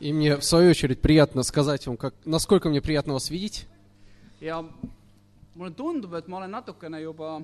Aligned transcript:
И 0.00 0.12
мне, 0.12 0.36
в 0.36 0.44
свою 0.44 0.70
очередь, 0.70 1.00
приятно 1.00 1.42
сказать 1.42 1.86
вам, 1.86 1.96
как, 1.96 2.14
насколько 2.24 2.68
мне 2.68 2.80
приятно 2.80 3.12
вас 3.14 3.30
видеть. 3.30 3.66
ja 4.42 4.64
mulle 5.54 5.70
tundub, 5.70 6.14
et 6.14 6.26
ma 6.28 6.36
olen 6.36 6.50
natukene 6.50 7.00
juba 7.00 7.36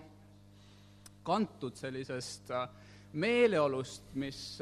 kantud 1.23 1.77
sellisest 1.77 2.51
äh, 2.51 2.69
meeleolust, 3.13 4.03
mis, 4.15 4.59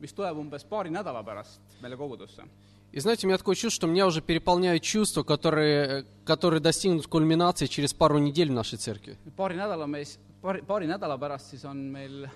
mis 0.00 0.14
tuleb 0.16 0.38
umbes 0.38 0.64
paari 0.64 0.90
nädala 0.90 1.22
pärast 1.22 1.60
meile 1.82 1.96
kogudusse. 1.96 2.48
И 2.90 3.00
знаете, 3.00 3.26
у 3.26 3.28
меня 3.28 3.36
такое 3.36 3.54
чувство, 3.54 3.76
что 3.76 3.86
меня 3.86 4.06
уже 4.06 4.22
переполняют 4.22 4.82
чувства, 4.82 5.22
которые, 5.22 6.06
которые 6.24 6.60
достигнут 6.60 7.06
кульминации 7.06 7.66
через 7.66 7.92
пару 7.92 8.16
недель 8.16 8.48
в 8.48 8.54
нашей 8.54 8.78
церкви. 8.78 9.18
paari 9.36 9.56
nädala 9.56 9.86
mees, 9.86 10.18
paari, 10.40 10.62
paari 10.62 10.86
nädala 10.86 11.18
pärast 11.18 11.50
siis 11.50 11.64
on 11.64 11.92
meil 11.92 12.24
äh, 12.24 12.30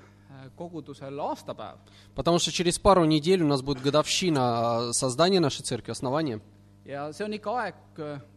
kogudusel 0.57 1.21
aastapäev 1.21 1.77
Потому 2.15 2.39
что 2.39 2.53
через 2.53 2.79
пару 2.79 3.05
недель 3.05 3.43
у 3.43 3.47
нас 3.47 3.63
будет 3.63 3.83
годовщина 3.83 4.41
а, 4.89 4.93
создания 4.93 5.41
нашей 5.41 5.63
церкви, 5.63 5.93
основания. 5.93 6.41
ja 6.85 7.13
see 7.13 7.25
on 7.25 7.33
ikka 7.33 7.51
aeg, 7.51 7.75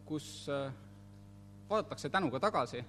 kus 0.06 0.46
äh, 0.48 0.70
vaadatakse 1.68 2.08
tänuga 2.10 2.40
tagasi 2.40 2.84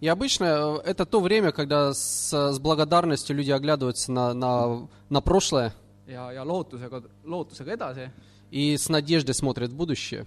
И 0.00 0.06
обычно 0.06 0.44
э, 0.84 0.90
это 0.90 1.06
то 1.06 1.20
время, 1.20 1.50
когда 1.50 1.92
с, 1.92 2.30
с 2.32 2.58
благодарностью 2.60 3.34
люди 3.34 3.50
оглядываются 3.50 4.12
на, 4.12 4.32
на, 4.34 4.88
на 5.08 5.20
прошлое 5.20 5.72
ja, 6.06 6.32
ja 6.32 6.44
lootusega, 6.44 7.02
lootusega 7.24 7.72
edasi 7.72 8.10
и 8.50 8.76
с 8.76 8.88
надеждой 8.88 9.34
смотрят 9.34 9.70
в 9.70 9.76
будущее. 9.76 10.26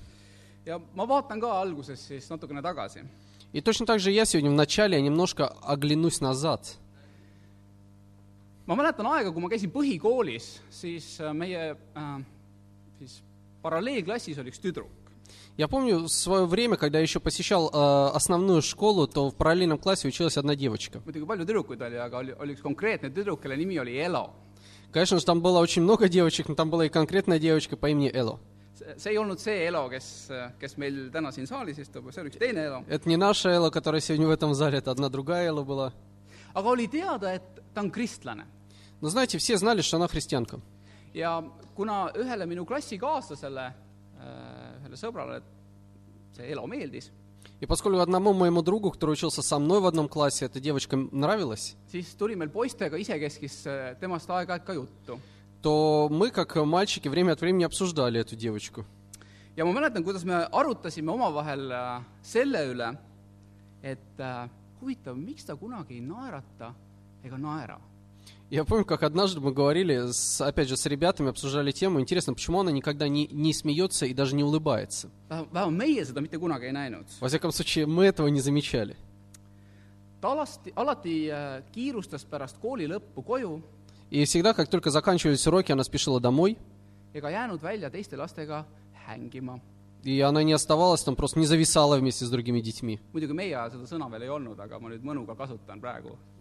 ja 0.66 0.80
ma 0.95 1.05
vaatan 1.05 1.39
ka 1.41 1.61
alguses 1.61 1.99
siis 2.08 2.30
natukene 2.30 2.61
tagasi. 2.61 3.05
И 3.53 3.59
точно 3.59 3.85
так 3.85 3.99
же 3.99 4.11
я 4.11 4.25
сегодня 4.25 4.49
в 4.49 4.53
начале 4.53 5.02
немножко 5.02 5.47
оглянусь 5.47 6.21
назад. 6.21 6.77
Ma 8.67 8.77
mäletan 8.77 9.07
aega, 9.11 9.31
kui 9.33 9.43
ma 9.43 9.49
käisin 9.51 9.71
põhikoolis, 9.73 10.53
siis 10.73 11.13
äh, 11.21 11.33
meie 11.35 11.71
äh, 11.73 12.09
siis 12.99 13.21
paralleelklassis 13.63 14.41
oli 14.41 14.53
üks 14.53 14.61
tüdruk. 14.63 14.89
Я 15.58 15.67
помню 15.67 16.08
свое 16.08 16.45
время, 16.45 16.77
когда 16.77 16.99
еще 16.99 17.19
посещал 17.19 17.69
э, 17.69 18.16
основную 18.16 18.61
школу, 18.61 19.08
то 19.08 19.30
в 19.30 19.36
параллельном 19.36 19.77
классе 19.77 20.08
училась 20.08 20.38
одна 20.38 20.55
девочка. 20.55 21.02
Конечно 24.91 25.19
же, 25.19 25.25
там 25.25 25.41
было 25.41 25.59
очень 25.59 25.81
много 25.83 26.09
девочек, 26.09 26.47
но 26.49 26.55
там 26.55 26.69
была 26.69 26.86
и 26.86 26.89
конкретная 26.89 27.39
девочка 27.39 27.77
по 27.77 27.89
имени 27.89 28.09
Эло. 28.14 28.39
see 28.97 29.11
ei 29.11 29.17
olnud 29.17 29.39
see 29.39 29.67
Elo, 29.67 29.89
kes, 29.89 30.31
kes 30.59 30.77
meil 30.77 31.11
täna 31.14 31.31
siin 31.31 31.45
saalis 31.47 31.77
istub, 31.77 32.08
see 32.11 32.21
oli 32.21 32.31
üks 32.31 32.39
teine 32.39 32.66
Elo. 32.66 32.83
Не 33.05 33.16
наша 33.16 33.49
Эло, 33.49 33.69
которая 33.69 34.02
сегодня 34.02 34.27
в 34.27 34.31
этом 34.31 34.53
зале, 34.55 34.80
это 34.80 34.91
одна 34.91 35.09
другая 35.09 35.47
Эло 35.47 35.64
была. 35.64 35.93
aga 36.55 36.69
oli 36.69 36.89
teada , 36.89 37.34
et 37.34 37.42
ta 37.75 37.80
on 37.80 37.91
kristlane . 37.91 38.47
Но 39.00 39.08
знаете, 39.08 39.39
все 39.39 39.56
знали, 39.58 39.83
что 39.83 39.97
она 39.97 40.08
христианка. 40.08 40.61
ja 41.14 41.42
kuna 41.75 42.11
ühele 42.14 42.47
minu 42.47 42.64
klassikaaslasele , 42.66 43.75
ühele 44.83 44.97
sõbrale 44.97 45.42
see 46.36 46.52
Elo 46.52 46.66
meeldis , 46.66 47.11
И 47.61 47.64
поскольку 47.64 48.00
одному 48.00 48.34
моему 48.34 48.61
другу, 48.61 48.91
который 48.91 49.12
учился 49.12 49.41
со 49.41 49.58
мной 49.58 49.80
в 49.80 49.86
одном 49.86 50.08
классе, 50.08 50.44
эта 50.44 50.61
девочка 50.61 50.97
нравилась, 50.97 51.75
siis 51.91 52.14
tuli 52.14 52.36
meil 52.36 52.50
poistega 52.50 52.98
isekeskis 52.98 53.66
äh, 53.66 53.97
temast 54.00 54.28
aeg-ajalt 54.28 54.64
ka 54.64 54.75
juttu . 54.75 55.19
то 55.62 56.08
мы, 56.11 56.30
как 56.30 56.55
мальчики, 56.56 57.08
время 57.08 57.33
от 57.33 57.41
времени 57.41 57.64
обсуждали 57.64 58.20
эту 58.20 58.36
девочку. 58.36 58.84
ja 59.56 59.64
ma 59.64 59.72
mäletan , 59.72 60.05
kuidas 60.05 60.25
me 60.25 60.44
arutasime 60.52 61.11
omavahel 61.12 61.70
äh, 61.70 62.02
selle 62.22 62.66
üle , 62.72 62.98
et 63.83 64.19
äh, 64.19 64.48
huvitav, 64.81 65.17
miks 65.17 65.45
ta 65.45 65.55
kunagi 65.55 65.95
ei 65.95 66.01
naerata 66.01 66.73
ega 67.23 67.37
naera. 67.37 67.79
Я 68.49 68.65
помню, 68.65 68.83
как 68.83 69.03
однажды 69.03 69.39
мы 69.39 69.53
говорили, 69.53 70.11
с, 70.11 70.41
опять 70.41 70.67
же, 70.67 70.75
с 70.75 70.85
ребятами, 70.85 71.29
обсуждали 71.29 71.71
тему, 71.71 72.01
интересно, 72.01 72.33
почему 72.33 72.59
она 72.59 72.69
никогда 72.69 73.07
не, 73.07 73.27
не 73.27 73.53
смеется 73.53 74.05
и 74.05 74.13
даже 74.13 74.35
не 74.35 74.43
улыбается. 74.43 75.09
Во 75.29 77.27
всяком 77.29 77.52
случае, 77.53 77.86
мы 77.86 78.03
этого 78.03 78.27
не 78.27 78.41
замечали. 78.41 78.97
koju 83.25 83.64
И 84.09 84.25
всегда, 84.25 84.53
как 84.53 84.67
только 84.67 84.89
заканчивались 84.89 85.47
уроки, 85.47 85.71
она 85.71 85.86
спешила 85.86 86.20
домой, 86.20 86.58
и 90.04 90.20
она 90.22 90.44
не 90.44 90.54
оставалась 90.54 91.04
там, 91.04 91.16
просто 91.16 91.39
не 91.39 91.45
зависала 91.45 91.98
вместе 91.98 92.26
с 92.26 92.30
другими 92.30 92.60
детьми. 92.62 93.00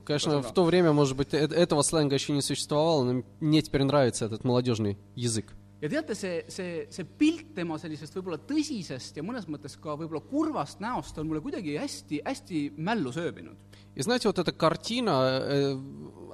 Конечно, 0.05 0.43
в 0.43 0.53
то 0.53 0.65
время, 0.65 0.93
может 0.93 1.17
быть, 1.17 1.33
э- 1.35 1.39
этого 1.39 1.83
сленга 1.83 2.15
еще 2.15 2.33
не 2.33 2.43
существовало, 2.43 3.05
но 3.05 3.23
мне 3.41 3.63
теперь 3.63 3.85
нравится 3.85 4.25
этот 4.25 4.45
молодежный 4.45 4.99
язык. 5.15 5.53
Ja 5.81 5.89
teate, 5.89 6.15
see, 6.15 6.45
see, 6.53 6.85
see 6.93 7.07
pilt 7.19 7.55
tema 7.57 7.79
sellisest 7.81 8.17
võib-olla 8.19 8.41
tõsisest 8.49 9.17
ja 9.17 9.25
mõnes 9.25 9.49
mõttes 9.49 9.79
ka 9.81 9.97
võib-olla 9.97 10.23
kurvast 10.29 10.83
näost 10.85 11.19
on 11.19 11.31
mulle 11.31 11.41
kuidagi 11.45 11.79
hästi, 11.81 12.23
hästi 12.27 12.67
mällu 12.77 13.13
sööbinud. 13.13 13.57
И 13.97 14.03
знаете, 14.03 14.29
вот 14.29 14.39
эта 14.39 14.53
картина 14.53 15.41
э, 15.43 15.77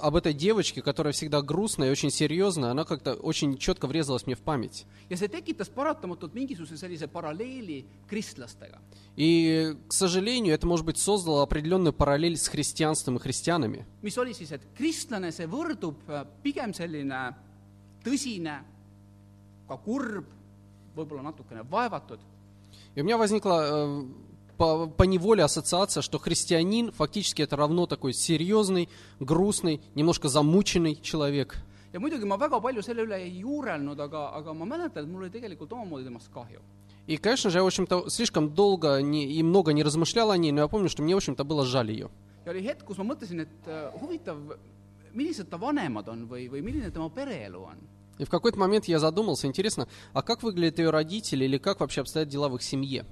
об 0.03 0.15
этой 0.15 0.35
девочке, 0.35 0.83
которая 0.83 1.15
всегда 1.15 1.41
грустная 1.41 1.89
и 1.89 1.91
очень 1.91 2.11
серьезная, 2.11 2.71
она 2.71 2.85
как-то 2.85 3.15
очень 3.15 3.57
четко 3.57 3.87
врезалась 3.87 4.27
мне 4.27 4.35
в 4.35 4.41
память. 4.41 4.85
И, 9.17 9.75
к 9.89 9.93
сожалению, 9.93 10.55
это, 10.55 10.67
может 10.67 10.85
быть, 10.85 10.99
создало 10.99 11.43
определенную 11.43 11.95
параллель 11.95 12.37
с 12.37 12.49
христианством 12.49 13.17
и 13.17 13.21
христианами. 13.21 13.87
mis 14.03 14.19
oli 14.19 14.35
siis, 14.35 14.53
et 14.53 14.63
kristlane, 14.77 15.33
see 15.33 15.49
võrdub 15.51 15.97
äh, 16.07 16.23
pigem 16.43 16.73
selline 16.77 17.35
tõsine, 18.05 18.61
ka 19.69 19.77
kurb, 19.77 20.27
võib-olla 20.97 21.23
natukene 21.23 21.63
vaevatud 21.63 22.21
меня 22.97 23.19
возникла 23.19 23.67
э, 23.69 24.05
по, 24.57 24.87
по 24.87 25.03
неволе 25.03 25.45
ассоциация, 25.45 26.03
что 26.03 26.19
христианин 26.19 26.93
фактически 26.93 27.43
это 27.43 27.57
равно 27.57 27.87
такой 27.87 28.13
серьезный, 28.13 28.89
грустный, 29.21 29.81
немножко 29.95 30.29
замученный 30.29 30.97
человек. 30.97 31.57
ja 31.93 32.01
muidugi 32.01 32.27
ma 32.27 32.37
väga 32.37 32.61
palju 32.61 32.83
selle 32.83 33.05
üle 33.07 33.17
ei 33.17 33.41
juurelnud, 33.41 34.01
aga, 34.01 34.29
aga 34.37 34.53
ma 34.53 34.67
mäletan, 34.67 35.05
et 35.05 35.09
mul 35.09 35.23
oli 35.23 35.31
tegelikult 35.31 35.73
omamoodi 35.73 36.05
temast 36.05 36.29
kahju. 36.33 36.61
И, 37.07 37.17
конечно 37.19 37.51
же, 37.51 37.59
я, 37.59 37.63
в 37.63 37.67
общем-то, 37.67 38.11
слишком 38.11 38.51
долго 38.51 39.01
не- 39.01 39.33
и 39.33 39.43
много 39.43 39.73
не 39.73 39.85
размышлял 39.85 40.33
о 40.33 40.37
ней, 40.37 40.51
но 40.51 40.63
я 40.63 40.69
помню, 40.69 40.89
что 40.89 41.03
мне, 41.03 41.15
в 41.15 41.19
общем-то, 41.19 41.45
было 41.45 41.65
жаль 41.65 41.91
ее. 41.91 42.11
ja 42.45 42.51
oli 42.51 42.63
hetk, 42.63 42.85
kus 42.85 42.99
ma 42.99 43.05
mõtlesin, 43.05 43.41
et 43.41 43.67
äh, 43.67 43.91
huvitav, 44.01 44.37
millised 45.15 45.49
ta 45.49 45.57
vanemad 45.57 46.09
on 46.09 46.27
või, 46.29 46.51
või 46.51 46.63
milline 46.63 46.91
tema 46.91 47.09
pereelu 47.11 47.63
on. 47.63 47.79
И 48.19 48.25
в 48.25 48.31
какой-то 48.31 48.59
момент 48.59 48.87
я 48.87 48.99
задумался, 48.99 49.47
интересно, 49.47 49.89
а 50.13 50.23
как 50.23 50.43
выглядят 50.43 50.79
ее 50.79 50.91
родители 50.91 51.45
или 51.45 51.59
как 51.59 51.81
вообще 51.81 52.01
обстоят 52.01 52.29
дела 52.29 52.49
в 52.49 52.57
их 52.57 52.63
семье? 52.63 53.05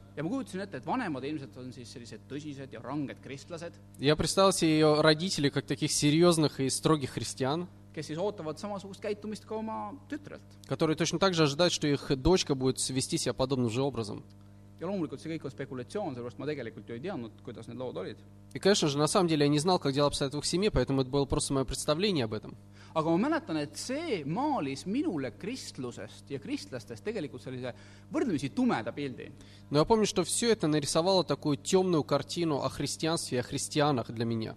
Я 3.99 4.17
представил 4.17 4.53
себе 4.53 4.71
ее 4.71 5.01
родителей 5.01 5.51
как 5.51 5.67
таких 5.67 5.93
серьезных 5.93 6.61
и 6.61 6.71
строгих 6.71 7.11
христиан, 7.11 7.69
которые 10.67 10.97
точно 10.97 11.19
так 11.19 11.35
же 11.35 11.45
ожидают, 11.45 11.73
что 11.73 11.87
их 11.87 12.11
дочка 12.17 12.55
будет 12.55 12.89
вести 12.89 13.19
себя 13.19 13.35
подобным 13.35 13.71
же 13.71 13.83
образом. 13.83 14.25
Ja 14.81 14.87
loomulikult 14.87 15.21
see 15.21 15.33
kõik 15.35 15.47
on 15.47 15.55
spekulatsioon, 15.55 16.15
sellepärast 16.15 16.39
ma 16.39 16.47
tegelikult 16.47 16.89
ju 16.89 16.97
ei 16.97 17.03
teadnud, 17.05 17.43
kuidas 17.47 17.69
need 17.69 17.79
lood 17.79 17.97
olid. 17.97 18.19
И, 18.55 18.59
конечно 18.59 18.89
же, 18.89 18.99
на 18.99 19.09
самом 19.09 19.29
деле 19.29 19.47
я 19.47 19.49
не 19.49 19.59
знал, 19.59 19.79
как 19.79 19.93
дела 19.93 20.07
обстоят 20.07 20.35
в 20.35 20.39
их 20.39 20.47
семье, 20.47 20.71
поэтому 20.71 21.01
это 21.01 21.11
было 21.11 21.25
просто 21.25 21.53
мое 21.53 21.65
представление 21.65 22.25
об 22.25 22.35
этом. 22.35 22.57
aga 22.95 23.11
ma 23.11 23.29
mäletan, 23.29 23.57
et 23.59 23.75
see 23.77 24.23
maalis 24.25 24.87
minule 24.87 25.33
kristlusest 25.35 26.31
ja 26.31 26.39
kristlastest 26.39 27.03
tegelikult 27.05 27.43
sellise 27.43 27.75
võrdlemisi 28.13 28.53
tumeda 28.55 28.93
pildi. 28.95 29.33
Но 29.71 29.79
я 29.79 29.85
помню, 29.85 30.07
что 30.07 30.23
все 30.23 30.53
это 30.53 30.69
нарисовало 30.69 31.25
такую 31.25 31.57
темную 31.57 32.05
картину 32.05 32.63
о 32.63 32.69
христианстве 32.69 33.39
и 33.39 33.41
о 33.41 33.43
христианах 33.43 34.11
для 34.11 34.25
меня. 34.25 34.55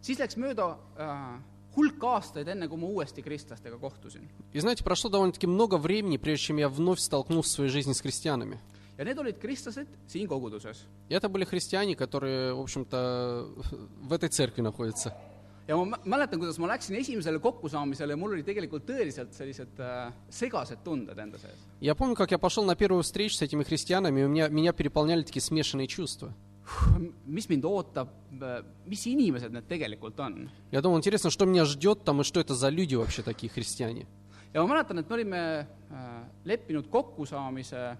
siis 0.00 0.20
läks 0.20 0.36
mööda 0.36 0.78
äh, 0.96 1.42
hulk 1.74 2.04
aastaid, 2.04 2.46
enne 2.48 2.68
kui 2.68 2.78
ma 2.78 2.86
uuesti 2.86 3.22
kristlastega 3.22 3.78
kohtusin. 3.78 4.28
И 4.52 4.60
знаете, 4.60 4.84
прошло 4.84 5.10
довольно-таки 5.10 5.48
много 5.48 5.76
времени, 5.76 6.16
прежде 6.18 6.46
чем 6.46 6.58
я 6.58 6.68
вновь 6.68 7.00
столкнулся 7.00 7.50
в 7.50 7.52
своей 7.52 7.70
жизни 7.70 7.92
с 7.92 8.00
христианами. 8.00 8.60
ja 8.97 9.03
need 9.05 9.17
olid 9.17 9.37
kristlased 9.39 9.87
siin 10.07 10.27
koguduses . 10.27 10.85
И 11.09 11.13
это 11.13 11.29
были 11.29 11.43
христиане, 11.45 11.95
которые, 11.95 12.53
в 12.53 12.59
общем-то, 12.61 13.49
в 14.01 14.13
этой 14.13 14.29
церкви 14.29 14.61
находятся. 14.61 15.13
ja 15.67 15.75
ma 15.77 15.85
mä- 15.85 15.99
mäletan , 16.05 16.39
kuidas 16.39 16.57
ma 16.59 16.67
läksin 16.67 16.95
esimesele 16.95 17.39
kokkusaamisele 17.39 18.13
ja 18.13 18.17
mul 18.17 18.31
olid 18.33 18.45
tegelikult 18.45 18.83
tõeliselt 18.83 19.31
sellised 19.33 19.79
äh, 19.79 20.11
segased 20.29 20.83
tunded 20.83 21.17
enda 21.17 21.37
sees . 21.37 21.55
Я 21.79 21.95
помню, 21.95 22.15
как 22.15 22.31
я 22.31 22.37
пошел 22.39 22.65
на 22.65 22.75
первую 22.75 23.03
встречу 23.03 23.35
с 23.35 23.41
этими 23.41 23.63
христианами, 23.63 24.21
и 24.21 24.23
у 24.23 24.27
меня, 24.27 24.49
меня 24.49 24.73
переполняли 24.73 25.23
такие 25.23 25.41
смешанные 25.41 25.87
чувства. 25.87 26.33
mis 27.27 27.47
mind 27.49 27.63
ootab , 27.63 28.07
mis 28.85 29.05
inimesed 29.05 29.51
need 29.51 29.67
tegelikult 29.67 30.17
on ? 30.19 30.49
Я 30.71 30.81
думал, 30.81 30.97
интересно, 30.97 31.29
что 31.29 31.45
меня 31.45 31.65
ждет 31.65 32.03
там, 32.03 32.21
и 32.21 32.23
что 32.23 32.39
это 32.39 32.53
за 32.55 32.69
люди 32.69 32.95
вообще 32.95 33.21
такие 33.21 33.49
христиане. 33.49 34.07
ja 34.53 34.61
ma 34.63 34.67
mäletan , 34.67 34.99
et 34.99 35.07
me 35.09 35.15
olime 35.15 35.67
äh, 35.89 36.23
leppinud 36.43 36.89
kokkusaamise 36.89 37.77
äh, 37.77 37.97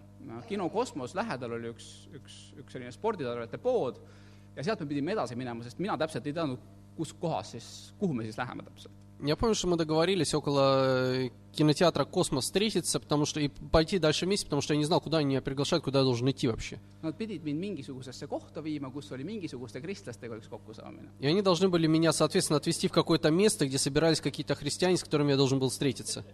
kino 0.48 0.69
Kosmos 0.69 1.16
lähedal 1.18 1.57
oli 1.57 1.72
üks , 1.74 1.92
üks , 2.13 2.39
üks 2.62 2.75
selline 2.75 2.92
sporditarvete 2.94 3.57
pood 3.62 4.00
ja 4.56 4.63
sealt 4.63 4.81
me 4.83 4.89
pidime 4.92 5.16
edasi 5.16 5.38
minema , 5.39 5.63
sest 5.63 5.80
mina 5.80 5.98
täpselt 5.98 6.28
ei 6.28 6.36
teadnud , 6.36 6.60
kus 6.98 7.13
kohas 7.19 7.56
siis , 7.56 7.69
kuhu 8.00 8.13
me 8.13 8.28
siis 8.28 8.38
läheme 8.38 8.63
täpselt . 8.68 8.98
Я 9.24 9.36
помню, 9.36 9.54
что 9.54 9.68
мы 9.68 9.78
договорились 9.78 10.33
около 10.33 11.13
э, 11.13 11.30
кинотеатра 11.54 12.06
«Космос» 12.06 12.45
встретиться, 12.45 13.00
потому 13.00 13.25
что 13.25 13.39
и 13.39 13.50
пойти 13.50 14.00
дальше 14.00 14.25
вместе, 14.25 14.48
потому 14.48 14.63
что 14.63 14.74
я 14.74 14.80
не 14.80 14.86
знал, 14.86 15.00
куда 15.00 15.19
они 15.19 15.28
меня 15.28 15.44
приглашают, 15.44 15.83
куда 15.83 16.00
я 16.00 16.06
должен 16.06 16.28
идти 16.31 16.48
вообще. 16.48 16.80
Nad 17.04 17.16
pidid 17.18 17.44
mind 17.44 17.60
mingisugusesse 17.60 18.25
kohta 18.25 18.62
viima , 18.62 18.89
kus 18.89 19.12
oli 19.12 19.24
mingisuguste 19.24 19.80
kristlastega 19.80 20.38
üks 20.38 20.48
kokkusaamine . 20.50 21.10
И 21.19 21.28
они 21.28 21.44
должны 21.44 21.69
были 21.69 21.86
меня, 21.86 22.13
соответственно, 22.13 22.57
отвезти 22.57 22.88
в 22.88 22.92
какое-то 22.92 23.30
место, 23.30 23.68
где 23.68 23.78
собирались 23.78 24.22
какие-то 24.22 24.56
христиане, 24.56 24.98
с 24.98 25.04
которыми 25.04 25.31
я 25.31 25.38
должен 25.38 25.60
был 25.60 25.69
встретиться. 25.69 26.25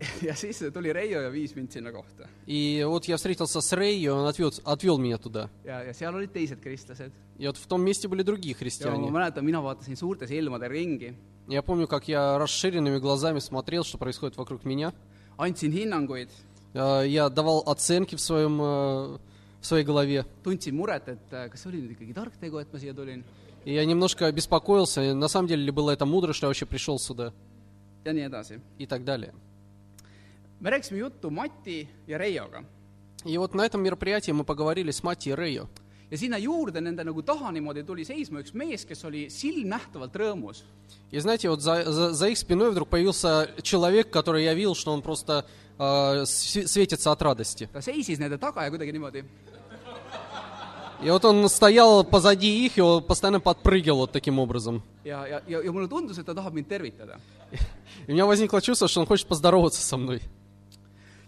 ja 0.28 0.34
siis 0.34 0.58
tuli 0.72 0.92
Reio 0.92 1.20
ja 1.20 1.30
viis 1.32 1.54
mind 1.56 1.70
sinna 1.70 1.92
kohta. 1.92 2.28
И 2.46 2.82
вот 2.86 3.04
я 3.06 3.16
встретился 3.16 3.60
с 3.60 3.72
Рэй, 3.72 3.98
и 3.98 4.08
он 4.08 4.26
отвел, 4.26 4.52
отвел 4.64 4.98
меня 4.98 5.18
туда. 5.18 5.50
ja, 5.64 5.82
ja 5.84 5.92
seal 5.92 6.14
olid 6.14 6.32
teised 6.32 6.60
kristlased. 6.62 7.12
И 7.38 7.46
вот 7.46 7.56
в 7.56 7.66
том 7.66 7.82
месте 7.82 8.08
были 8.08 8.22
другие 8.22 8.54
ja 8.54 8.56
ma 8.56 8.58
христиане. 8.58 9.10
mäletan, 9.10 9.44
mina 9.44 9.60
vaatasin 9.60 9.96
suurte 9.96 10.26
silmadega 10.26 10.68
ringi, 10.72 11.14
Я 11.48 11.62
помню, 11.62 11.88
как 11.88 12.06
я 12.08 12.38
расширенными 12.38 12.98
глазами 12.98 13.40
смотрел, 13.40 13.82
что 13.84 13.98
происходит 13.98 14.36
вокруг 14.36 14.64
меня. 14.64 14.92
andsin 15.38 15.72
hinnanguid, 15.72 16.28
Э, 16.74 17.04
Я 17.06 17.28
давал 17.28 17.62
оценки 17.66 18.14
в, 18.14 18.20
своем, 18.20 18.60
э, 18.62 19.18
в 19.60 19.66
своей 19.66 19.84
голове. 19.84 20.24
tundsin 20.44 20.74
muret, 20.74 21.08
et 21.08 21.18
äh, 21.32 21.48
kas 21.50 21.60
see 21.62 21.68
oli 21.68 21.80
nüüd 21.82 21.92
ikkagi 21.96 22.14
tark 22.14 22.32
tegu, 22.40 22.58
et 22.60 22.72
ma 22.72 22.78
siia 22.78 22.94
tulin 22.94 23.24
И 23.64 23.74
я 23.74 23.84
немножко 23.84 24.30
беспокоился, 24.32 25.12
на 25.14 25.28
самом 25.28 25.48
деле 25.48 25.64
ли 25.64 25.70
было 25.70 25.90
это 25.90 26.06
мудро, 26.06 26.32
что 26.32 26.46
я 26.46 26.48
вообще 26.48 26.64
пришел 26.66 26.98
сюда, 26.98 27.32
ja 28.04 28.12
nii 28.12 28.24
edasi. 28.30 28.60
и 28.78 28.86
так 28.86 29.04
далее. 29.04 29.34
Me 30.60 30.70
rääkisime 30.70 30.98
juttu 30.98 31.30
Mati 31.30 31.88
ja 32.06 32.18
Reioga 32.18 32.62
И 33.24 33.36
вот 33.38 33.54
на 33.54 33.66
этом 33.66 33.82
мероприятии 33.82 34.32
мы 34.32 34.44
поговорили 34.44 34.90
с 34.90 35.02
Мати 35.02 35.28
и 35.30 35.34
Рейо. 35.34 35.68
ja 36.10 36.16
sinna 36.18 36.38
juurde 36.38 36.80
nende 36.80 37.04
nagu 37.04 37.22
taha 37.22 37.50
niimoodi 37.52 37.84
tuli 37.84 38.04
seisma 38.04 38.40
üks 38.40 38.52
mees, 38.54 38.84
kes 38.84 39.04
oli 39.04 39.30
silmnähtavalt 39.30 40.14
rõõmus. 40.16 40.64
И 41.12 41.18
знаете, 41.20 41.48
вот 41.50 41.60
за, 41.62 41.84
за, 41.92 42.12
за 42.12 42.28
их 42.28 42.38
спиной 42.38 42.70
вдруг 42.70 42.88
появился 42.88 43.50
человек, 43.62 44.10
который 44.10 44.42
я 44.44 44.54
видел, 44.54 44.74
что 44.74 44.90
он 44.92 45.02
просто 45.02 45.44
э, 45.78 46.24
св- 46.24 46.66
светится 46.68 47.12
от 47.12 47.22
радости. 47.22 47.68
ta 47.72 47.80
seisis 47.80 48.18
nende 48.18 48.38
taga 48.38 48.64
ja 48.64 48.70
kuidagi 48.70 48.92
niimoodi 48.92 49.24
И 51.02 51.08
вот 51.10 51.24
он 51.24 51.48
стоял 51.48 52.04
позади 52.04 52.66
их, 52.66 52.76
и 52.76 52.82
он 52.82 53.02
постоянно 53.02 53.40
подпрыгивал 53.40 53.98
вот 54.00 54.12
таким 54.12 54.38
образом. 54.38 54.82
ja, 55.04 55.26
ja, 55.26 55.42
ja, 55.46 55.62
ja 55.62 55.72
mulle 55.72 55.88
tundus, 55.88 56.18
et 56.18 56.26
ta 56.26 56.34
tahab 56.34 56.52
mind 56.54 56.68
tervitada. 56.68 57.18
И 58.06 58.10
у 58.10 58.14
меня 58.14 58.26
возникло 58.26 58.60
чувство, 58.60 58.86
что 58.88 59.00
он 59.00 59.06
хочет 59.06 59.26
поздороваться 59.26 59.80
со 59.80 59.96
мной. 59.96 60.20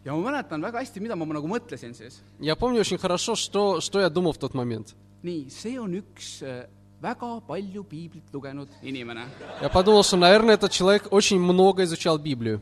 Ja 0.04 0.14
ma 0.14 0.31
mäletan 0.31 0.62
väga 0.62 0.82
hästi, 0.82 1.00
mida 1.00 1.16
ma 1.16 1.26
nagu 1.26 1.49
mõtlesin 1.49 1.94
siis. 1.94 2.20
Я 2.40 2.56
помню 2.56 2.81
очень 2.81 2.99
хорошо, 2.99 3.34
что, 3.34 3.81
что 3.81 4.00
я 4.00 4.10
думал 4.10 4.32
в 4.32 4.38
тот 4.38 4.54
момент. 4.54 4.94
nii, 5.22 5.50
see 5.50 5.78
on 5.78 5.94
üks 5.94 6.43
äh, 6.43 6.66
väga 7.00 7.40
palju 7.46 7.84
piiblit 7.84 8.25
lugenud 8.32 8.69
inimene. 8.82 9.28
Я 9.60 9.69
подумал, 9.69 10.02
что, 10.02 10.16
наверное, 10.16 10.54
этот 10.54 10.72
человек 10.72 11.08
очень 11.10 11.38
много 11.38 11.84
изучал 11.84 12.19
Библию, 12.19 12.60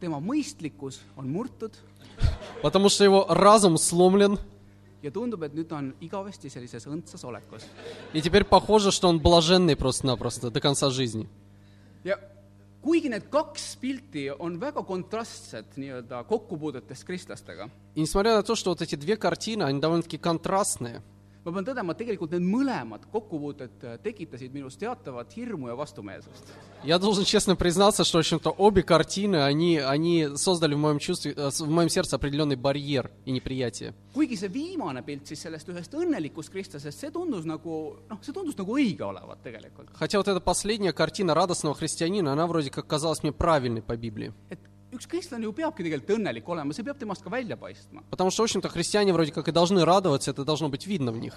tema 0.00 0.18
mõistlikkus 0.20 1.00
on 1.16 1.30
murtud 1.30 1.72
потому 2.62 2.88
что 2.88 3.04
его 3.04 3.26
разум 3.28 3.78
сломлен, 3.78 4.38
ja 5.02 5.10
tundub, 5.10 5.42
et 5.42 5.54
nüüd 5.54 5.68
ta 5.70 5.78
on 5.78 5.92
igavesti 6.00 6.50
sellises 6.50 6.86
õndsas 6.86 7.24
olekus. 7.24 7.62
и 8.12 8.20
теперь 8.20 8.44
похоже, 8.44 8.90
что 8.90 9.08
он 9.08 9.20
блаженный 9.20 9.76
просто-напросто 9.76 10.50
до 10.50 10.60
конца 10.60 10.90
жизни. 10.90 11.28
ja 12.04 12.18
kuigi 12.81 13.09
need 13.09 13.29
kaks 13.29 13.75
pilti 13.81 14.29
on 14.39 14.59
väga 14.61 14.83
kontrastsed 14.83 15.75
nii-öelda 15.75 16.23
kokkupuudetest 16.23 17.03
kristlastega , 17.03 17.69
И 17.95 18.01
несмотря 18.01 18.35
на 18.35 18.43
то, 18.43 18.55
что 18.55 18.69
вот 18.69 18.81
эти 18.81 18.95
две 18.95 19.17
картины, 19.17 19.63
они 19.63 19.79
довольно-таки 19.79 20.17
контрастные, 20.17 21.01
ma 21.47 21.53
pean 21.53 21.63
tõdema , 21.63 21.93
et 21.93 21.99
tegelikult 22.01 22.33
need 22.35 22.43
mõlemad 22.43 23.05
kokkupuuted 23.07 23.83
äh, 23.87 23.93
tekitasid 24.03 24.51
minus 24.51 24.75
teatavat 24.75 25.31
hirmu 25.31 25.69
ja 25.69 25.75
vastumeelsust . 25.79 26.43
я 26.83 26.99
должен 26.99 27.23
честно 27.23 27.55
признаться, 27.55 28.03
что, 28.03 28.17
в 28.17 28.19
общем-то, 28.19 28.49
обе 28.51 28.83
картины, 28.83 29.37
они, 29.43 29.77
они 29.77 30.27
создали 30.35 30.75
в 30.75 30.77
моем, 30.77 30.99
чувстве, 30.99 31.33
э, 31.37 31.49
в 31.49 31.69
моем 31.69 31.89
сердце 31.89 32.17
определенный 32.17 32.57
барьер 32.57 33.11
и 33.25 33.31
неприятие. 33.31 33.93
kuigi 34.13 34.35
see 34.35 34.49
viimane 34.51 35.01
pilt 35.03 35.25
siis 35.25 35.39
sellest 35.39 35.69
ühest 35.69 35.93
õnnelikust 35.93 36.51
kristlasest , 36.51 36.99
see 36.99 37.11
tundus 37.11 37.45
nagu , 37.45 37.95
noh , 38.09 38.19
see 38.21 38.33
tundus 38.33 38.57
nagu 38.57 38.75
õige 38.75 39.03
olevat 39.03 39.41
tegelikult . 39.41 39.87
Хотя 39.93 40.17
вот 40.17 40.27
эта 40.27 40.41
последняя 40.41 40.91
картина 40.91 41.33
радостного 41.33 41.75
христианина, 41.75 42.33
она 42.33 42.45
вроде 42.45 42.71
как 42.71 42.87
казалась 42.87 43.23
мне 43.23 43.31
правильной 43.31 43.81
по 43.81 43.95
Библии. 43.95 44.33
et 44.49 44.59
üks 44.93 45.07
kristlane 45.07 45.43
ju 45.43 45.53
peabki 45.53 45.83
tegelikult 45.83 46.17
õnnelik 46.17 46.47
olema , 46.47 46.73
see 46.73 46.83
peab 46.83 46.97
temast 46.97 47.23
ka 47.23 47.29
välja 47.29 47.57
paistma . 47.57 48.03
Потому 48.09 48.31
что, 48.31 48.43
в 48.43 48.45
общем-то, 48.45 48.69
христиане 48.69 49.13
вроде 49.13 49.31
как 49.31 49.47
и 49.47 49.51
должны 49.51 49.83
радоваться, 49.85 50.31
это 50.31 50.45
должно 50.45 50.69
быть 50.69 50.87
видно 50.87 51.11
в 51.11 51.17
них. 51.17 51.35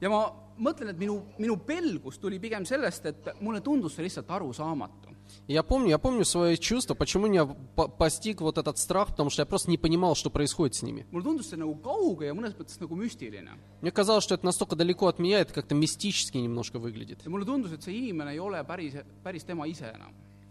ja 0.00 0.10
ma 0.10 0.32
mõtlen , 0.58 0.90
et 0.90 0.98
minu , 0.98 1.22
minu 1.38 1.56
pelgus 1.56 2.18
tuli 2.18 2.38
pigem 2.38 2.64
sellest , 2.66 3.06
et 3.06 3.28
mulle 3.40 3.60
tundus 3.60 3.94
see 3.94 4.02
lihtsalt 4.04 4.30
arusaamatu . 4.30 5.14
И 5.48 5.54
я 5.54 5.62
помню, 5.62 5.88
я 5.88 5.98
помню 5.98 6.24
свои 6.24 6.56
чувства, 6.56 6.94
почему 6.94 7.26
меня 7.26 7.46
по- 7.46 7.88
постиг 7.88 8.42
вот 8.42 8.58
этот 8.58 8.76
страх, 8.76 9.08
потому 9.08 9.30
что 9.30 9.40
я 9.42 9.46
просто 9.46 9.70
не 9.70 9.78
понимал, 9.78 10.14
что 10.14 10.28
происходит 10.30 10.74
с 10.74 10.82
ними. 10.82 11.06
mulle 11.10 11.24
tundus 11.24 11.48
see 11.50 11.56
nagu 11.56 11.74
kauge 11.76 12.26
ja 12.26 12.34
mõnes 12.34 12.54
mõttes 12.54 12.78
nagu 12.78 12.94
müstiline . 12.94 13.58
Мне 13.80 13.90
казалось, 13.90 14.22
что 14.22 14.34
это 14.34 14.44
настолько 14.44 14.76
далеко 14.76 15.06
от 15.06 15.18
меня, 15.18 15.40
это 15.40 15.54
как-то 15.54 15.74
мистически 15.74 16.36
немножко 16.38 16.78
выглядит. 16.78 17.24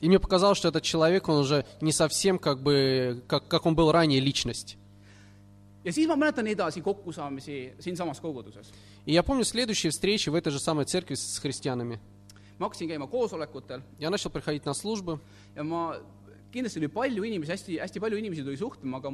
И 0.01 0.09
мне 0.09 0.19
показалось, 0.19 0.59
что 0.59 0.69
этот 0.69 0.83
человек, 0.83 1.29
он 1.29 1.39
уже 1.39 1.65
не 1.81 1.93
совсем 1.93 2.39
как 2.39 2.63
бы, 2.63 3.23
как, 3.27 3.49
как 3.49 3.67
он 3.67 3.75
был 3.75 3.91
ранее, 3.93 4.21
личность. 4.21 4.77
ja 5.85 5.93
siis 5.93 6.09
ma 6.09 6.17
mäletan 6.17 6.47
edasi 6.47 6.83
kokkusaamisi 6.83 7.73
siinsamas 7.81 8.21
koguduses. 8.21 8.67
И 9.07 9.13
я 9.13 9.23
помню 9.23 9.45
следующие 9.45 9.91
встречи 9.91 10.29
в 10.29 10.35
этой 10.35 10.51
же 10.51 10.61
самой 10.61 10.85
церкви 10.85 11.15
с 11.15 11.39
христианами. 11.39 11.99
ma 12.59 12.67
hakkasin 12.67 12.89
käima 12.89 13.07
koosolekutel 13.07 13.83
Я 13.99 14.11
начал 14.11 14.31
приходить 14.31 14.67
на 14.67 14.75
службы, 14.75 15.21
ja 15.55 15.63
ma, 15.63 15.97
kindlasti 16.53 16.79
oli 16.79 16.89
palju 16.89 17.25
inimesi, 17.25 17.53
hästi, 17.53 17.79
hästi 17.79 18.01
palju 18.01 18.19
inimesi 18.19 18.43
tuli 18.43 18.57
suhtlema, 18.57 18.99
aga 18.99 19.13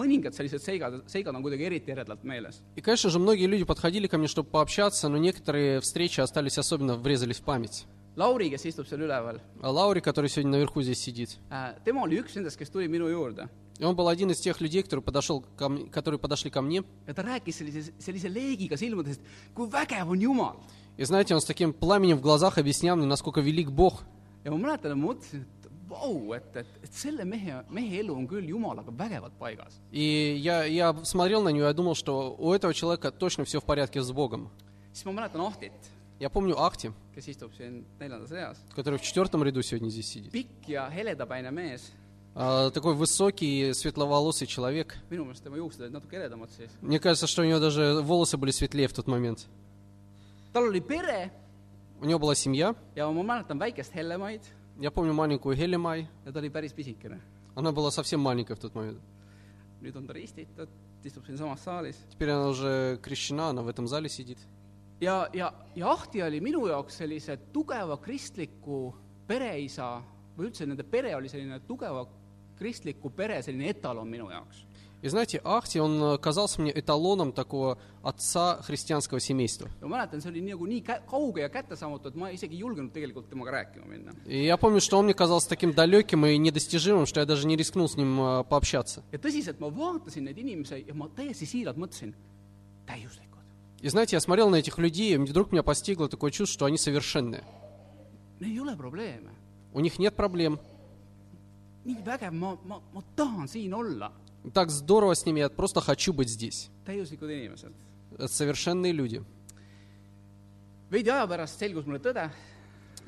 mõningad 0.00 0.34
sellised 0.36 0.64
seigad, 0.64 1.00
seigad 1.06 1.34
on 1.34 1.42
kuidagi 1.42 1.64
eriti 1.68 1.92
eredalt 1.92 2.24
meeles. 2.24 2.60
И, 2.76 2.80
конечно 2.80 3.10
же, 3.10 3.18
многие 3.18 3.46
люди 3.46 3.64
подходили 3.64 4.06
ко 4.06 4.18
мне, 4.18 4.28
чтобы 4.28 4.50
пообщаться, 4.50 5.08
но 5.08 5.18
некоторые 5.18 5.80
встречи 5.80 6.20
остались 6.20 6.58
особенно, 6.58 6.96
врезались 6.96 7.38
в 7.38 7.44
память. 7.44 7.86
Lauri, 8.20 8.50
kes 8.52 8.64
istub 8.68 8.86
seal 8.86 9.00
üleval, 9.06 9.40
А 9.62 9.70
Лаури, 9.70 10.00
который 10.00 10.28
сегодня 10.28 10.52
наверху 10.52 10.82
здесь 10.82 11.00
сидит, 11.00 11.38
tema 11.84 12.02
oli 12.04 12.20
üks 12.20 12.34
nendest, 12.36 12.58
kes 12.58 12.70
tuli 12.70 12.86
minu 12.88 13.08
juurde 13.08 13.48
и 13.78 13.84
он 13.84 13.96
был 13.96 14.08
один 14.08 14.30
из 14.30 14.38
тех 14.40 14.60
людей, 14.60 14.82
который 14.82 15.00
подошел 15.00 15.42
ко 15.56 15.70
мне, 15.70 15.86
которые 15.86 16.18
подошли 16.20 16.50
ко 16.50 16.60
мне. 16.60 16.82
ja 17.06 17.14
ta 17.14 17.22
rääkis 17.22 17.56
sellise, 17.56 17.92
sellise 17.98 18.28
leegiga 18.28 18.76
silmades, 18.76 19.16
et 19.16 19.22
kui 19.54 19.66
vägev 19.68 20.10
on 20.10 20.20
Jumal. 20.20 20.56
И 20.98 21.04
знаете, 21.04 21.34
он 21.34 21.40
с 21.40 21.46
таким 21.46 21.72
пламенем 21.72 22.18
в 22.18 22.20
глазах 22.20 22.58
объяснял 22.58 22.94
мне, 22.96 23.06
насколько 23.06 23.40
велик 23.40 23.70
Бог. 23.70 24.02
ja 24.44 24.50
ma 24.50 24.58
mäletan, 24.58 24.92
et 24.92 24.96
ma 24.98 25.14
mõtlesin, 25.14 25.40
et 25.40 25.70
vau, 25.88 26.34
et, 26.34 26.56
et, 26.56 26.66
et 26.84 26.92
selle 26.92 27.24
mehe, 27.24 27.64
mehe 27.70 28.00
elu 28.00 28.12
on 28.14 28.26
küll 28.28 28.44
Jumalaga 28.46 28.90
vägevalt 28.90 29.32
paigas. 29.38 29.80
И 29.92 30.36
я, 30.42 30.64
я 30.64 30.94
смотрел 31.04 31.42
на 31.42 31.48
него, 31.48 31.64
я 31.66 31.72
думал, 31.72 31.94
что 31.94 32.36
у 32.38 32.52
этого 32.52 32.74
человека 32.74 33.10
точно 33.10 33.44
все 33.46 33.60
в 33.60 33.64
порядке 33.64 34.02
с 34.02 34.12
Богом. 34.12 34.50
siis 34.92 35.06
ma 35.06 35.12
mäletan 35.12 35.40
Ahtit, 35.40 35.72
Я 36.20 36.28
помню 36.28 36.54
Ахти, 36.60 36.92
kes 37.16 37.28
istub 37.28 37.50
siin 37.56 37.84
neljandas 37.98 38.30
reas, 38.30 38.56
который 38.76 38.98
в 38.98 39.02
четвертом 39.02 39.42
ряду 39.42 39.62
сегодня 39.62 39.88
здесь 39.88 40.06
сидит. 40.08 40.30
pikk 40.32 40.68
ja 40.68 40.88
heledapäine 40.90 41.50
mees, 41.50 41.80
А, 42.34 42.70
такой 42.70 42.94
высокий, 42.94 43.72
светловолосый 43.72 44.46
человек. 44.46 44.96
minu 45.10 45.24
meelest 45.24 45.42
tema 45.42 45.56
juuksed 45.56 45.80
olid 45.80 45.92
natuke 45.92 46.16
eredamad 46.16 46.50
siis. 46.50 46.70
Мне 46.82 47.00
кажется, 47.00 47.26
что 47.26 47.42
у 47.42 47.44
него 47.46 47.58
даже 47.58 48.00
волосы 48.02 48.36
были 48.36 48.50
светлее 48.50 48.86
в 48.86 48.92
тот 48.92 49.06
момент. 49.06 49.46
tal 50.52 50.68
oli 50.70 50.80
pere 50.80 51.30
У 52.00 52.04
него 52.04 52.18
была 52.20 52.34
семья. 52.34 52.74
ja 52.94 53.10
ma 53.10 53.22
mäletan 53.22 53.58
väikest 53.58 53.92
Hellemaid 53.94 54.42
Я 54.78 54.90
помню 54.90 55.12
маленькую 55.14 55.56
Хелемай. 55.56 56.06
ja 56.26 56.32
ta 56.32 56.38
oli 56.40 56.50
päris 56.50 56.72
pisikene. 56.74 57.18
Она 57.56 57.72
была 57.72 57.90
совсем 57.90 58.20
маленькая 58.20 58.54
в 58.56 58.60
тот 58.60 58.74
момент. 58.74 59.00
nüüd 59.80 59.96
on 59.96 60.06
ta 60.06 60.12
ristitud, 60.12 60.68
istub 61.02 61.24
siinsamas 61.26 61.64
saalis 61.64 61.96
Теперь 62.12 62.28
она 62.30 62.48
уже 62.48 62.98
крещена, 63.02 63.48
она 63.48 63.62
в 63.62 63.68
этом 63.68 63.88
зале 63.88 64.08
сидит. 64.10 64.38
ja , 65.01 65.27
ja , 65.33 65.53
ja 65.75 65.91
Ahti 65.91 66.23
oli 66.23 66.39
minu 66.41 66.67
jaoks 66.67 66.97
sellise 66.97 67.37
tugeva 67.53 67.97
kristliku 67.97 68.93
pereisa 69.27 70.01
või 70.37 70.49
üldse 70.49 70.65
nende 70.65 70.83
pere 70.83 71.15
oli 71.15 71.29
selline 71.29 71.59
tugeva 71.67 72.05
kristliku 72.57 73.09
pere 73.09 73.41
selline 73.43 73.69
etalon 73.69 74.07
minu 74.09 74.29
jaoks . 74.31 74.65
И 75.01 75.07
знаете, 75.07 75.39
Ахти, 75.43 75.77
он 75.79 76.01
э, 76.01 76.17
казался 76.17 76.61
мне 76.61 76.71
эталоном 76.71 77.31
такого 77.31 77.77
отца 78.01 78.59
христианского 78.63 79.19
семейства. 79.19 79.69
ja 79.81 79.87
ma 79.87 79.97
mäletan , 79.97 80.21
see 80.21 80.29
oli 80.31 80.41
nagu 80.41 80.65
nii 80.65 80.81
kä- 80.81 81.01
kauge 81.05 81.41
ja 81.41 81.49
kättesaamatu , 81.49 82.07
et 82.07 82.15
ma 82.15 82.29
isegi 82.29 82.55
ei 82.55 82.59
julgenud 82.61 82.91
tegelikult 82.91 83.29
temaga 83.29 83.51
rääkima 83.51 83.85
minna . 83.85 84.13
И 84.25 84.45
я 84.45 84.57
помню, 84.57 84.79
что 84.81 84.97
он 84.97 85.05
мне 85.05 85.13
казался 85.13 85.47
таким 85.49 85.73
далеким 85.73 86.25
и 86.25 86.37
недостижимым, 86.37 87.05
что 87.05 87.19
я 87.19 87.25
даже 87.27 87.45
не 87.45 87.55
рискнул 87.55 87.87
с 87.87 87.97
ним 87.97 88.19
э, 88.19 88.43
пообщаться. 88.45 89.03
ja 89.11 89.19
И 93.80 93.88
знаете, 93.88 94.16
я 94.16 94.20
смотрел 94.20 94.50
на 94.50 94.56
этих 94.56 94.78
людей, 94.78 95.14
и 95.14 95.16
вдруг 95.16 95.52
меня 95.52 95.62
постигло 95.62 96.08
такое 96.08 96.30
чувство, 96.30 96.54
что 96.54 96.64
они 96.66 96.76
probleeme. 98.76 99.30
У 99.72 99.80
них 99.80 99.98
нет 99.98 100.14
проблем. 100.14 100.58
Так 104.52 104.70
здорово 104.70 105.14
с 105.14 105.24
ними, 105.26 105.40
я 105.40 105.48
просто 105.48 105.80
хочу 105.80 106.12
быть 106.12 106.28
здесь. 106.28 106.70
Это 108.12 108.28
совершенные 108.28 108.92
люди. 108.92 109.22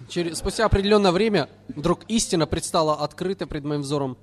Через, 0.08 0.38
спустя 0.38 0.64
определенное 0.66 1.12
время 1.12 1.48
вдруг 1.68 2.04
истина 2.08 2.46
предстала 2.46 2.96
открыто 2.96 3.46
пред 3.46 3.64
моим 3.64 3.82
взором. 3.82 4.16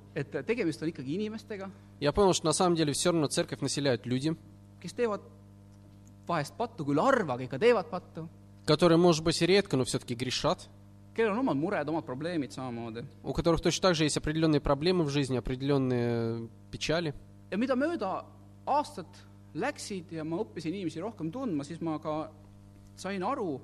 Я 2.00 2.12
понял, 2.12 2.32
что 2.32 2.46
на 2.46 2.52
самом 2.52 2.76
деле 2.76 2.92
все 2.92 3.12
равно 3.12 3.28
церковь 3.28 3.60
населяют 3.60 4.04
люди, 4.06 4.36
vahest 6.30 6.54
pattu, 6.56 6.86
küll 6.88 7.02
harva, 7.02 7.36
ikka 7.42 7.58
teevad 7.58 7.90
pattu, 7.90 8.28
которые, 8.66 8.98
может 8.98 9.24
быть, 9.24 9.40
и 9.42 9.46
редко, 9.46 9.76
но 9.76 9.84
все-таки 9.84 10.14
грешат, 10.14 10.68
kellel 11.14 11.32
on 11.34 11.40
omad 11.40 11.56
mured, 11.56 11.88
omad 11.88 12.04
probleemid 12.06 12.52
samamoodi. 12.52 13.04
у 13.22 13.32
которых 13.32 13.60
точно 13.60 13.88
так 13.88 13.94
же 13.94 14.04
есть 14.04 14.16
определенные 14.16 14.60
проблемы 14.60 15.04
в 15.04 15.10
жизни, 15.10 15.36
определенные 15.36 16.48
печали. 16.70 17.14
ja 17.50 17.56
mida 17.56 17.74
mööda 17.74 18.24
aastad 18.66 19.06
läksid 19.54 20.12
ja 20.12 20.24
ma 20.24 20.38
õppisin 20.44 20.74
inimesi 20.74 21.00
rohkem 21.00 21.32
tundma, 21.32 21.64
siis 21.64 21.80
ma 21.80 21.98
ka 21.98 22.30
sain 22.96 23.22
aru 23.22 23.60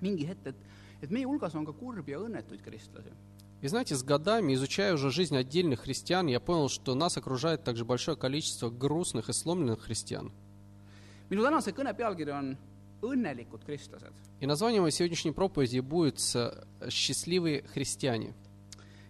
mingi 0.00 0.26
hetk, 0.28 0.46
et, 0.46 0.56
et 1.02 1.10
meie 1.10 1.26
hulgas 1.26 1.54
on 1.54 1.64
ka 1.64 1.72
kurbi 1.72 2.12
ja 2.12 2.20
õnnetuid 2.20 2.62
kristlasi. 2.62 3.12
И 3.60 3.66
знаете, 3.66 3.96
с 3.96 4.04
годами, 4.04 4.54
изучая 4.54 4.94
уже 4.94 5.10
жизнь 5.10 5.36
отдельных 5.36 5.80
христиан, 5.80 6.28
я 6.28 6.38
понял, 6.38 6.68
что 6.68 6.94
нас 6.94 7.16
окружает 7.16 7.64
также 7.64 7.84
большое 7.84 8.16
количество 8.16 8.70
грустных 8.70 9.30
и 9.30 9.32
сломленных 9.32 9.80
христиан. 9.80 10.30
minu 11.29 11.43
tänase 11.43 11.71
kõne 11.71 11.93
pealkiri 11.93 12.31
on 12.31 12.57
Õnnelikud 13.03 13.65
kristlased . 13.65 14.13
И 14.39 14.45
название 14.45 14.79
моей 14.81 14.91
сегодняшней 14.91 15.31
проповеди 15.31 15.79
будет 15.79 16.19
э, 16.35 16.63
«Счастливые 16.89 17.63
христиане». 17.67 18.33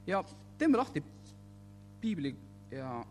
ja 0.07 0.23
teeme 0.57 0.77
lahti 0.77 1.03
piibli 2.01 2.35
ja 2.71 3.03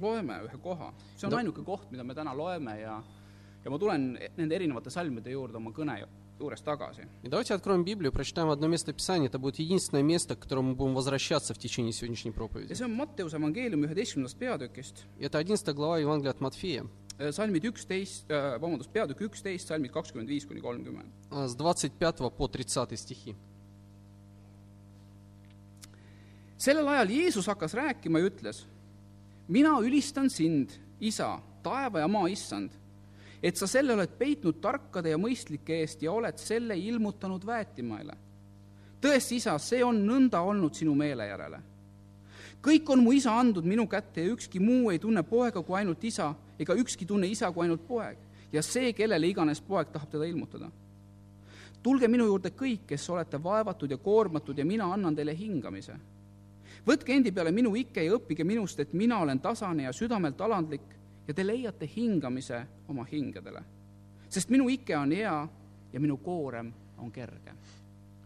loeme 0.00 0.40
ühe 0.46 0.58
koha . 0.62 0.92
see 1.16 1.26
on 1.26 1.32
No. 1.32 1.38
ainuke 1.38 1.62
koht , 1.64 1.90
mida 1.90 2.04
me 2.04 2.14
täna 2.14 2.34
loeme 2.36 2.80
ja 2.80 3.02
ja 3.64 3.70
ma 3.70 3.78
tulen 3.78 4.18
nende 4.36 4.54
erinevate 4.54 4.90
salmide 4.90 5.30
juurde 5.30 5.56
oma 5.56 5.70
kõne 5.70 5.98
ju- 6.00 6.08
juures 6.40 6.62
tagasi . 6.62 7.02
И 7.22 7.28
давайте 7.28 7.54
откроем 7.54 7.84
Библию, 7.84 8.12
прочитаем 8.12 8.48
одно 8.50 8.66
место 8.68 8.92
Писания. 8.92 9.28
Это 9.28 9.38
будет 9.38 9.58
единственное 9.58 10.02
место, 10.02 10.34
к 10.36 10.40
которому 10.40 10.70
мы 10.70 10.74
будем 10.74 10.94
возвращаться 10.94 11.52
в 11.54 11.58
течение 11.58 11.92
сегодняшней 11.92 12.30
ja 12.30 12.34
проповеди. 12.34 12.72
see 12.74 12.84
on 12.84 12.94
Matteuse 12.96 13.36
evangeeliumi 13.36 13.86
üheteistkümnendast 13.86 14.38
peatükist , 14.38 15.04
И 15.18 15.24
это 15.24 15.38
11 15.38 15.74
глава 15.74 15.98
Евангелия 15.98 16.30
от 16.30 16.40
Матфея, 16.40 16.86
salmid 17.30 17.64
üksteist , 17.64 18.30
vabandust , 18.30 18.90
peatükk 18.92 19.20
üksteist , 19.28 19.68
salmid 19.68 19.92
kakskümmend 19.94 20.28
viis 20.28 20.46
kuni 20.46 20.60
kolmkümmend . 20.60 21.10
э, 21.30 21.48
с 21.48 21.56
25 21.56 22.30
по 22.36 22.48
30 22.48 22.96
стихи. 22.96 23.34
sellel 26.58 26.86
ajal 26.88 27.10
Jeesus 27.10 27.46
hakkas 27.46 27.74
rääkima 27.74 28.18
ja 28.18 28.26
ütles , 28.30 28.64
mina 29.48 29.80
ülistan 29.82 30.30
sind , 30.30 30.70
isa , 31.00 31.40
taeva 31.62 31.98
ja 31.98 32.08
maa 32.08 32.28
issand , 32.30 32.70
et 33.42 33.56
sa 33.56 33.66
selle 33.66 33.94
oled 33.96 34.12
peitnud 34.18 34.60
tarkade 34.62 35.10
ja 35.10 35.18
mõistlike 35.18 35.80
eest 35.82 36.02
ja 36.02 36.12
oled 36.12 36.38
selle 36.38 36.76
ilmutanud 36.78 37.46
väetimaile . 37.46 38.14
tõesti , 39.02 39.40
isa , 39.42 39.58
see 39.58 39.82
on 39.84 39.98
nõnda 40.06 40.40
olnud 40.40 40.74
sinu 40.74 40.94
meele 40.94 41.26
järele . 41.26 41.60
kõik 42.62 42.90
on 42.94 43.02
mu 43.02 43.12
isa 43.12 43.32
andnud 43.40 43.64
minu 43.64 43.86
kätte 43.86 44.22
ja 44.22 44.30
ükski 44.30 44.60
muu 44.60 44.90
ei 44.90 44.98
tunne 44.98 45.22
poega 45.22 45.62
kui 45.62 45.76
ainult 45.78 46.04
isa 46.04 46.34
ega 46.58 46.74
ükski 46.74 47.06
tunne 47.06 47.26
isa 47.26 47.52
kui 47.52 47.66
ainult 47.66 47.86
poeg 47.88 48.18
ja 48.52 48.62
see , 48.62 48.92
kellele 48.92 49.26
iganes 49.28 49.60
poeg 49.60 49.92
tahab 49.92 50.10
teda 50.10 50.24
ilmutada 50.24 50.70
tulge 51.82 52.08
minu 52.08 52.26
juurde 52.30 52.52
kõik , 52.54 52.86
kes 52.86 53.08
olete 53.10 53.40
vaevatud 53.42 53.90
ja 53.90 53.98
koormatud 53.98 54.58
ja 54.58 54.64
mina 54.64 54.86
annan 54.92 55.16
teile 55.16 55.34
hingamise . 55.36 55.96
võtke 56.86 57.14
endi 57.14 57.32
peale 57.32 57.52
minu 57.52 57.74
ike 57.76 58.04
ja 58.04 58.14
õppige 58.16 58.44
minust , 58.44 58.80
et 58.80 58.92
mina 58.92 59.18
olen 59.20 59.40
tasane 59.40 59.82
ja 59.82 59.92
südamelt 59.92 60.40
alandlik 60.40 60.94
ja 61.26 61.34
te 61.34 61.46
leiate 61.46 61.86
hingamise 61.96 62.66
oma 62.88 63.04
hingedele . 63.04 63.62
sest 64.28 64.50
minu 64.50 64.68
ike 64.68 64.96
on 64.96 65.12
hea 65.12 65.48
ja 65.92 66.00
minu 66.00 66.16
koorem 66.16 66.72
on 66.98 67.10
kerge . 67.10 67.52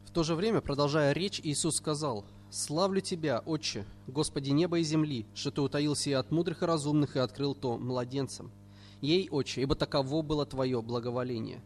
В 0.05 0.11
то 0.17 0.23
же 0.23 0.35
время, 0.35 0.62
продолжая 0.62 1.12
речь, 1.12 1.41
Иисус 1.45 1.76
сказал, 1.76 2.25
«Славлю 2.51 3.00
Тебя, 3.00 3.41
Отче, 3.46 3.86
Господи 4.08 4.50
неба 4.50 4.79
и 4.79 4.84
земли, 4.84 5.25
что 5.34 5.51
Ты 5.51 5.62
утаил 5.62 5.96
сие 5.96 6.17
от 6.17 6.31
мудрых 6.31 6.63
и 6.63 6.65
разумных 6.65 7.15
и 7.15 7.20
открыл 7.20 7.55
то 7.55 7.77
младенцам. 7.77 8.51
Ей, 9.00 9.29
Отче, 9.31 9.62
ибо 9.62 9.74
таково 9.74 10.22
было 10.22 10.46
Твое 10.46 10.81
благоволение. 10.81 11.62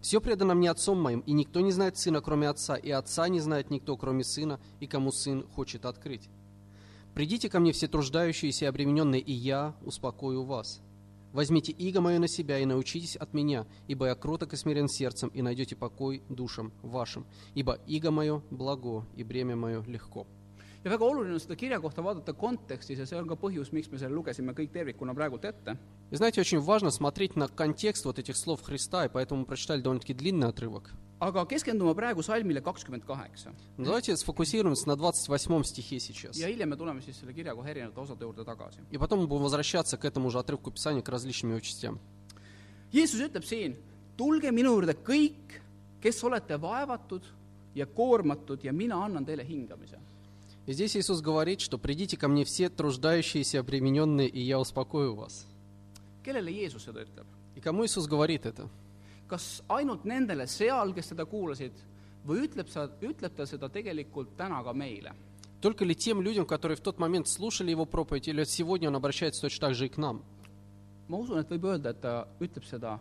Все 0.00 0.22
предано 0.22 0.54
мне 0.54 0.70
Отцом 0.70 0.98
моим, 0.98 1.20
и 1.20 1.32
никто 1.32 1.60
не 1.60 1.70
знает 1.70 1.98
Сына, 1.98 2.22
кроме 2.22 2.48
Отца, 2.48 2.76
и 2.76 2.90
Отца 2.90 3.28
не 3.28 3.40
знает 3.40 3.70
никто, 3.70 3.94
кроме 3.98 4.24
Сына, 4.24 4.58
и 4.80 4.86
кому 4.86 5.12
Сын 5.12 5.46
хочет 5.54 5.84
открыть. 5.84 6.30
Придите 7.12 7.50
ко 7.50 7.60
мне 7.60 7.72
все 7.72 7.86
труждающиеся 7.86 8.64
и 8.64 8.68
обремененные, 8.68 9.20
и 9.20 9.32
я 9.32 9.76
успокою 9.84 10.44
вас. 10.44 10.80
Возьмите 11.32 11.72
иго 11.72 12.00
мое 12.00 12.18
на 12.18 12.28
себя 12.28 12.58
и 12.58 12.64
научитесь 12.64 13.16
от 13.16 13.34
меня, 13.34 13.66
ибо 13.88 14.06
я 14.06 14.14
кроток 14.14 14.52
и 14.52 14.56
смирен 14.56 14.88
сердцем, 14.88 15.30
и 15.30 15.42
найдете 15.42 15.76
покой 15.76 16.22
душам 16.28 16.72
вашим. 16.82 17.26
Ибо 17.54 17.78
иго 17.86 18.10
мое 18.10 18.42
благо, 18.50 19.06
и 19.16 19.24
бремя 19.24 19.56
мое 19.56 19.82
легко». 19.84 20.26
ja 20.84 20.90
väga 20.90 21.04
oluline 21.04 21.34
on 21.34 21.40
seda 21.40 21.56
kirja 21.56 21.78
kohta 21.80 22.02
vaadata 22.02 22.32
kontekstis 22.34 22.98
ja 22.98 23.06
see 23.06 23.18
on 23.18 23.28
ka 23.30 23.36
põhjus, 23.38 23.70
miks 23.72 23.90
me 23.90 23.98
selle 23.98 24.16
lugesime 24.16 24.54
kõik 24.56 24.72
tervikuna 24.74 25.14
praegult 25.14 25.44
ette. 25.44 25.76
Знаете, 26.10 26.40
очень 26.40 26.60
важно 26.60 26.90
смотреть 26.90 27.36
на 27.36 27.48
контекст 27.48 28.04
вот 28.04 28.18
этих 28.18 28.36
слов 28.36 28.62
Христа, 28.62 29.06
и 29.06 29.08
поэтому 29.08 29.46
прочитали 29.46 29.80
довольно-таки 29.80 30.14
длинный 30.14 30.48
отрывок. 30.48 30.92
Aga 31.22 31.44
keskendume 31.46 31.94
praegu 31.94 32.22
salmile 32.22 32.60
kakskümmend 32.60 33.04
kaheksa 33.06 33.52
Но 33.78 33.84
давайте 33.84 34.16
сфокусируемся 34.16 34.88
на 34.88 34.96
28 34.96 35.62
стихе 35.64 36.00
сейчас. 36.00 36.36
ja 36.36 36.48
hiljem 36.48 36.68
me 36.70 36.76
tuleme 36.76 37.00
siis 37.02 37.16
selle 37.20 37.32
kirja 37.32 37.54
kohe 37.54 37.70
erinevate 37.70 38.00
osade 38.00 38.24
juurde 38.24 38.44
tagasi. 38.44 38.80
И 38.90 38.98
потом 38.98 39.20
мы 39.20 39.26
будем 39.26 39.42
возвращаться 39.42 39.96
к 39.96 40.04
этому 40.04 40.30
же 40.30 40.38
отрывку 40.38 40.70
Писания, 40.72 41.02
к 41.02 41.08
различным 41.08 41.52
его 41.52 41.60
частям. 41.60 41.98
Jeesus 42.92 43.20
ütleb 43.20 43.44
siin, 43.44 43.76
tulge 44.16 44.50
minu 44.50 44.74
juurde 44.74 44.94
kõik, 44.94 45.60
kes 46.02 46.24
olete 46.24 46.58
vaevatud 46.60 47.22
ja 47.74 47.86
koormatud 47.86 48.64
ja 48.64 48.72
mina 48.72 49.04
annan 49.04 49.24
teile 49.24 49.44
hingamise. 49.44 49.98
И 50.66 50.72
здесь 50.72 50.96
Иисус 50.96 51.20
говорит, 51.20 51.60
что 51.60 51.76
«придите 51.78 52.16
ко 52.16 52.28
мне 52.28 52.44
все 52.44 52.68
труждающиеся 52.68 53.60
обремененные, 53.60 54.28
и 54.28 54.40
я 54.40 54.58
успокою 54.60 55.14
вас». 55.14 55.46
kellele 56.24 56.50
Jeesus 56.50 56.84
seda 56.84 57.02
ütleb? 57.02 57.26
И 57.54 57.60
кому 57.60 57.84
Иисус 57.84 58.06
говорит 58.06 58.44
это? 58.46 58.68
kas 59.31 59.61
ainult 59.69 60.05
nendele 60.05 60.47
seal , 60.47 60.93
kes 60.93 61.13
teda 61.13 61.25
kuulasid 61.25 61.73
või 62.25 62.47
ütleb 62.47 62.69
sa , 62.69 62.87
ütleb 63.01 63.35
ta 63.35 63.45
seda 63.45 63.69
tegelikult 63.69 64.35
täna 64.37 64.63
ka 64.63 64.73
meile ? 64.73 65.13
Только 65.59 65.85
ли 65.85 65.95
тем 65.95 66.21
людям, 66.21 66.45
которые 66.45 66.75
в 66.75 66.81
тот 66.81 66.99
момент 66.99 67.27
слушали 67.27 67.71
его 67.71 67.85
проповедь, 67.85 68.27
или 68.27 68.43
сегодня 68.43 68.89
он 68.89 68.95
обращается 68.95 69.41
точно 69.41 69.67
так 69.67 69.75
же 69.75 69.87
и 69.87 69.89
к 69.89 69.97
нам? 69.97 70.23
ma 71.09 71.17
usun , 71.17 71.39
et 71.39 71.49
võib 71.49 71.65
öelda , 71.71 71.93
et 71.95 72.01
ta 72.03 72.27
ütleb 72.43 72.65
seda 72.67 72.97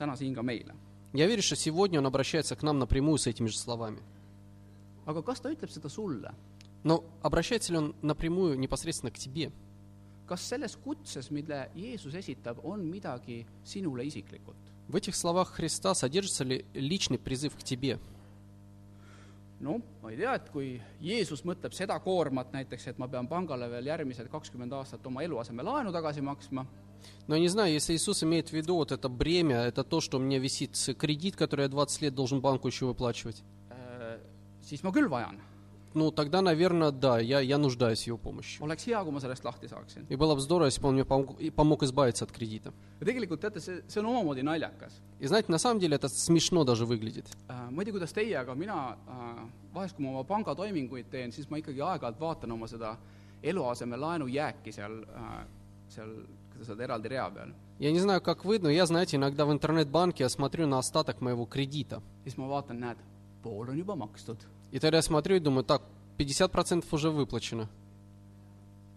täna 0.00 0.16
siin 0.16 0.34
ka 0.34 0.42
meile . 0.42 0.74
Я 1.12 1.26
верю, 1.26 1.42
что 1.42 1.56
сегодня 1.56 2.00
он 2.00 2.06
обращается 2.06 2.56
к 2.56 2.62
нам 2.62 2.78
напрямую 2.78 3.18
с 3.18 3.26
этими 3.26 3.46
же 3.46 3.58
словами. 3.58 4.00
aga 5.06 5.22
kas 5.22 5.40
ta 5.40 5.50
ütleb 5.50 5.70
seda 5.70 5.88
sulle ? 5.88 6.34
Но 6.82 7.04
обращается 7.22 7.72
ли 7.72 7.78
он 7.78 7.94
напрямую 8.02 8.58
непосредственно 8.58 9.10
к 9.10 9.18
тебе? 9.18 9.52
kas 10.26 10.42
selles 10.42 10.76
kutses , 10.76 11.30
mille 11.30 11.70
Jeesus 11.74 12.14
esitab , 12.14 12.58
on 12.64 12.82
midagi 12.84 13.46
sinule 13.64 14.04
isiklikult ? 14.04 14.56
В 14.91 14.95
этих 14.97 15.15
словах 15.15 15.53
Христа 15.53 15.95
содержится 15.95 16.43
ли 16.43 16.65
личный 16.73 17.17
призыв 17.17 17.55
к 17.55 17.63
тебе? 17.63 17.97
noh, 19.61 19.79
ma 20.01 20.09
ei 20.09 20.17
tea, 20.17 20.33
et 20.35 20.47
kui 20.49 20.81
Jeesus 20.99 21.43
mõtleb 21.45 21.75
seda 21.77 21.93
koormat 22.01 22.49
näiteks, 22.51 22.87
et 22.89 22.97
ma 22.97 23.07
pean 23.07 23.27
pangale 23.29 23.67
veel 23.69 23.91
järgmised 23.91 24.27
kakskümmend 24.33 24.73
aastat 24.73 25.05
oma 25.05 25.21
eluasemelaenu 25.23 25.93
tagasi 25.93 26.21
maksma, 26.21 26.65
Но 27.27 27.37
не 27.37 27.47
знаю, 27.47 27.71
если 27.71 27.93
Иисус 27.95 28.23
имеет 28.23 28.49
в 28.49 28.53
виду 28.53 28.75
вот 28.75 28.91
это 28.91 29.09
бремя, 29.09 29.63
это 29.63 29.83
то, 29.83 30.01
что 30.01 30.17
у 30.17 30.19
меня 30.19 30.37
висит 30.37 30.77
кредит, 30.99 31.35
который 31.35 31.63
я 31.63 31.67
20 31.67 32.01
лет 32.01 32.13
должен 32.13 32.41
банку 32.41 32.67
еще 32.67 32.85
выплачивать, 32.85 33.43
äh, 33.69 34.19
siis 34.61 34.83
ma 34.83 34.91
küll 34.91 35.07
vajan. 35.07 35.39
ну 35.94 36.10
тогда, 36.10 36.42
наверное, 36.42 36.90
да, 36.90 37.18
я, 37.18 37.40
я 37.40 37.56
нуждаюсь 37.56 38.02
в 38.02 38.06
его 38.06 38.18
помощи. 38.18 38.60
oleks 38.60 38.86
hea , 38.86 39.02
kui 39.02 39.12
ma 39.12 39.20
sellest 39.20 39.44
lahti 39.44 39.66
saaksin . 39.66 40.06
И 40.08 40.16
было 40.16 40.34
бы 40.34 40.40
здорово, 40.40 40.66
если 40.66 40.80
бы 40.82 40.88
он 40.88 40.94
мне 40.94 41.04
помог, 41.04 41.40
и 41.40 41.50
помог 41.50 41.82
избавиться 41.82 42.24
от 42.24 42.32
кредита. 42.32 42.72
ja 43.00 43.06
tegelikult 43.06 43.42
teate , 43.42 43.60
see , 43.60 43.82
see 43.88 44.00
on 44.00 44.06
omamoodi 44.06 44.42
naljakas . 44.42 44.92
И 45.20 45.26
знаете, 45.26 45.50
на 45.50 45.58
самом 45.58 45.80
деле 45.80 45.96
это 45.96 46.08
смешно 46.08 46.64
даже 46.64 46.84
выглядит. 46.84 47.26
ma 47.48 47.82
ei 47.82 47.86
tea , 47.86 47.92
kuidas 47.92 48.12
teie , 48.12 48.36
aga 48.36 48.54
mina 48.54 48.98
äh, 49.08 49.48
vahest , 49.72 49.96
kui 49.96 50.04
ma 50.04 50.10
oma 50.10 50.24
pangatoiminguid 50.24 51.06
teen , 51.10 51.32
siis 51.32 51.48
ma 51.48 51.56
ikkagi 51.56 51.80
aeg-ajalt 51.80 52.20
vaatan 52.20 52.52
oma 52.52 52.66
seda 52.66 52.98
eluasemelaenu 53.42 54.26
jääki 54.28 54.72
seal , 54.72 55.00
seal , 55.88 56.10
kuidas 56.52 56.68
öelda , 56.68 56.84
eraldi 56.84 57.08
rea 57.08 57.30
peal . 57.30 57.54
Я 57.78 57.92
не 57.92 58.00
знаю, 58.00 58.20
как 58.22 58.44
вы, 58.44 58.58
но 58.58 58.70
я, 58.70 58.86
знаете, 58.86 59.16
иногда 59.16 59.44
в 59.44 59.52
интернет-банке 59.52 60.24
я 60.24 60.28
смотрю 60.30 60.66
на 60.66 60.78
остаток 60.78 61.20
моего 61.20 61.46
кредита. 61.46 62.02
siis 62.24 62.36
ma 62.36 62.48
vaatan , 62.48 62.80
näed , 62.80 62.96
pool 63.42 63.68
on 63.68 63.78
juba 63.78 63.96
makstud . 63.96 64.36
И 64.72 64.78
тогда 64.78 64.98
я 64.98 65.02
смотрю 65.02 65.36
и 65.36 65.38
думаю, 65.40 65.64
так, 65.64 65.82
50% 66.18 66.84
уже 66.92 67.10
выплачено. 67.10 67.68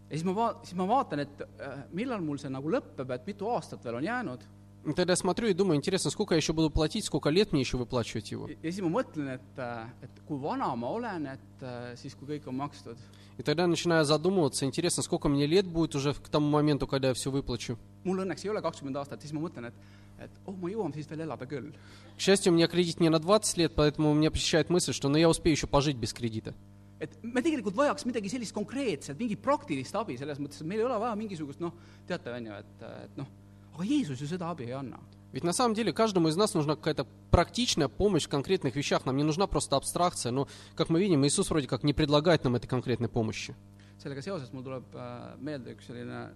ja 0.09 0.15
siis 0.17 0.23
ma 0.25 0.31
va- , 0.33 0.55
siis 0.63 0.73
ma 0.75 0.85
vaatan , 0.85 1.19
et 1.19 1.41
äh, 1.59 1.83
millal 1.93 2.21
mul 2.21 2.39
see 2.39 2.49
nagu 2.49 2.69
lõpeb , 2.69 3.11
et 3.13 3.27
mitu 3.27 3.45
aastat 3.49 3.83
veel 3.83 3.95
on 3.95 4.03
jäänud 4.03 4.39
И 4.85 4.93
тогда 4.93 5.11
я 5.11 5.17
смотрю 5.17 5.47
и 5.49 5.53
думаю, 5.53 5.75
интересно, 5.75 6.09
сколько 6.09 6.33
я 6.33 6.37
еще 6.37 6.53
буду 6.53 6.69
платить, 6.69 7.03
сколько 7.03 7.29
лет 7.29 7.51
мне 7.51 7.61
еще 7.61 7.75
выплачивать 7.77 8.31
его. 8.31 8.47
ja 8.47 8.55
ja 8.63 8.71
siis 8.71 8.81
ma 8.81 8.89
mõtlen , 8.89 9.27
et , 9.35 9.59
et 10.01 10.09
kui 10.25 10.39
vana 10.39 10.73
ma 10.75 10.87
olen , 10.87 11.27
et 11.27 11.61
äh, 11.61 11.95
siis , 11.95 12.15
kui 12.15 12.25
kõik 12.39 12.47
on 12.47 12.55
makstud . 12.55 12.97
И 13.37 13.43
тогда 13.43 13.63
я 13.63 13.67
начинаю 13.67 14.03
задумываться, 14.05 14.65
интересно, 14.65 15.03
сколько 15.03 15.27
мне 15.29 15.45
лет 15.45 15.65
будет 15.67 15.95
уже 15.95 16.13
к 16.13 16.29
тому 16.29 16.49
моменту, 16.49 16.87
когда 16.87 17.09
я 17.09 17.13
все 17.13 17.29
выплачу. 17.29 17.77
mul 18.05 18.19
õnneks 18.23 18.45
ei 18.45 18.49
ole 18.49 18.61
kakskümmend 18.61 18.95
aastat , 18.95 19.21
siis 19.21 19.33
ma 19.33 19.41
mõtlen , 19.41 19.65
et 19.67 19.73
et 20.18 20.30
oh, 20.46 20.54
ma 20.56 20.70
jõuan 20.70 20.92
siis 20.94 21.08
veel 21.10 21.24
elada 21.26 21.46
küll. 21.46 21.72
К 22.16 22.20
счастью, 22.20 22.52
у 22.52 22.54
меня 22.56 22.68
кредит 22.68 23.00
не 23.00 23.08
на 23.08 23.18
20 23.18 23.56
лет, 23.56 23.72
поэтому 23.74 24.10
у 24.10 24.14
меня 24.14 24.30
посещает 24.30 24.70
мысль, 24.70 24.92
что 24.92 25.08
ну 25.08 25.16
я 25.16 25.28
успею 25.28 25.56
еще 25.56 25.66
пожить 25.66 25.96
без 25.96 26.12
кредита. 26.12 26.54
et 27.00 27.10
me 27.22 27.42
tegelikult 27.42 27.74
vajaks 27.76 28.06
midagi 28.06 28.30
sellist 28.30 28.54
konkreetset, 28.54 29.18
mingit 29.18 29.42
praktilist 29.42 29.94
abi 29.94 30.16
selles 30.16 30.38
mõttes, 30.38 30.62
et 30.62 30.66
meil 30.66 30.80
ei 30.80 30.86
ole 30.86 30.98
vaja 31.02 31.16
mingisugust 31.18 31.60
noh, 31.60 31.74
teate, 32.08 32.32
on 32.32 32.46
ju, 32.46 32.60
et, 32.62 32.84
et 33.04 33.18
noh, 33.18 33.26
aga 33.74 33.84
Jeesus 33.84 34.22
ju 34.22 34.28
seda 34.30 34.48
abi 34.54 34.70
ei 34.70 34.78
anna. 34.78 35.00
Ведь 35.34 35.42
на 35.42 35.52
самом 35.52 35.74
деле 35.74 35.92
каждому 35.92 36.28
из 36.28 36.36
нас 36.36 36.54
нужна 36.54 36.76
какая-то 36.76 37.08
практичная 37.32 37.88
помощь 37.88 38.26
в 38.26 38.28
конкретных 38.28 38.76
вещах. 38.76 39.04
Нам 39.04 39.16
не 39.16 39.24
нужна 39.24 39.48
просто 39.48 39.74
абстракция. 39.74 40.30
Но, 40.30 40.46
как 40.76 40.90
мы 40.90 41.00
видим, 41.00 41.26
Иисус 41.26 41.50
вроде 41.50 41.66
как 41.66 41.82
не 41.82 41.92
предлагает 41.92 42.44
нам 42.44 42.54
этой 42.54 42.68
конкретной 42.68 43.08
помощи. 43.08 43.56
sellega 43.98 44.22
seoses 44.22 44.52
mul 44.52 44.64
tuleb 44.66 44.94
äh, 44.94 45.34
meelde 45.40 45.72
üks 45.74 45.86
selline 45.88 46.26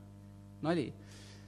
nali, 0.65 0.89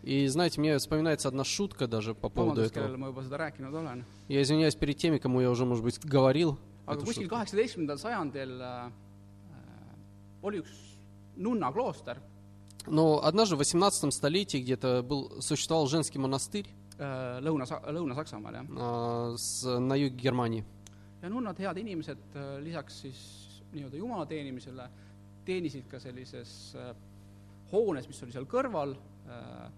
И 0.03 0.27
знаете, 0.29 0.61
мне 0.61 0.79
вспоминается 0.79 1.29
одна 1.29 1.45
шутка 1.45 1.87
даже 1.87 2.15
по 2.15 2.29
поводу 2.29 2.63
vabandust, 2.63 2.71
этого. 2.71 4.05
Я 4.29 4.43
извиняюсь 4.43 4.75
перед 4.75 4.97
теми, 4.97 5.19
кому 5.19 5.41
я 5.41 5.51
уже, 5.51 5.67
может 5.67 5.85
быть, 5.85 5.99
говорил. 6.03 6.59
aga 6.87 6.97
эту 6.97 7.07
kuskil 7.07 7.23
шутку. 7.25 7.37
kaheksateistkümnendal 7.37 7.99
sajandil 7.99 8.61
äh, 8.61 8.87
äh, 8.87 10.43
oli 10.43 10.59
üks 10.59 10.73
nunnaklooster 11.37 12.19
Но 12.87 13.23
однажды 13.23 13.57
в 13.57 13.61
18 13.61 14.13
столетии 14.13 14.59
где-то 14.59 15.03
был, 15.03 15.41
существовал 15.43 15.87
женский 15.87 16.19
монастырь 16.19 16.67
äh, 16.99 17.41
Lõuna, 17.41 17.65
Lõuna-Saksamaal, 17.65 18.55
jah. 18.55 18.67
а, 18.77 19.35
с, 19.37 19.79
на 19.79 19.95
юге 19.95 20.17
Германии. 20.17 20.65
ja 21.23 21.29
nunnad, 21.29 21.59
head 21.59 21.77
inimesed, 21.77 22.19
lisaks 22.65 23.03
siis 23.03 23.19
nii-öelda 23.75 23.97
jumala 23.97 24.25
teenimisele, 24.27 24.89
teenisid 25.45 25.87
ka 25.91 26.01
sellises 26.01 26.75
äh, 26.75 26.95
hoones, 27.71 28.09
mis 28.09 28.23
oli 28.23 28.33
seal 28.33 28.49
kõrval 28.49 28.97
äh,, 29.29 29.69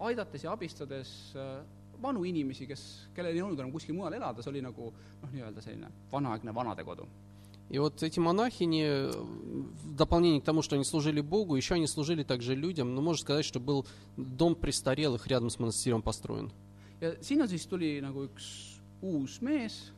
aidates 0.00 0.44
ja 0.44 0.52
abistades 0.52 1.10
äh, 1.36 1.62
vanu 2.02 2.24
inimesi , 2.24 2.66
kes , 2.66 3.08
kellel 3.14 3.34
ei 3.36 3.42
olnud 3.42 3.58
enam 3.60 3.72
kuskil 3.72 3.94
mujal 3.94 4.12
elada , 4.12 4.42
see 4.42 4.50
oli 4.50 4.60
nagu 4.62 4.90
noh , 5.22 5.30
nii-öelda 5.32 5.62
selline 5.62 5.90
vanaaegne 6.12 6.54
vanadekodu . 6.54 7.06
И 7.70 7.78
вот 7.78 8.02
эти 8.02 8.20
монахини, 8.20 8.82
э, 8.84 9.10
в 9.10 9.96
дополнение 9.96 10.40
к 10.42 10.44
тому, 10.44 10.60
что 10.60 10.74
они 10.76 10.84
служили 10.84 11.22
Богу, 11.22 11.56
еще 11.56 11.76
они 11.76 11.86
служили 11.86 12.22
также 12.22 12.54
людям. 12.54 12.94
Ну, 12.94 13.00
можно 13.00 13.22
сказать, 13.22 13.44
что 13.46 13.58
был 13.58 13.86
дом 14.18 14.54
престарелых 14.54 15.26
рядом 15.28 15.48
с 15.48 15.58
монастырем 15.58 16.02
построен. 16.02 16.52
ja 17.00 17.16
sinna 17.22 17.46
siis 17.48 17.66
tuli 17.66 18.00
nagu 18.00 18.24
üks 18.24 18.78
uus 19.02 19.40
mees 19.42 19.90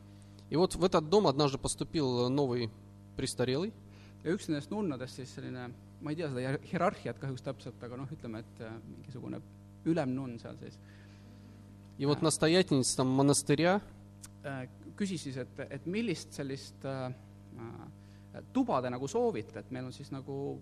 И 0.49 0.55
вот 0.55 0.75
в 0.75 0.83
этот 0.83 1.09
дом 1.09 1.27
однажды 1.27 1.57
поступил 1.57 2.29
новый 2.29 2.69
престарелый. 3.17 3.73
ja 4.23 4.31
üks 4.33 4.47
nendest 4.47 4.71
nunnadest 4.71 5.15
siis 5.15 5.29
selline , 5.35 5.71
ma 6.01 6.11
ei 6.11 6.15
tea 6.15 6.29
seda 6.29 6.39
hier- 6.39 6.61
hierarhiat 6.71 7.19
kahjuks 7.19 7.41
täpselt , 7.43 7.83
aga 7.83 7.97
noh , 7.97 8.07
ütleme , 8.11 8.39
et 8.39 8.61
äh, 8.61 8.71
mingisugune 8.87 9.41
ülemnunn 9.85 10.39
seal 10.39 10.57
siis 10.59 10.77
И 11.97 12.05
вот 12.05 12.21
настоятельница 12.21 12.97
там 12.97 13.07
монастыря 13.07 13.81
äh, 14.43 14.67
küsis 14.95 15.23
siis , 15.23 15.37
et , 15.37 15.59
et 15.59 15.85
millist 15.85 16.33
sellist 16.33 16.85
äh, 16.85 17.09
äh, 17.09 18.41
tuba 18.53 18.81
te 18.81 18.89
nagu 18.89 19.07
soovite , 19.07 19.59
et 19.59 19.71
meil 19.71 19.85
on 19.85 19.93
siis 19.93 20.11
nagu 20.11 20.59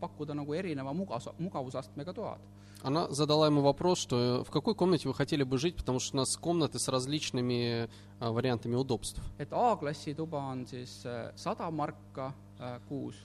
pakkuda 0.00 0.34
nagu 0.34 0.52
erineva 0.54 0.92
mugas- , 0.92 1.32
mugavusastmega 1.38 2.12
toad . 2.12 2.40
Она 2.82 3.08
задала 3.08 3.46
ему 3.46 3.62
вопрос, 3.62 3.98
что 3.98 4.44
в 4.46 4.50
какой 4.50 4.74
комнате 4.74 5.08
вы 5.08 5.14
хотели 5.14 5.42
бы 5.42 5.56
жить, 5.56 5.76
потому 5.76 6.00
что 6.00 6.16
у 6.16 6.18
нас 6.18 6.36
комнаты 6.36 6.78
с 6.78 6.88
различными 6.88 7.88
а, 8.20 8.30
вариантами 8.30 8.74
удобств. 8.74 9.22
et 9.38 9.48
A-klassi 9.52 10.14
tuba 10.14 10.36
on 10.36 10.66
siis 10.66 11.02
äh, 11.06 11.32
sada 11.34 11.70
marka 11.70 12.34
äh, 12.58 12.78
kuus 12.88 13.16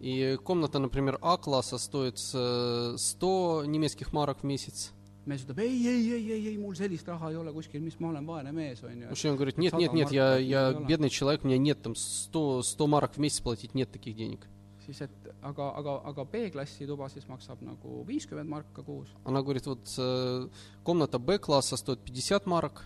И 0.00 0.38
комната, 0.44 0.78
например, 0.78 1.18
А-класса 1.20 1.78
стоит 1.78 2.18
э, 2.34 2.94
100 2.96 3.64
немецких 3.66 4.12
марок 4.12 4.40
в 4.40 4.44
месяц. 4.44 4.92
mees 5.28 5.42
ütleb 5.44 5.58
ei, 5.60 5.74
ei, 5.84 6.04
ei, 6.14 6.22
ei, 6.32 6.44
ei 6.48 6.56
mul 6.56 6.72
sellist 6.78 7.08
raha 7.10 7.28
ei 7.28 7.36
ole 7.36 7.52
kuskil, 7.52 7.82
mis 7.84 7.98
ma 8.00 8.08
olen 8.14 8.24
vaene 8.24 8.52
mees, 8.56 8.80
on 8.82 9.02
ju. 9.02 9.08
Мужчина 9.10 9.34
говорит, 9.36 9.58
нет, 9.58 9.74
нет, 9.74 9.92
нет, 9.92 10.10
я, 10.10 10.38
я 10.38 10.72
бедный 10.72 11.10
человек, 11.10 11.44
у 11.44 11.48
меня 11.48 11.58
нет 11.58 11.82
там 11.82 11.94
100, 11.94 12.62
100 12.62 12.86
марок 12.86 13.12
в 13.12 13.18
месяц 13.18 13.40
платить, 13.40 13.74
нет 13.74 13.90
таких 13.90 14.16
денег. 14.16 14.48
siis, 14.88 15.02
et 15.04 15.28
aga, 15.44 15.68
aga, 15.76 15.94
aga 16.08 16.24
B-klassi 16.24 16.86
tuba 16.88 17.10
siis 17.12 17.26
maksab 17.28 17.60
nagu 17.64 18.02
viiskümmend 18.08 18.48
marka 18.48 18.82
kuus. 18.82 19.08
Она 19.24 19.42
говорит, 19.42 19.66
вот 19.66 19.94
э, 19.98 20.48
комната 20.82 21.18
Б-класса 21.18 21.76
стоит 21.76 22.00
50 22.00 22.46
марок. 22.46 22.84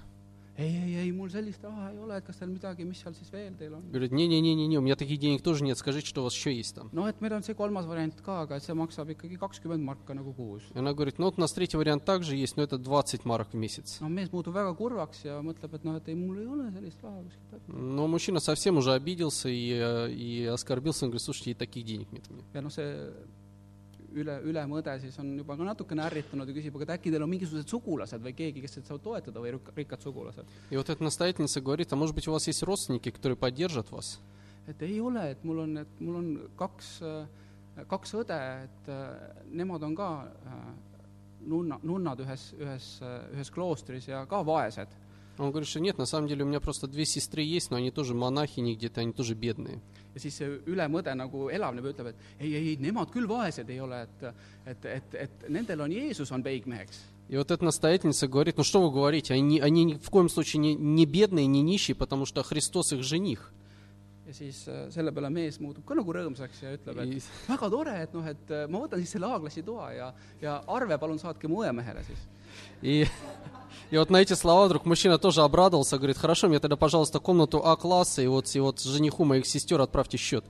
ei, 0.57 0.77
ei, 0.77 0.95
ei 0.97 1.13
mul 1.13 1.31
sellist 1.31 1.63
raha 1.65 1.91
ei 1.93 1.99
ole, 1.99 2.17
et 2.21 2.25
kas 2.27 2.37
teil 2.37 2.51
midagi, 2.53 2.85
mis 2.85 3.01
seal 3.01 3.15
siis 3.15 3.31
veel 3.33 3.55
teil 3.57 3.73
on? 3.75 3.83
Говорит, 3.91 4.13
не-не-не-не, 4.13 4.79
у 4.79 4.83
меня 4.83 4.97
таких 4.97 5.19
денег 5.19 5.43
тоже 5.43 5.65
нет, 5.65 5.79
скажите, 5.79 6.07
что 6.07 6.21
у 6.21 6.25
вас 6.25 6.35
еще 6.35 6.55
есть 6.55 6.75
там. 6.75 6.91
noh, 6.93 7.09
et 7.09 7.21
meil 7.21 7.33
on 7.33 7.43
see 7.43 7.55
kolmas 7.55 7.87
variant 7.87 8.15
ka, 8.23 8.43
aga 8.43 8.57
et 8.57 8.63
see 8.63 8.75
maksab 8.75 9.09
ikkagi 9.11 9.39
kakskümmend 9.39 9.83
marka 9.83 10.15
nagu 10.15 10.33
kuus. 10.35 10.63
И 10.75 10.79
она 10.79 10.93
говорит, 10.93 11.19
ну 11.19 11.27
вот 11.27 11.39
у 11.39 11.41
нас 11.41 11.53
третий 11.53 11.77
вариант 11.77 12.05
также 12.05 12.37
есть, 12.37 12.57
но 12.57 12.63
это 12.63 12.79
20 12.79 13.25
марок 13.25 13.49
в 13.53 13.57
месяц. 13.57 14.01
noh, 14.01 14.09
mees 14.09 14.31
muutub 14.33 14.55
väga 14.55 14.75
kurvaks 14.75 15.25
ja 15.25 15.41
mõtleb, 15.41 15.75
et 15.75 15.85
noh, 15.85 15.97
et 15.97 16.09
ei, 16.09 16.15
mul 16.15 16.39
ei 16.39 16.47
ole 16.47 16.71
sellist 16.73 17.03
raha 17.03 17.23
kuskilt. 17.23 17.63
Но 17.69 18.07
мужчина 18.07 18.41
совсем 18.41 18.77
уже 18.77 18.93
обиделся 18.93 19.49
и, 19.49 19.73
э, 19.73 20.11
и 20.13 20.45
оскорбился. 20.45 21.07
Он 21.07 21.11
говорит, 21.11 21.23
слушайте, 21.23 21.53
и 21.53 21.55
таких 21.55 21.85
денег 21.85 22.13
нет 22.13 22.25
у 22.29 22.35
меня. 22.35 22.45
ja 22.53 22.61
noh, 22.61 22.71
see 22.71 23.13
üle , 24.18 24.38
ülemõde 24.48 24.94
siis 25.02 25.18
on 25.20 25.34
juba 25.38 25.58
ka 25.58 25.68
natukene 25.68 26.04
ärritunud 26.08 26.48
ja 26.50 26.56
küsib , 26.56 26.76
aga 26.76 26.88
et 26.88 26.94
äkki 26.98 27.12
teil 27.14 27.24
on 27.26 27.32
mingisugused 27.32 27.70
sugulased 27.70 28.24
või 28.24 28.34
keegi , 28.38 28.64
kes 28.64 28.78
teid 28.78 28.90
saavad 28.90 29.04
toetada 29.04 29.44
või 29.44 29.54
rikk- 29.58 29.74
rikkad 29.76 30.02
sugulased . 30.02 30.46
И 30.72 30.78
вот 30.78 30.90
эта 30.90 31.04
настоятельница 31.04 31.62
говорит, 31.62 31.94
а 31.94 31.96
может 31.96 32.16
быть 32.16 32.28
у 32.28 32.32
вас 32.32 32.48
есть 32.48 32.64
родственники, 32.64 33.10
которые 33.12 33.38
поддержат 33.38 33.92
вас? 33.92 34.20
et 34.68 34.82
ei 34.82 35.00
ole , 35.00 35.32
et 35.32 35.44
mul 35.44 35.60
on , 35.60 35.78
et 35.78 36.00
mul 36.04 36.16
on 36.20 36.50
kaks , 36.60 37.02
kaks 37.88 38.14
õde , 38.20 38.40
et 38.66 38.90
äh, 38.92 39.44
nemad 39.56 39.84
on 39.84 39.96
ka 39.96 40.10
äh, 40.28 40.58
nunna , 41.48 41.80
nunnad 41.84 42.20
ühes , 42.20 42.50
ühes , 42.60 42.88
ühes 43.32 43.52
kloostris 43.54 44.10
ja 44.10 44.26
ka 44.30 44.42
vaesed . 44.44 44.92
Он 45.38 45.52
говорит, 45.52 45.70
что 45.70 45.80
нет, 45.80 46.00
на 46.00 46.06
самом 46.06 46.28
деле 46.28 46.44
у 46.44 46.48
меня 46.48 46.60
просто 46.60 46.88
две 46.88 47.06
сестры 47.06 47.44
есть, 47.44 47.70
но 47.70 47.78
они 47.78 47.92
тоже 47.92 48.16
монахини 48.16 48.74
где-то, 48.74 49.02
они 49.02 49.14
тоже 49.14 49.36
бедные. 49.36 49.80
ja 50.18 50.22
siis 50.24 50.38
see 50.40 50.48
ülemõde 50.66 51.14
nagu 51.14 51.48
elavneb 51.54 51.86
ja 51.86 51.94
ütleb , 51.94 52.08
et 52.10 52.24
ei , 52.40 52.50
ei , 52.50 52.70
ei , 52.72 52.78
nemad 52.82 53.12
küll 53.14 53.30
vaesed 53.30 53.70
ei 53.70 53.80
ole , 53.84 54.02
et 54.08 54.24
et , 54.66 54.88
et , 54.96 55.18
et 55.28 55.46
nendel 55.54 55.84
on 55.86 55.94
Jeesus 55.94 56.32
on 56.32 56.44
peigmeheks . 56.44 57.04
И 57.30 57.38
вот 57.38 57.52
эта 57.52 57.64
настоятельница 57.64 58.28
говорит, 58.28 58.58
ну 58.58 58.64
что 58.64 58.82
вы 58.82 58.90
говорите, 58.90 59.34
они, 59.34 59.60
они 59.60 59.84
ни 59.84 59.94
в 59.96 60.10
коем 60.10 60.30
случае 60.30 60.62
не, 60.62 60.76
не 60.76 61.06
бедные, 61.06 61.46
не 61.46 61.62
нищие, 61.62 61.94
потому 61.94 62.26
что 62.26 62.42
Христос 62.42 62.94
их 62.94 63.04
жених. 63.04 63.52
ja 64.28 64.34
siis 64.34 64.68
äh, 64.68 64.90
selle 64.92 65.14
peale 65.16 65.30
mees 65.32 65.56
muutub 65.64 65.86
ka 65.88 65.96
nagu 65.96 66.12
rõõmsaks 66.12 66.64
ja 66.66 66.74
ütleb , 66.76 66.98
et 67.00 67.14
И, 67.16 67.22
väga 67.48 67.70
tore , 67.72 67.94
et 68.04 68.14
noh , 68.14 68.26
et 68.28 68.50
äh, 68.52 68.66
ma 68.68 68.82
võtan 68.84 69.00
siis 69.00 69.14
selle 69.16 69.30
A-klassi 69.30 69.64
toa 69.64 69.92
ja , 69.96 70.10
ja 70.42 70.58
arve 70.68 70.98
palun 71.00 71.20
saatke 71.22 71.48
mu 71.48 71.62
õemehele 71.64 72.04
siis . 72.04 72.26
и, 73.93 73.99
вот 73.99 74.09
на 74.09 74.23
эти 74.23 74.33
слова 74.33 74.65
вдруг 74.65 74.87
мужчина 74.87 75.19
тоже 75.19 75.43
обрадовался, 75.43 75.99
говорит, 75.99 76.17
хорошо, 76.17 76.49
мне 76.49 76.59
тогда, 76.59 76.77
пожалуйста, 76.77 77.21
комнату 77.21 77.63
А-класса, 77.63 78.23
и 78.23 78.27
вот, 78.27 78.57
и 78.57 78.59
вот 78.59 78.81
жениху 78.81 79.25
моих 79.25 79.47
сестер 79.47 79.83
отправьте 79.83 80.17
счет. 80.17 80.45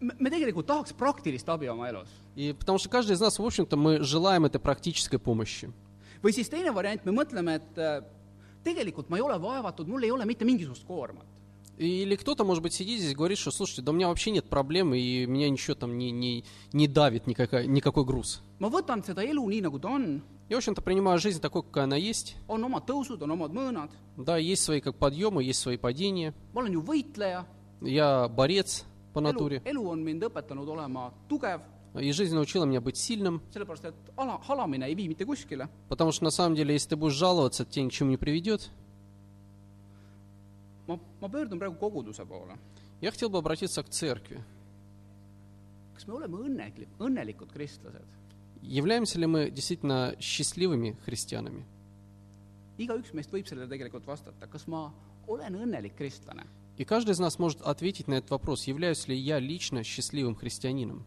me 0.00 0.30
tegelikult 0.30 0.66
tahaks 0.66 0.92
praktilist 0.92 1.48
abi 1.48 1.66
oma 1.66 1.88
elus. 1.88 2.08
И 2.36 2.52
потому 2.52 2.78
что 2.78 2.90
каждый 2.90 3.12
из 3.12 3.20
нас, 3.20 3.38
в 3.38 3.44
общем-то, 3.44 3.76
мы 3.76 4.04
желаем 4.04 4.44
этой 4.44 4.60
практической 4.60 5.18
помощи. 5.18 5.72
või 6.22 6.32
siis 6.32 6.50
teine 6.50 6.70
variant, 6.74 7.04
me 7.06 7.12
mõtleme, 7.12 7.54
et 7.56 7.78
äh, 7.78 8.02
tegelikult 8.62 9.08
ma 9.08 9.16
ei 9.16 9.22
ole 9.22 9.38
vaevatud, 9.40 9.88
mul 9.88 10.04
ei 10.04 10.10
ole 10.10 10.26
mitte 10.26 10.44
mingisugust 10.44 10.84
koormat. 10.86 11.24
Или 11.78 12.16
кто-то, 12.16 12.44
может 12.44 12.62
быть, 12.62 12.74
сидит 12.74 12.98
здесь 12.98 13.12
и 13.12 13.14
говорит, 13.14 13.38
что, 13.38 13.52
слушайте, 13.52 13.82
да 13.82 13.92
у 13.92 13.94
меня 13.94 14.08
вообще 14.08 14.32
нет 14.32 14.44
проблем, 14.44 14.94
и 14.94 15.26
меня 15.26 15.48
ничего 15.48 15.76
там 15.76 15.96
не, 15.96 16.10
не, 16.10 16.44
не 16.72 16.88
давит 16.88 17.28
никакой, 17.28 17.68
никакой 17.68 18.04
груз. 18.04 18.42
ma 18.58 18.68
võtan 18.68 19.04
seda 19.06 19.22
elu 19.22 19.48
nii, 19.48 19.62
nagu 19.62 19.78
ta 19.78 19.88
on, 19.94 20.20
Я, 20.48 20.56
в 20.56 20.58
общем-то, 20.58 20.80
принимаю 20.80 21.18
жизнь 21.18 21.40
такой, 21.40 21.62
какая 21.62 21.84
она 21.84 21.96
есть. 21.96 22.36
on 22.48 22.62
omad 22.64 22.86
tõusud, 22.86 23.20
on 23.22 23.30
omad 23.32 23.52
mõõnad, 23.52 23.90
Да, 24.16 24.36
есть 24.38 24.62
свои 24.62 24.80
как 24.80 24.96
подъемы, 24.96 25.42
есть 25.44 25.60
свои 25.60 25.76
падения. 25.76 26.32
ma 26.54 26.60
olen 26.62 26.72
ju 26.72 26.82
võitleja, 26.82 27.44
Я 27.82 28.28
борец 28.28 28.84
по 29.12 29.18
elu 29.20 29.26
натуре., 29.32 29.62
elu 29.64 29.82
on 29.90 30.02
mind 30.02 30.22
õpetanud 30.22 30.66
olema 30.68 31.12
tugev, 31.28 31.60
И 31.94 32.12
жизнь 32.12 32.34
научила 32.34 32.64
меня 32.64 32.80
быть 32.80 32.96
сильным. 32.96 33.40
sellepärast 33.52 33.84
et 33.84 33.94
ala, 34.16 34.38
halamine 34.48 34.84
ei 34.86 34.94
vii 34.94 35.08
mitte 35.08 35.24
kuskile. 35.26 35.68
Потому 35.88 36.12
что, 36.12 36.24
на 36.24 36.30
самом 36.30 36.54
деле, 36.54 36.72
если 36.74 36.90
ты 36.90 36.96
будешь 36.96 37.14
жаловаться, 37.14 37.62
это 37.64 37.72
тебя 37.72 37.84
ни 37.84 37.88
к 37.88 37.92
чему 37.92 38.10
не 38.10 38.16
приведет. 38.16 38.70
ma, 40.86 40.98
ma 41.20 41.28
pöördun 41.28 41.58
praegu 41.58 41.76
koguduse 41.76 42.24
poole. 42.24 42.56
Я 43.00 43.10
хотел 43.10 43.28
бы 43.30 43.38
обратиться 43.38 43.82
к 43.82 43.88
церкви. 43.90 44.42
kas 45.94 46.06
me 46.06 46.14
oleme 46.14 46.36
õnnekli-, 46.38 46.88
õnnelikud 46.98 47.52
kristlased? 47.52 48.06
Являемся 48.62 49.18
ли 49.18 49.26
мы 49.26 49.50
действительно 49.50 50.14
счастливыми 50.20 50.96
христианами? 51.04 51.64
igaüks 52.78 53.12
meist 53.16 53.32
võib 53.34 53.48
sellele 53.48 53.68
tegelikult 53.70 54.06
vastata, 54.06 54.46
kas 54.46 54.66
ma 54.70 54.88
olen 55.26 55.58
õnnelik 55.58 55.96
kristlane? 55.98 56.46
И 56.78 56.84
каждый 56.84 57.10
из 57.10 57.18
нас 57.18 57.40
может 57.40 57.60
ответить 57.62 58.06
на 58.06 58.14
этот 58.14 58.30
вопрос, 58.30 58.68
являюсь 58.68 59.08
ли 59.08 59.16
я 59.16 59.40
лично 59.40 59.82
счастливым 59.82 60.36
христианином. 60.36 61.04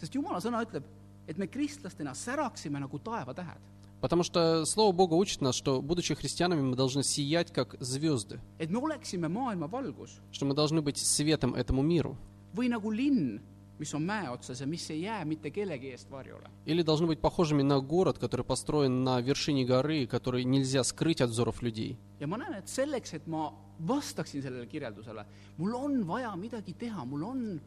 sest 0.00 0.14
Jumala 0.14 0.40
sõna 0.40 0.62
ütleb, 0.64 0.84
et 1.28 1.36
me 1.36 1.46
kristlastena 1.46 2.14
säraksime 2.14 2.80
nagu 2.80 2.98
taevatähed. 2.98 3.60
Потому 4.00 4.22
что 4.22 4.64
Слово 4.66 4.92
Бога 4.92 5.14
учит 5.14 5.40
нас, 5.40 5.54
что, 5.54 5.80
будучи 5.80 6.14
христианами, 6.14 6.60
мы 6.60 6.76
должны 6.76 7.02
сиять, 7.02 7.52
как 7.52 7.76
звезды, 7.80 8.40
et 8.58 8.70
me 8.70 8.80
oleksime 8.80 9.28
maailma 9.28 9.68
valgus 9.68 10.20
что 10.32 10.46
мы 10.46 10.54
должны 10.54 10.80
быть 10.80 10.98
светом 10.98 11.54
этому 11.54 11.82
миру. 11.82 12.16
või 12.54 12.68
nagu 12.68 12.90
linn, 12.90 13.42
mis 13.78 13.94
on 13.94 14.02
mäe 14.02 14.28
otsas 14.30 14.60
ja 14.60 14.66
mis 14.66 14.90
ei 14.90 15.02
jää 15.02 15.24
mitte 15.24 15.50
kellegi 15.50 15.90
eest 15.90 16.10
varjule. 16.10 16.50
Или 16.66 16.82
должны 16.82 17.06
быть 17.06 17.20
похожими 17.20 17.62
на 17.62 17.80
город, 17.80 18.18
который 18.18 18.44
построен 18.44 19.04
на 19.04 19.20
вершине 19.20 19.64
горы, 19.64 20.06
который 20.06 20.44
нельзя 20.44 20.84
скрыть 20.84 21.20
от 21.20 21.30
взоров 21.30 21.62
людей. 21.62 21.96
ja 22.20 22.26
ma 22.26 22.36
näen, 22.38 22.54
et 22.54 22.68
selleks, 22.68 23.14
et 23.14 23.26
ma 23.26 23.52
vastaksin 23.80 24.42
sellele 24.42 24.66
kirjeldusele, 24.66 25.26
mul 25.58 25.74
on 25.74 26.04
vaja 26.04 26.36
midagi 26.36 26.74
teha, 26.74 27.04
mul 27.04 27.22
on 27.24 27.60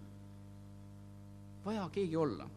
vaja 1.65 1.89
keegi 1.89 2.15
olla. 2.15 2.47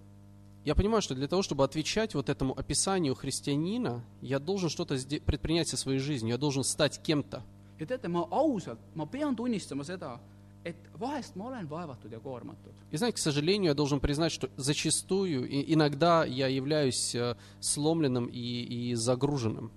Я 0.65 0.75
понимаю, 0.75 1.01
что 1.01 1.15
для 1.15 1.27
того, 1.27 1.41
чтобы 1.43 1.65
отвечать 1.65 2.15
вот 2.15 2.29
этому 2.29 2.53
описанию 2.53 3.15
христианина, 3.15 4.05
я 4.21 4.39
должен 4.39 4.69
что-то 4.69 4.95
предпринять 5.25 5.69
со 5.69 5.79
своей 5.79 5.99
жизнью, 5.99 6.33
я 6.33 6.39
должен 6.39 6.65
стать 6.65 7.01
кем-то. 7.03 7.43
ja 7.79 7.87
teate, 7.87 8.09
ma 8.09 8.29
ausalt, 8.31 8.79
ma 8.95 9.07
pean 9.07 9.35
tunnistama 9.35 9.85
seda, 9.85 10.21
et 10.64 10.76
vahest 11.00 11.36
ma 11.36 11.48
olen 11.48 11.70
vaevatud 11.70 12.12
ja 12.12 12.20
koormatud . 12.20 12.74
И 12.92 12.98
знаете, 12.98 13.16
к 13.16 13.20
сожалению, 13.20 13.70
я 13.70 13.74
должен 13.74 14.00
признать, 14.00 14.32
что 14.32 14.50
зачастую, 14.58 15.48
и 15.48 15.74
иногда 15.74 16.26
я 16.26 16.48
являюсь 16.48 17.14
э, 17.16 17.36
сломленным 17.60 18.26
и, 18.26 18.64
и 18.90 18.96
загруженным. 18.96 19.72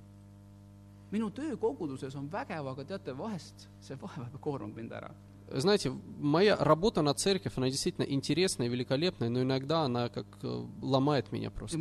minu 1.10 1.30
töö 1.30 1.56
koguduses 1.56 2.14
on 2.14 2.28
vägev , 2.28 2.68
aga 2.68 2.84
teate , 2.84 3.14
vahest 3.16 3.68
see 3.80 3.96
vaevab 3.96 4.32
ja 4.32 4.38
koormab 4.40 4.76
mind 4.76 4.92
ära . 4.92 5.10
Знаете, 5.55 5.91
моя 6.19 6.55
работа 6.57 7.03
на 7.03 7.13
церковь, 7.13 7.53
она 7.57 7.69
действительно 7.69 8.05
интересная, 8.05 8.67
великолепная, 8.69 9.29
но 9.29 9.43
иногда 9.43 9.81
она 9.81 10.09
как 10.09 10.25
э, 10.41 10.65
ломает 10.81 11.31
меня 11.31 11.51
просто. 11.51 11.77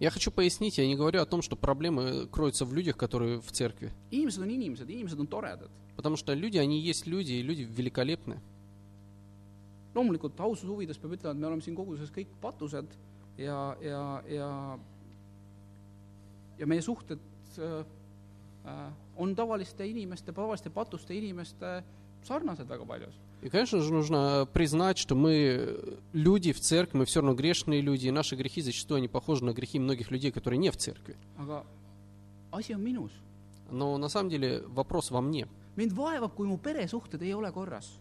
Я 0.00 0.10
хочу 0.10 0.30
пояснить, 0.32 0.78
я 0.78 0.86
не 0.88 0.96
говорю 0.96 1.22
о 1.22 1.26
том, 1.26 1.40
что 1.40 1.54
проблемы 1.54 2.26
кроются 2.26 2.64
в 2.64 2.74
людях, 2.74 2.96
которые 2.96 3.40
в 3.40 3.52
церкви. 3.52 3.92
Потому 5.96 6.16
что 6.16 6.34
люди, 6.34 6.58
они 6.58 6.80
есть 6.80 7.06
люди, 7.06 7.32
и 7.32 7.42
люди 7.42 7.62
великолепны. 7.62 8.40
loomulikult 9.94 10.40
aususe 10.40 10.70
huvides 10.72 10.96
peab 10.96 11.12
ütlema, 11.16 11.34
et 11.34 11.40
me 11.40 11.46
oleme 11.48 11.64
siin 11.64 11.76
koguduses 11.76 12.12
kõik 12.14 12.30
patused 12.40 12.94
ja, 13.36 13.58
ja, 13.84 14.02
ja 14.24 14.48
ja 16.58 16.68
meie 16.68 16.82
suhted 16.84 17.20
äh, 17.58 17.84
äh, 18.64 18.90
on 19.17 19.35
tavaliste 19.35 19.85
inimeste , 19.87 20.31
tavaliste 20.31 20.69
patuste 20.69 21.13
inimeste 21.17 21.83
sarnased 22.23 22.67
väga 22.67 22.85
paljus . 22.85 23.13
И, 23.41 23.49
конечно 23.49 23.79
же, 23.81 23.93
нужно 23.93 24.47
признать, 24.51 24.97
что 24.97 25.13
мы 25.13 25.79
люди 26.11 26.51
в 26.51 26.59
церкви, 26.59 26.97
мы 26.97 27.05
все 27.05 27.21
равно 27.21 27.35
грешные 27.35 27.81
люди, 27.81 28.07
и 28.07 28.11
наши 28.11 28.35
грехи 28.35 28.61
зачастую 28.61 28.97
они 28.97 29.07
похожи 29.07 29.45
на 29.45 29.53
грехи 29.53 29.77
многих 29.77 30.09
людей, 30.09 30.31
которые 30.31 30.57
не 30.57 30.71
в 30.71 30.77
церкви. 30.77 31.15
aga 31.37 31.63
asi 32.51 32.73
on 32.73 32.81
minus . 32.81 33.11
Но 33.69 33.97
на 33.97 34.09
самом 34.09 34.29
деле 34.29 34.63
вопрос 34.67 35.11
во 35.11 35.21
мне. 35.21 35.47
mind 35.75 35.93
vaevab , 35.93 36.33
kui 36.33 36.47
mu 36.47 36.57
peresuhted 36.57 37.21
ei 37.21 37.33
ole 37.33 37.51
korras . 37.51 37.99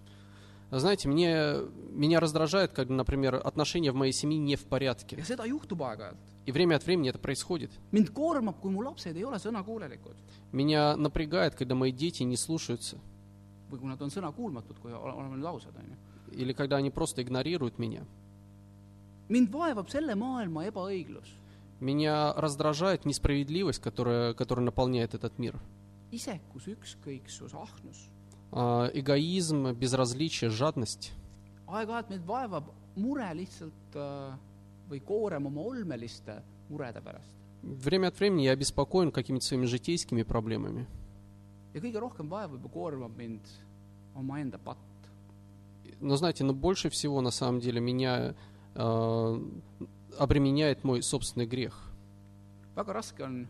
Знаете, 0.71 1.09
мне, 1.09 1.55
меня 1.91 2.19
раздражает, 2.21 2.71
когда, 2.71 2.93
например, 2.93 3.35
отношения 3.35 3.91
в 3.91 3.95
моей 3.95 4.13
семье 4.13 4.39
не 4.39 4.55
в 4.55 4.65
порядке. 4.65 5.17
ja 5.17 5.23
seda 5.25 5.45
juhtub 5.45 5.81
aeg-ajalt. 5.81 6.17
И 6.45 6.51
время 6.51 6.75
от 6.75 6.85
времени 6.85 7.09
это 7.09 7.19
происходит. 7.19 7.71
mind 7.91 8.11
koormab, 8.13 8.55
kui 8.61 8.71
mu 8.71 8.81
lapsed 8.81 9.15
ei 9.15 9.23
ole 9.23 9.35
sõnakuulelikud 9.37 10.15
Меня 10.53 10.95
напрягает, 10.95 11.55
когда 11.55 11.75
мои 11.75 11.91
дети 11.91 12.23
не 12.23 12.37
слушаются. 12.37 12.97
või 13.69 13.79
kui 13.79 13.87
nad 13.89 14.01
on 14.01 14.09
sõnakuulmatud, 14.09 14.79
kui 14.81 14.91
ole- 14.91 15.13
oleme 15.13 15.35
nüüd 15.37 15.45
ausad, 15.47 15.75
on 15.75 15.83
ju. 15.91 15.97
Или 16.37 16.53
когда 16.53 16.77
они 16.77 16.89
просто 16.89 17.21
игнорируют 17.21 17.77
меня. 17.77 18.05
mind 19.29 19.49
vaevab 19.51 19.89
selle 19.89 20.15
maailma 20.15 20.65
ebaõiglus, 20.67 21.27
Меня 21.81 22.33
раздражает 22.37 23.05
несправедливость, 23.05 23.81
которая, 23.81 24.33
которая 24.35 24.63
наполняет 24.65 25.13
этот 25.15 25.37
мир. 25.39 25.59
isekus, 26.11 26.67
ükskõiksus, 26.67 27.53
ahnus. 27.53 28.09
А, 28.51 28.89
эгоизм, 28.93 29.71
безразличие, 29.73 30.49
жадность. 30.49 31.13
aeg-ajalt 31.67 32.09
meid 32.09 32.25
vaevab 32.27 32.65
mure 32.99 33.33
lihtsalt 33.33 33.95
äh, 33.95 34.33
või 34.89 34.99
koorem 34.99 35.45
oma 35.47 35.61
olmeliste 35.61 36.41
murede 36.69 36.99
pärast. 37.01 37.37
Время 37.63 38.07
от 38.07 38.19
времени 38.19 38.43
я 38.43 38.51
обеспокоен 38.51 39.11
какими-то 39.11 39.45
своими 39.45 39.65
житейскими 39.65 40.23
проблемами. 40.23 40.85
ja 41.73 41.79
kõige 41.79 41.99
rohkem 41.99 42.27
vaevab 42.27 42.63
ja 42.63 42.69
koormab 42.69 43.15
mind 43.15 43.47
omaenda 44.15 44.57
patt. 44.57 44.77
Но 46.01 46.15
знаете, 46.17 46.43
но 46.43 46.53
больше 46.53 46.89
всего 46.89 47.21
на 47.21 47.31
самом 47.31 47.59
деле 47.61 47.79
меня 47.79 48.35
э, 48.75 49.41
обременяет 50.17 50.83
мой 50.83 51.01
собственный 51.01 51.45
грех. 51.45 51.87
väga 52.75 52.93
raske 52.93 53.23
on 53.23 53.47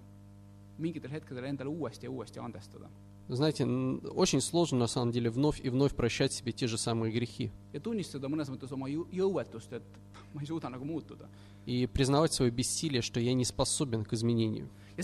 mingitel 0.78 1.12
hetkedel 1.12 1.46
endale 1.46 1.70
uuesti 1.70 2.06
ja 2.06 2.12
uuesti 2.12 2.40
andestada. 2.40 2.90
Знаете, 3.34 3.66
очень 3.66 4.42
сложно 4.42 4.80
на 4.80 4.88
самом 4.88 5.12
деле 5.12 5.30
вновь 5.30 5.62
и 5.64 5.70
вновь 5.70 5.96
прощать 5.96 6.34
себе 6.34 6.52
те 6.52 6.68
же 6.68 6.78
самые 6.78 7.14
грехи 7.14 7.50
и 11.66 11.88
признавать 11.88 12.34
свое 12.34 12.52
бессилие, 12.52 13.02
что 13.02 13.20
я 13.22 13.34
не 13.34 13.46
способен 13.46 14.04
к 14.04 14.12
изменению. 14.14 14.70
И 14.98 15.02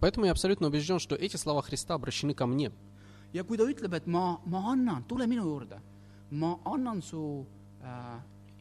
Поэтому 0.00 0.26
я 0.26 0.32
абсолютно 0.32 0.66
убежден, 0.66 0.98
что 0.98 1.14
эти 1.14 1.36
слова 1.36 1.62
Христа 1.62 1.94
обращены 1.94 2.34
ко 2.34 2.46
мне. 2.46 2.72
ja 3.32 3.44
kui 3.44 3.58
ta 3.58 3.66
ütleb, 3.68 3.94
et 3.94 4.06
ma, 4.06 4.40
ma 4.46 4.64
annan, 4.72 5.04
tule 5.08 5.26
minu 5.30 5.44
juurde, 5.46 5.80
ma 6.30 6.56
annan 6.64 7.02
su 7.02 7.46
äh, 7.82 8.18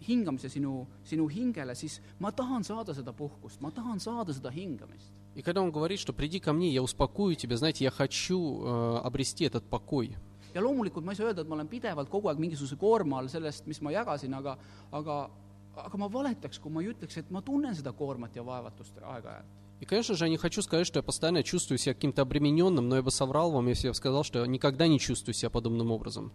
hingamise 0.07 0.49
sinu, 0.49 0.85
sinu 1.03 1.27
hingele, 1.29 1.75
siis 1.75 1.99
ma 2.19 2.31
tahan 2.31 2.63
saada 2.63 2.93
seda 2.93 3.13
puhkust, 3.13 3.61
ma 3.61 3.71
tahan 3.71 3.99
saada 3.99 4.33
seda 4.33 4.51
hingamist. 4.53 5.18
И 5.39 5.41
когда 5.41 5.61
он 5.61 5.71
говорит, 5.71 6.01
что 6.01 6.11
приди 6.11 6.41
ко 6.41 6.51
мне, 6.51 6.67
я 6.67 6.83
успокою 6.83 7.33
тебя, 7.33 7.55
знаете, 7.55 7.85
я 7.85 7.91
хочу 7.91 8.61
э, 8.61 8.97
обрести 9.05 9.45
этот 9.45 9.63
покой. 9.63 10.17
ja 10.53 10.61
loomulikult 10.61 11.05
ma 11.05 11.13
ei 11.13 11.15
saa 11.15 11.27
öelda, 11.29 11.41
et 11.41 11.47
ma 11.47 11.55
olen 11.55 11.67
pidevalt 11.69 12.09
kogu 12.09 12.27
aeg 12.27 12.39
mingisuguse 12.41 12.75
koorma 12.75 13.19
all 13.19 13.29
sellest, 13.29 13.67
mis 13.67 13.79
ma 13.79 13.91
jagasin, 13.93 14.33
aga, 14.33 14.57
aga, 14.91 15.29
aga 15.77 15.97
ma 15.97 16.09
valetaks, 16.09 16.59
kui 16.59 16.71
ma 16.73 16.81
ei 16.81 16.89
ütleks, 16.91 17.17
et 17.21 17.29
ma 17.31 17.39
tunnen 17.41 17.75
seda 17.77 17.93
koormat 17.93 18.35
ja 18.35 18.43
vaevatust 18.43 18.97
aeg-ajalt. 18.99 19.45
И, 19.79 19.85
конечно 19.85 20.15
же, 20.15 20.25
я 20.25 20.29
не 20.29 20.35
хочу 20.37 20.61
сказать, 20.61 20.87
что 20.87 20.99
я 20.99 21.03
постоянно 21.03 21.41
чувствую 21.41 21.77
себя 21.77 21.93
каким-то 21.93 22.23
обремененным, 22.23 22.89
но 22.89 22.97
я 22.97 23.01
бы 23.01 23.11
соврал 23.11 23.51
вам, 23.51 23.67
если 23.67 23.87
я 23.87 23.91
бы 23.91 23.95
сказал, 23.95 24.25
что 24.25 24.39
я 24.39 24.47
никогда 24.47 24.87
не 24.87 24.99
чувствую 24.99 25.33
себя 25.33 25.49
подобным 25.49 25.91
образом. 25.91 26.33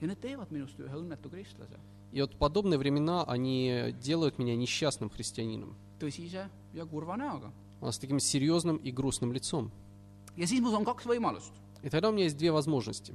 И 0.00 0.06
вот 2.22 2.36
подобные 2.38 2.78
времена, 2.78 3.24
они 3.24 3.94
делают 4.00 4.38
меня 4.38 4.56
несчастным 4.56 5.10
христианином, 5.10 5.76
а, 7.80 7.92
с 7.92 7.98
таким 7.98 8.18
серьезным 8.20 8.76
и 8.76 8.90
грустным 8.90 9.32
лицом. 9.32 9.70
ja 10.36 10.46
siis 10.46 10.60
mul 10.60 10.74
on 10.74 10.84
kaks 10.84 11.06
võimalust. 11.06 11.52
И 11.82 11.88
тогда 11.90 12.08
у 12.08 12.12
меня 12.12 12.24
есть 12.24 12.36
две 12.36 12.50
возможности. 12.50 13.14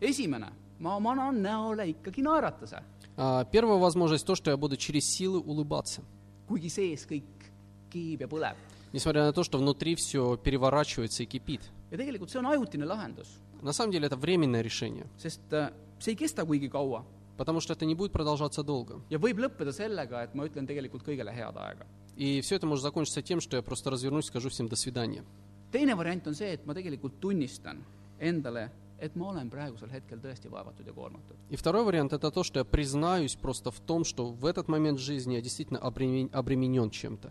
esimene, 0.00 0.50
ma 0.80 0.98
manan 1.00 1.42
näole 1.42 1.86
ikkagi 1.94 2.22
naeratuse, 2.22 2.82
А, 3.16 3.44
Первая 3.44 3.78
возможность 3.78 4.24
то, 4.26 4.34
что 4.34 4.50
я 4.50 4.56
буду 4.56 4.76
через 4.76 5.04
силы 5.04 5.38
улыбаться. 5.40 6.02
kuigi 6.48 6.68
sees 6.70 7.06
kõik 7.06 7.24
kiib 7.90 8.20
ja 8.20 8.26
põleb. 8.28 8.56
Несмотря 8.92 9.24
на 9.24 9.32
то, 9.32 9.42
что 9.42 9.58
внутри 9.58 9.94
все 9.94 10.36
переворачивается 10.36 11.22
и 11.22 11.26
кипит. 11.26 11.60
ja 11.90 11.96
tegelikult 11.98 12.30
see 12.30 12.38
on 12.40 12.46
ajutine 12.46 12.84
lahendus, 12.84 13.28
На 13.62 13.72
самом 13.72 13.92
деле 13.92 14.06
это 14.06 14.16
временное 14.16 14.62
решение, 14.62 15.06
sest 15.18 15.40
äh, 15.52 15.72
see 15.98 16.10
ei 16.12 16.16
kesta 16.16 16.44
kuigi 16.44 16.68
kaua 16.68 17.04
потому 17.36 17.60
что 17.60 17.72
это 17.74 17.84
не 17.86 17.94
будет 17.94 18.12
продолжаться 18.12 18.62
долго. 18.62 19.00
ja 19.10 19.18
võib 19.18 19.38
lõppeda 19.38 19.72
sellega, 19.72 20.22
et 20.24 20.34
ma 20.34 20.44
ütlen 20.46 20.66
tegelikult 20.66 21.02
kõigele 21.04 21.30
head 21.32 21.56
aega. 21.56 21.84
И 22.16 22.40
все 22.42 22.56
это 22.56 22.66
может 22.66 22.82
закончиться 22.82 23.22
тем, 23.22 23.40
что 23.40 23.56
я 23.56 23.62
просто 23.62 23.90
развернусь 23.90 24.26
и 24.26 24.28
скажу 24.28 24.48
всем 24.50 24.68
до 24.68 24.76
свидания. 24.76 25.24
teine 25.72 25.94
variant 25.96 26.22
on 26.26 26.34
see, 26.34 26.52
et 26.52 26.66
ma 26.66 26.74
tegelikult 26.74 27.18
tunnistan 27.20 27.78
endale, 28.20 28.70
et 29.00 29.16
ma 29.16 29.28
olen 29.30 29.48
praegusel 29.48 29.88
hetkel 29.90 30.18
tõesti 30.20 30.50
vaevatud 30.50 30.86
ja 30.86 30.92
koormatud. 30.92 31.34
И 31.50 31.56
второй 31.56 31.82
вариант 31.84 32.12
это 32.12 32.30
то, 32.30 32.42
что 32.44 32.58
я 32.60 32.64
признаюсь 32.64 33.34
просто 33.36 33.70
в 33.70 33.80
том, 33.80 34.04
что 34.04 34.30
в 34.32 34.44
этот 34.44 34.68
момент 34.68 34.98
жизни 34.98 35.34
я 35.34 35.40
действительно 35.40 35.78
обремен- 35.78 36.30
обременен 36.32 36.90
чем-то. 36.90 37.30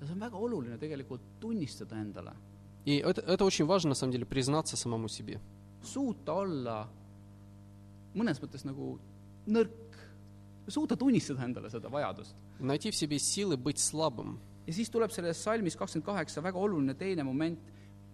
ja 0.00 0.06
see 0.06 0.12
on 0.12 0.18
väga 0.20 0.36
oluline 0.36 0.78
tegelikult 0.78 1.20
tunnistada 1.40 1.96
endale, 1.96 2.34
И 2.84 2.96
это, 2.98 3.20
это 3.22 3.44
очень 3.44 3.64
важно, 3.66 3.88
на 3.90 3.94
самом 3.94 4.12
деле, 4.12 4.26
признаться 4.26 4.76
самому 4.76 5.08
себе. 5.08 5.40
suuta 5.82 6.32
olla 6.34 6.88
mõnes 8.14 8.40
mõttes 8.42 8.64
nagu 8.66 8.98
nõrk, 9.46 9.70
suuta 10.68 10.96
tunnistada 10.96 11.44
endale 11.44 11.70
seda 11.70 11.88
vajadust. 11.88 12.34
Найти 12.59 12.91
в 12.91 12.95
себе 12.95 13.17
силы 13.19 13.57
быть 13.57 13.79
слабым. 13.79 14.39
ja 14.67 14.73
siis 14.73 14.89
tuleb 14.89 15.11
selles 15.11 15.37
salmis 15.43 15.75
kakskümmend 15.75 16.05
kaheksa 16.05 16.41
väga 16.41 16.57
oluline 16.57 16.93
teine 16.95 17.23
moment , 17.23 17.59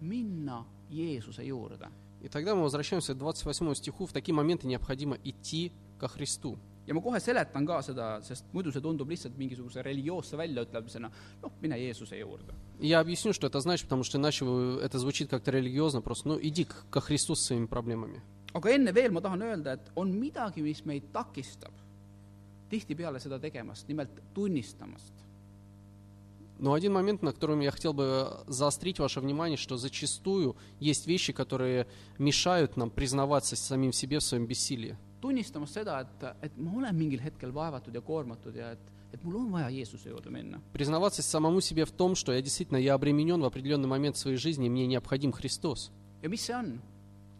minna 0.00 0.64
Jeesuse 0.90 1.42
juurde . 1.44 1.88
И 2.22 2.28
тогда 2.28 2.54
мы 2.54 2.62
возвращаемся 2.62 3.14
к 3.14 3.18
28 3.18 3.74
стиху. 3.74 4.04
В 4.06 4.12
такие 4.12 4.34
моменты 4.34 4.66
необходимо 4.66 5.16
идти 5.24 5.72
ко 5.98 6.08
Христу. 6.08 6.58
ja 6.86 6.94
ma 6.94 7.00
kohe 7.00 7.20
seletan 7.20 7.64
ka 7.66 7.80
seda , 7.82 8.20
sest 8.20 8.44
muidu 8.52 8.72
see 8.72 8.80
tundub 8.80 9.08
lihtsalt 9.08 9.36
mingisuguse 9.38 9.80
religioosse 9.82 10.36
väljaütlemisena , 10.36 11.10
noh , 11.42 11.52
mine 11.62 11.76
Jeesuse 11.78 12.16
juurde . 12.18 12.52
И 12.80 12.88
я 12.88 12.98
объясню, 13.00 13.32
что 13.32 13.46
это 13.46 13.60
значит, 13.60 13.84
потому 13.86 14.02
что 14.02 14.18
иначе 14.18 14.44
вы- 14.44 14.80
это 14.82 14.98
звучит 14.98 15.30
как-то 15.30 15.50
религиозно. 15.52 16.00
Просто, 16.02 16.28
ну, 16.28 16.38
иди 16.42 16.64
к- 16.64 16.86
ко 16.90 17.00
Христу 17.00 17.34
со 17.36 17.44
своими 17.44 17.66
проблемами. 17.66 18.20
aga 18.52 18.70
enne 18.74 18.92
veel 18.92 19.12
ma 19.12 19.20
tahan 19.20 19.40
öelda , 19.42 19.74
et 19.74 19.92
on 19.94 20.10
midagi , 20.12 20.60
mis 20.62 20.84
meid 20.84 21.04
takistab 21.12 21.70
tihtipeale 22.69 23.19
seda 23.19 23.39
tegemast, 23.39 23.87
nimelt 23.87 24.09
tunnistamast. 24.33 25.13
Но 26.57 26.71
один 26.73 26.93
момент, 26.93 27.21
на 27.21 27.33
котором 27.33 27.59
я 27.59 27.69
хотел 27.69 27.91
бы 27.91 28.31
заострить 28.47 28.99
ваше 28.99 29.19
внимание, 29.19 29.57
что 29.57 29.75
зачастую 29.75 30.55
есть 30.79 31.05
вещи, 31.05 31.33
которые 31.33 31.85
мешают 32.17 32.77
нам 32.77 32.89
признаваться 32.89 33.57
самим 33.57 33.91
себе 33.91 34.19
в 34.19 34.23
своем 34.23 34.45
бессилии. 34.45 34.95
tunnistamas 35.25 35.73
seda, 35.73 36.01
et, 36.01 36.25
et 36.45 36.57
ma 36.57 36.75
olen 36.77 36.95
mingil 36.95 37.19
hetkel 37.19 37.51
vaevatud 37.53 37.95
ja 37.95 38.01
koormatud 38.05 38.55
ja 38.55 38.71
et, 38.75 38.91
et 39.13 39.23
mul 39.25 39.39
on 39.39 39.51
vaja 39.51 39.71
Jeesuse 39.73 40.09
juurde 40.09 40.29
minna. 40.29 40.61
Признаваться 40.73 41.21
самому 41.21 41.61
себе 41.61 41.85
в 41.85 41.91
том, 41.91 42.15
что 42.15 42.31
я 42.31 42.41
действительно 42.41 42.77
я 42.77 42.93
обременен 42.93 43.41
в 43.41 43.45
определенный 43.45 43.87
момент 43.87 44.17
своей 44.17 44.37
жизни, 44.37 44.69
мне 44.69 44.87
необходим 44.87 45.31
Христос. 45.31 45.91
ja 46.21 46.29
mis 46.29 46.41
see 46.41 46.53
on? 46.53 46.79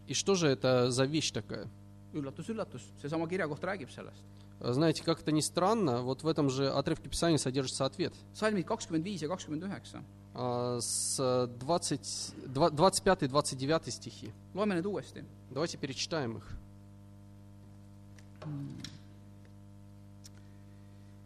И 0.08 0.14
что 0.14 0.34
же 0.34 0.48
это 0.48 0.90
за 0.90 1.04
вещь 1.04 1.30
такая? 1.30 1.68
üllatus-üllatus, 2.12 2.82
seesama 3.00 3.28
kirjakoht 3.28 3.62
räägib 3.62 3.90
sellest. 3.90 4.24
А 4.59 4.73
Знаете, 4.73 5.03
как 5.03 5.21
это 5.21 5.31
ни 5.31 5.41
странно, 5.41 6.01
вот 6.03 6.23
в 6.23 6.27
этом 6.27 6.49
же 6.49 6.69
отрывке 6.69 7.09
Писания 7.09 7.37
содержится 7.37 7.85
ответ. 7.85 8.13
salmid 8.33 8.65
kakskümmend 8.65 9.03
viis 9.03 9.21
ja 9.21 9.27
kakskümmend 9.27 9.63
üheksa . 9.63 10.03
А, 10.35 10.79
С 10.79 11.17
20, 11.59 12.35
25-29 12.53 13.91
стихи. 13.91 14.31
loeme 14.53 14.75
need 14.75 14.85
uuesti . 14.85 15.23
Давайте 15.49 15.77
перечитаем 15.77 16.37
их. 16.37 16.43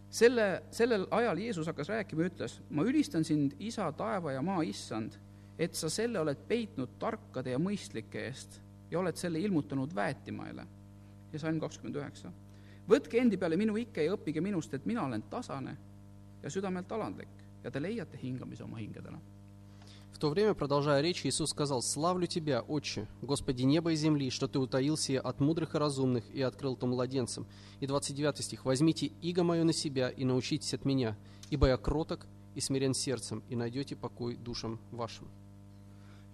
selle , 0.10 0.64
sellel 0.72 1.06
ajal 1.12 1.38
Jeesus 1.38 1.68
hakkas 1.68 1.90
rääkima 1.92 2.24
ja 2.24 2.30
ütles , 2.32 2.60
ma 2.70 2.84
ülistan 2.88 3.24
sind , 3.28 3.56
isa , 3.60 3.92
taeva 3.92 4.32
ja 4.32 4.42
maa 4.42 4.64
issand , 4.64 5.18
et 5.60 5.76
sa 5.76 5.90
selle 5.90 6.20
oled 6.20 6.40
peitnud 6.48 6.90
tarkade 7.00 7.52
ja 7.52 7.60
mõistlike 7.60 8.24
eest 8.30 8.62
ja 8.92 9.00
oled 9.00 9.16
selle 9.20 9.40
ilmutanud 9.40 9.96
väetimaile . 9.96 10.66
ja 11.34 11.40
salm 11.40 11.60
kakskümmend 11.60 11.96
üheksa . 12.00 12.32
võtke 12.91 13.21
endi 13.21 13.39
peale 13.39 13.57
minu 13.57 13.77
ikke 13.79 14.05
ja 14.05 14.15
õppige 14.17 14.43
minust, 14.43 14.75
et 14.75 14.87
mina 14.87 15.05
olen 15.07 15.23
tasane 15.31 15.77
ja 16.43 16.51
südamelt 16.51 16.91
alandlik 16.93 17.31
ja 17.65 17.71
te 17.71 17.83
leiate 17.83 18.19
hingamise 18.23 18.65
oma 18.65 18.81
hingedele. 18.81 19.21
В 20.13 20.19
то 20.21 20.29
время, 20.29 20.53
продолжая 20.53 21.01
речь, 21.01 21.25
Иисус 21.25 21.49
сказал, 21.49 21.81
«Славлю 21.81 22.27
Тебя, 22.27 22.61
Отче, 22.61 23.07
Господи 23.23 23.63
неба 23.63 23.93
и 23.93 23.97
земли, 23.97 24.29
что 24.29 24.49
Ты 24.49 24.59
утаил 24.59 24.99
сие 24.99 25.19
от 25.19 25.41
мудрых 25.41 25.75
и 25.75 25.79
разумных 25.79 26.25
и 26.35 26.43
открыл 26.43 26.77
то 26.77 26.87
младенцам». 26.87 27.47
И 27.79 27.87
29 27.87 28.45
стих, 28.45 28.67
«Возьмите 28.67 29.07
иго 29.23 29.45
мое 29.45 29.65
на 29.65 29.73
себя 29.73 30.11
и 30.11 30.25
научитесь 30.25 30.75
от 30.75 30.85
меня, 30.85 31.17
ибо 31.49 31.69
я 31.69 31.79
кроток 31.79 32.27
и 32.55 32.61
смирен 32.61 32.93
сердцем, 32.93 33.43
и 33.49 33.57
найдете 33.57 33.97
покой 33.97 34.37
душам 34.37 34.79
вашим». 34.91 35.31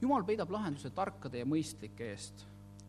jumal 0.00 0.24
peidab 0.28 0.50
lahenduse 0.52 0.90
tarkade 0.92 1.40
ja 1.40 1.48
mõistlike 1.48 2.10
eest 2.12 2.44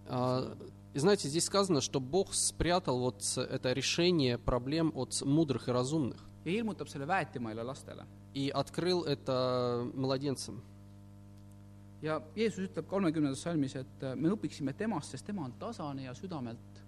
И 0.08 1.00
знаете, 1.00 1.28
здесь 1.28 1.46
сказано, 1.46 1.82
что 1.82 2.00
Бог 2.00 2.34
спрятал 2.34 3.00
вот 3.00 3.24
это 3.38 3.74
решение 3.74 4.38
проблем 4.38 4.92
от 4.96 5.22
мудрых 5.22 5.68
и 5.68 5.72
разумных 5.72 6.24
и 8.34 8.50
открыл 8.50 9.04
это 9.04 9.90
младенцам. 9.94 10.64
ja 12.02 12.22
Jeesus 12.36 12.68
ütleb 12.70 12.88
kolmekümnendas 12.88 13.42
salmis, 13.42 13.76
et 13.76 14.04
äh, 14.06 14.16
me 14.16 14.30
õpiksime 14.36 14.74
temast, 14.78 15.14
sest 15.14 15.26
tema 15.26 15.46
on 15.48 15.56
tasane 15.60 16.06
ja 16.06 16.14
südamelt 16.14 16.84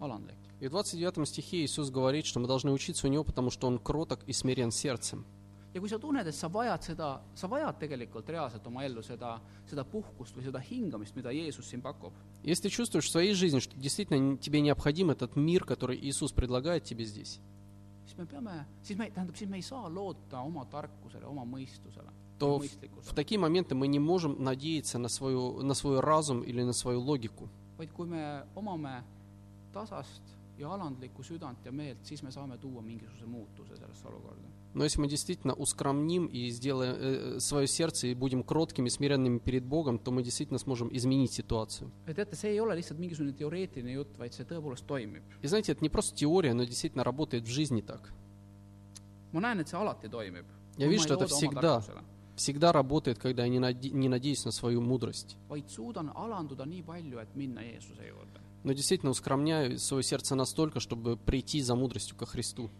alandlik. 0.00 0.38
И 0.60 0.68
в 0.68 0.70
29 0.70 1.28
стихе 1.28 1.64
Иисус 1.64 1.90
говорит, 1.90 2.24
что 2.24 2.40
мы 2.40 2.46
должны 2.46 2.72
учиться 2.72 3.06
у 3.06 3.10
Него, 3.10 3.24
потому 3.24 3.50
что 3.50 3.66
Он 3.66 3.78
кроток 3.78 4.20
и 4.26 4.32
смирен 4.32 4.70
сердцем. 4.70 5.26
Ja 5.74 5.80
kui 5.80 5.90
sa 5.90 5.98
tunned, 5.98 6.26
et 6.26 6.34
sa 6.34 6.48
vajad 6.48 6.86
seda, 6.86 7.08
sa 7.34 7.48
vajad 7.50 7.80
tegelikult 7.82 8.28
reaalselt 8.30 8.66
oma 8.70 8.84
ellu 8.86 9.02
seda, 9.02 9.34
seda 9.66 9.84
puhkust 9.84 10.36
või 10.38 10.46
seda 10.46 10.62
hingamist, 10.62 11.16
mida 11.18 11.32
Jeesus 11.34 11.66
siin 11.68 11.82
pakub, 11.82 12.12
Если 12.44 12.68
чувствуешь 12.68 13.06
в 13.06 13.10
своей 13.10 13.34
жизни, 13.34 13.58
что 13.58 13.76
действительно 13.76 14.36
тебе 14.36 14.60
необходим 14.60 15.10
этот 15.10 15.34
мир, 15.34 15.64
который 15.64 15.98
Иисус 15.98 16.32
предлагает 16.32 16.84
тебе 16.84 17.04
здесь, 17.04 17.40
siis 18.06 18.16
me 18.18 18.26
peame, 18.26 18.66
siis 18.82 18.96
me, 18.98 19.10
tähendab, 19.10 19.36
siis 19.36 19.50
me 19.50 19.56
ei 19.56 19.62
saa 19.62 19.88
loota 19.88 20.40
oma 20.40 20.64
tarkusele, 20.66 21.26
oma 21.26 21.44
mõistusele, 21.44 22.12
то 22.38 22.58
в, 22.58 22.64
в 22.64 23.14
такие 23.14 23.38
моменты 23.38 23.74
мы 23.74 23.88
не 23.88 23.98
можем 23.98 24.42
надеяться 24.42 24.98
на, 24.98 25.08
свою, 25.08 25.62
на 25.62 25.74
свой 25.74 26.00
разум 26.00 26.42
или 26.42 26.62
на 26.62 26.72
свою 26.72 27.00
логику. 27.00 27.48
vaid 27.78 27.90
kui 27.92 28.06
me 28.06 28.44
omame 28.54 29.02
tasast 29.72 30.22
ja 30.58 30.70
alandlikku 30.74 31.22
südant 31.22 31.64
ja 31.66 31.72
meelt, 31.72 32.04
siis 32.06 32.22
me 32.22 32.30
saame 32.30 32.58
tuua 32.58 32.82
mingisuguse 32.82 33.26
muutuse 33.26 33.76
sellesse 33.76 34.08
olukorda. 34.08 34.48
Но 34.74 34.82
если 34.82 35.00
мы 35.00 35.06
действительно 35.06 35.54
ускромним 35.54 36.26
и 36.26 36.48
сделаем 36.50 36.96
э, 36.98 37.40
свое 37.40 37.68
сердце 37.68 38.08
и 38.08 38.14
будем 38.14 38.42
кроткими, 38.42 38.88
смиренными 38.88 39.38
перед 39.38 39.64
Богом, 39.64 40.00
то 40.00 40.10
мы 40.10 40.24
действительно 40.24 40.58
сможем 40.58 40.88
изменить 40.92 41.32
ситуацию. 41.32 41.90
ja 42.06 42.12
teate, 42.14 42.34
see 42.34 42.48
ei 42.50 42.60
ole 42.60 42.74
lihtsalt 42.74 42.98
mingisugune 42.98 43.32
teoreetiline 43.32 43.92
jutt, 43.92 44.18
vaid 44.18 44.32
see 44.32 44.44
tõepoolest 44.44 44.84
toimib. 44.86 45.22
И 45.42 45.46
знаете, 45.46 45.72
это 45.72 45.82
не 45.82 45.88
просто 45.88 46.16
теория, 46.16 46.54
но 46.54 46.64
действительно 46.64 47.04
работает 47.04 47.44
в 47.44 47.50
жизни 47.50 47.82
так. 47.82 48.12
ma 49.32 49.40
näen, 49.40 49.60
et 49.60 49.68
see 49.68 49.76
alati 49.78 50.08
toimib. 50.08 50.44
Я 50.76 50.88
вижу, 50.88 51.04
что 51.04 51.14
это 51.14 51.26
всегда, 51.28 51.82
всегда 52.36 52.72
работает, 52.72 53.18
когда 53.18 53.44
я 53.44 53.48
не, 53.48 53.60
наде- 53.60 53.90
не 53.90 54.08
надеюсь 54.08 54.44
на 54.44 54.50
свою 54.50 54.80
мудрость. 54.80 55.36
vaid 55.48 55.68
suudan 55.68 56.10
alanduda 56.14 56.64
nii 56.64 56.82
palju, 56.82 57.18
et 57.18 57.28
minna 57.36 57.62
Jeesuse 57.62 58.06
juurde. 58.08 58.40
Но 58.64 58.72
действительно 58.72 59.10
ускромняю 59.10 59.78
свое 59.78 60.02
сердце 60.02 60.34
настолько, 60.34 60.80
чтобы 60.80 61.16
прийти 61.16 61.60
за 61.60 61.76
мудростью 61.76 62.16
ко 62.16 62.26
Христу. 62.26 62.70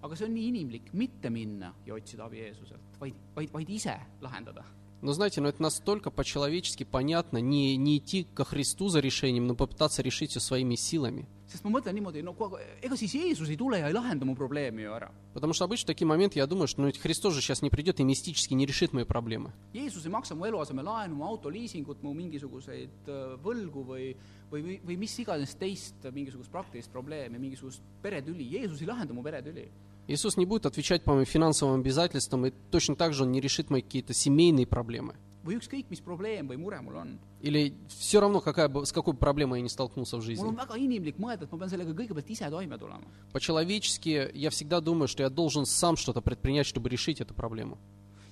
aga 0.00 0.16
see 0.16 0.24
on 0.24 0.32
nii 0.32 0.48
inimlik, 0.48 0.92
mitte 0.92 1.30
minna 1.30 1.74
ja 1.86 1.94
otsida 1.94 2.24
abi 2.24 2.36
Jeesuselt, 2.38 2.98
vaid, 3.00 3.14
vaid, 3.34 3.50
vaid 3.52 3.68
ise 3.68 3.98
lahendada. 4.20 4.64
Но 5.00 5.12
знаете, 5.12 5.40
но 5.40 5.48
это 5.48 5.62
настолько 5.62 6.10
по-человечески 6.10 6.82
понятно, 6.82 7.38
не, 7.38 7.76
не 7.76 7.98
идти 7.98 8.26
ко 8.34 8.44
Христу 8.44 8.88
за 8.88 8.98
решением, 8.98 9.46
но 9.46 9.54
попытаться 9.54 10.02
решить 10.02 10.30
все 10.30 10.40
своими 10.40 10.74
силами. 10.74 11.28
sest 11.47 11.65
ma 11.65 11.71
mõtlen 11.75 11.93
niimoodi , 11.97 12.23
no 12.25 12.33
kuule , 12.37 12.61
ega 12.81 12.97
siis 12.97 13.13
Jeesus 13.13 13.49
ei 13.49 13.57
tule 13.59 13.79
ja 13.79 13.89
ei 13.89 13.93
lahenda 13.93 14.25
mu 14.25 14.35
probleemi 14.35 14.83
ju 14.83 14.93
ära . 14.93 15.11
Потому 15.33 15.53
что 15.53 15.65
обычно 15.65 15.85
в 15.85 15.87
такие 15.87 16.07
моменты 16.07 16.39
я 16.39 16.47
думаю, 16.47 16.67
что 16.67 16.81
ну, 16.81 16.87
ведь 16.87 16.97
Христос 16.97 17.33
же 17.33 17.41
сейчас 17.41 17.61
не 17.61 17.69
придет 17.69 17.99
и 17.99 18.03
мистически 18.03 18.53
не 18.53 18.65
решит 18.65 18.93
мои 18.93 19.03
проблемы. 19.03 19.51
Jeesus 19.73 20.05
ei 20.05 20.11
maksa 20.11 20.35
mu 20.35 20.45
eluasemelaenu , 20.45 21.15
mu 21.15 21.25
autoliisingut , 21.25 22.01
mu 22.01 22.13
mingisuguseid 22.13 23.07
äh, 23.07 23.37
võlgu 23.43 23.85
või , 23.85 24.15
või , 24.51 24.61
või , 24.61 24.79
või 24.83 24.97
mis 24.97 25.17
iganes 25.19 25.55
teist 25.55 25.95
mingisugust 26.11 26.51
praktilist 26.51 26.91
probleemi , 26.91 27.39
mingisugust 27.39 27.81
peretüli , 28.01 28.49
Jeesus 28.57 28.81
ei 28.81 28.87
lahenda 28.87 29.13
mu 29.13 29.23
peretüli . 29.23 29.69
Иисус 30.07 30.35
не 30.35 30.45
будет 30.45 30.65
отвечать 30.65 31.03
по 31.03 31.13
моим 31.13 31.25
финансовым 31.25 31.79
обязательствам, 31.79 32.45
и 32.45 32.51
точно 32.71 32.95
так 32.95 33.13
же 33.13 33.23
Он 33.23 33.31
не 33.31 33.39
решит 33.39 33.69
мои 33.69 33.81
какие-то 33.81 34.13
семейные 34.13 34.67
проблемы. 34.67 35.15
või 35.47 35.57
ükskõik , 35.59 35.89
mis 35.91 36.01
probleem 36.01 36.47
või 36.47 36.57
mure 36.57 36.79
mul 36.81 36.95
on . 36.95 37.19
Или 37.41 37.73
все 37.89 38.19
равно, 38.21 38.39
какая 38.39 38.69
бы, 38.69 38.85
с 38.85 38.91
какой 38.93 39.13
проблемой 39.13 39.59
я 39.59 39.63
не 39.63 39.69
столкнулся 39.69 40.17
в 40.17 40.19
mul 40.19 40.25
жизни. 40.25 40.47
on 40.47 40.55
väga 40.55 40.77
inimlik 40.77 41.17
mõelda , 41.19 41.43
et 41.43 41.51
ma 41.51 41.57
pean 41.57 41.69
sellega 41.69 41.91
kõigepealt 41.91 42.29
ise 42.29 42.49
toime 42.49 42.77
tulema . 42.77 43.03
По-человечески 43.33 44.31
я 44.33 44.49
всегда 44.49 44.79
думаю, 44.79 45.07
что 45.07 45.23
я 45.23 45.29
должен 45.29 45.65
сам 45.65 45.97
что-то 45.97 46.21
предпринять, 46.21 46.65
чтобы 46.65 46.89
решить 46.89 47.19
эту 47.19 47.33
проблему. 47.33 47.77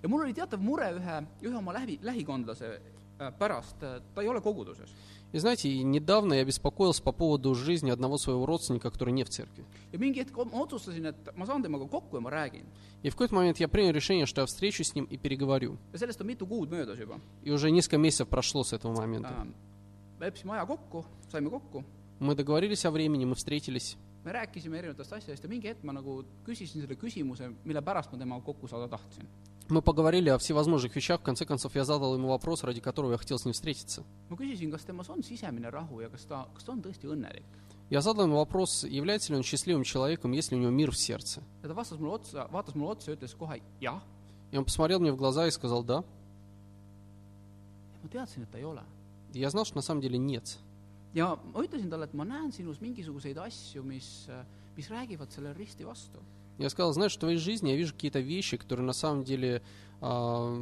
ja 0.02 0.08
mul 0.10 0.22
oli 0.22 0.34
teatav 0.34 0.60
mure 0.62 0.88
ühe , 0.98 1.28
ühe 1.42 1.58
oma 1.58 1.74
lähi , 1.74 2.00
lähikondlase 2.02 2.80
äh, 3.20 3.32
pärast , 3.38 3.78
ta 3.80 4.22
ei 4.22 4.28
ole 4.28 4.42
koguduses . 4.42 4.90
И 5.33 5.39
знаете, 5.39 5.69
и 5.69 5.83
недавно 5.83 6.35
я 6.35 6.45
беспокоился 6.45 7.03
по 7.03 7.13
поводу 7.13 7.55
жизни 7.55 7.91
одного 7.91 8.17
своего 8.19 8.47
родственника, 8.47 8.91
который 8.91 9.13
не 9.13 9.25
в 9.25 9.29
церкви. 9.29 9.65
И 13.03 13.09
в 13.09 13.13
какой-то 13.13 13.35
момент 13.35 13.59
я 13.59 13.69
принял 13.69 13.91
решение, 13.91 14.27
что 14.27 14.41
я 14.43 14.47
встречусь 14.47 14.89
с 14.89 14.95
ним 14.95 15.05
и 15.05 15.17
переговорю. 15.17 15.77
И 17.43 17.51
уже 17.51 17.71
несколько 17.71 17.99
месяцев 17.99 18.29
прошло 18.29 18.65
с 18.65 18.73
этого 18.73 18.95
момента. 18.95 19.47
Мы 22.19 22.35
договорились 22.35 22.85
о 22.87 22.91
времени, 22.91 23.27
мы 23.27 23.35
встретились. 23.35 23.97
me 24.27 24.33
rääkisime 24.33 24.79
erinevatest 24.79 25.13
asjadest 25.13 25.45
ja 25.45 25.49
mingi 25.49 25.71
hetk 25.71 25.85
ma 25.87 25.93
nagu 25.95 26.25
küsisin 26.47 26.83
selle 26.83 26.97
küsimuse, 26.99 27.53
mille 27.65 27.83
pärast 27.83 28.11
ma 28.13 28.19
temaga 28.19 28.43
kokku 28.49 28.67
saada 28.69 28.89
tahtsin. 28.91 29.29
Мы 29.69 29.83
поговорили 29.83 30.29
о 30.29 30.39
всевозможных 30.39 30.95
вещах. 30.95 31.21
В 31.21 31.25
конце 31.25 31.45
концов, 31.45 31.75
я 31.75 31.85
задал 31.85 32.15
ему 32.15 32.29
вопрос, 32.29 32.63
ради 32.63 32.81
которого 32.81 33.13
я 33.13 33.19
хотел 33.19 33.39
с 33.39 33.45
ним 33.45 33.53
встретиться. 33.53 34.05
õnnelik. 37.11 37.45
Я 37.89 38.01
задал 38.01 38.27
ему 38.27 38.37
вопрос, 38.37 38.85
является 38.85 39.33
ли 39.33 39.37
он 39.37 39.45
счастливым 39.45 39.85
человеком, 39.85 40.33
есть 40.33 40.51
ли 40.51 40.57
у 40.57 40.61
него 40.61 40.71
мир 40.71 40.91
в 40.91 40.97
сердце. 40.99 41.43
И 44.53 44.57
он 44.57 44.65
посмотрел 44.65 45.01
мне 45.01 45.13
в 45.13 45.17
глаза 45.17 45.47
и 45.47 45.51
сказал 45.51 45.85
«да». 45.85 46.05
я 49.33 49.51
знал, 49.51 49.65
что 49.65 49.77
на 49.77 49.83
самом 49.83 50.01
деле 50.01 50.19
нет. 50.19 50.59
ja 51.17 51.39
ma 51.53 51.63
ütlesin 51.65 51.89
talle, 51.91 52.05
et 52.05 52.15
ma 52.15 52.27
näen 52.29 52.51
sinus 52.53 52.81
mingisuguseid 52.85 53.39
asju, 53.41 53.83
mis, 53.83 54.29
mis 54.77 54.91
räägivad 54.93 55.33
sellele 55.33 55.57
risti 55.57 55.87
vastu. 55.87 56.21
Я 56.59 56.71
сказал, 56.71 56.93
знаешь, 56.93 57.15
в 57.15 57.19
твоей 57.19 57.39
жизни 57.39 57.71
я 57.71 57.77
вижу 57.77 57.93
какие-то 57.93 58.21
вещи, 58.21 58.57
которые 58.57 58.87
на 58.87 58.93
самом 58.95 59.25
деле, 59.25 59.63
а, 60.01 60.57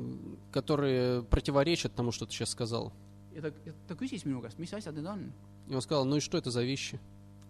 которые 0.53 1.23
противоречат 1.23 1.95
тому, 1.95 2.11
что 2.13 2.27
ты 2.27 2.33
сейчас 2.33 2.51
сказал. 2.51 2.93
ja 3.35 3.43
ta, 3.43 3.51
ta 3.89 3.95
küsis 3.99 4.25
minu 4.25 4.41
käest, 4.41 4.59
mis 4.59 4.73
asjad 4.73 4.95
need 4.95 5.07
on. 5.07 5.33
И 5.69 5.75
он 5.75 5.81
сказал, 5.83 6.05
ну 6.05 6.17
и 6.17 6.21
что 6.21 6.39
это 6.39 6.51
за 6.51 6.63
вещи? 6.63 7.01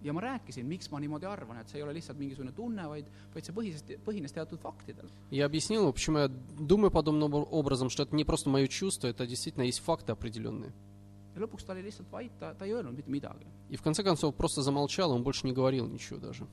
ja 0.02 0.12
ma 0.12 0.20
rääkisin, 0.20 0.66
miks 0.68 0.90
ma 0.90 1.00
niimoodi 1.00 1.24
arvan, 1.26 1.58
et 1.60 1.68
see 1.68 1.78
ei 1.78 1.82
ole 1.82 1.94
lihtsalt 1.94 2.18
mingisugune 2.18 2.52
tunne, 2.52 2.84
vaid, 2.88 3.06
vaid 3.34 3.44
see 3.44 3.54
põhises, 3.56 3.84
põhines 4.04 4.32
teatud 4.32 4.60
faktidel. 4.60 5.08
Я 5.30 5.46
объяснил 5.46 5.82
ему, 5.82 5.92
почему 5.92 6.18
я 6.18 6.28
думаю 6.28 6.90
подобным 6.90 7.34
обра- 7.34 7.48
образом, 7.50 7.88
что 7.88 8.02
это 8.02 8.14
не 8.14 8.24
просто 8.24 8.50
мое 8.50 8.66
чувство, 8.66 9.08
это 9.08 9.26
действительно 9.26 9.62
есть 9.64 9.80
факты 9.80 10.12
определенные. 10.12 10.72
ja 11.34 11.40
lõpuks 11.40 11.64
ta 11.66 11.72
oli 11.72 11.82
lihtsalt 11.82 12.10
vait, 12.12 12.30
ta, 12.38 12.54
ta 12.54 12.64
ei 12.64 12.72
öelnud 12.72 12.96
mitte 12.96 13.10
midagi. 13.10 13.46
И 13.70 13.76
в 13.76 13.82
конце 13.82 14.02
концов 14.02 14.34
просто 14.34 14.62
замолчал, 14.62 15.10
он 15.10 15.22
больше 15.22 15.46
не 15.46 15.52
говорил 15.52 15.86
ничего 15.86 16.18
даже. 16.18 16.46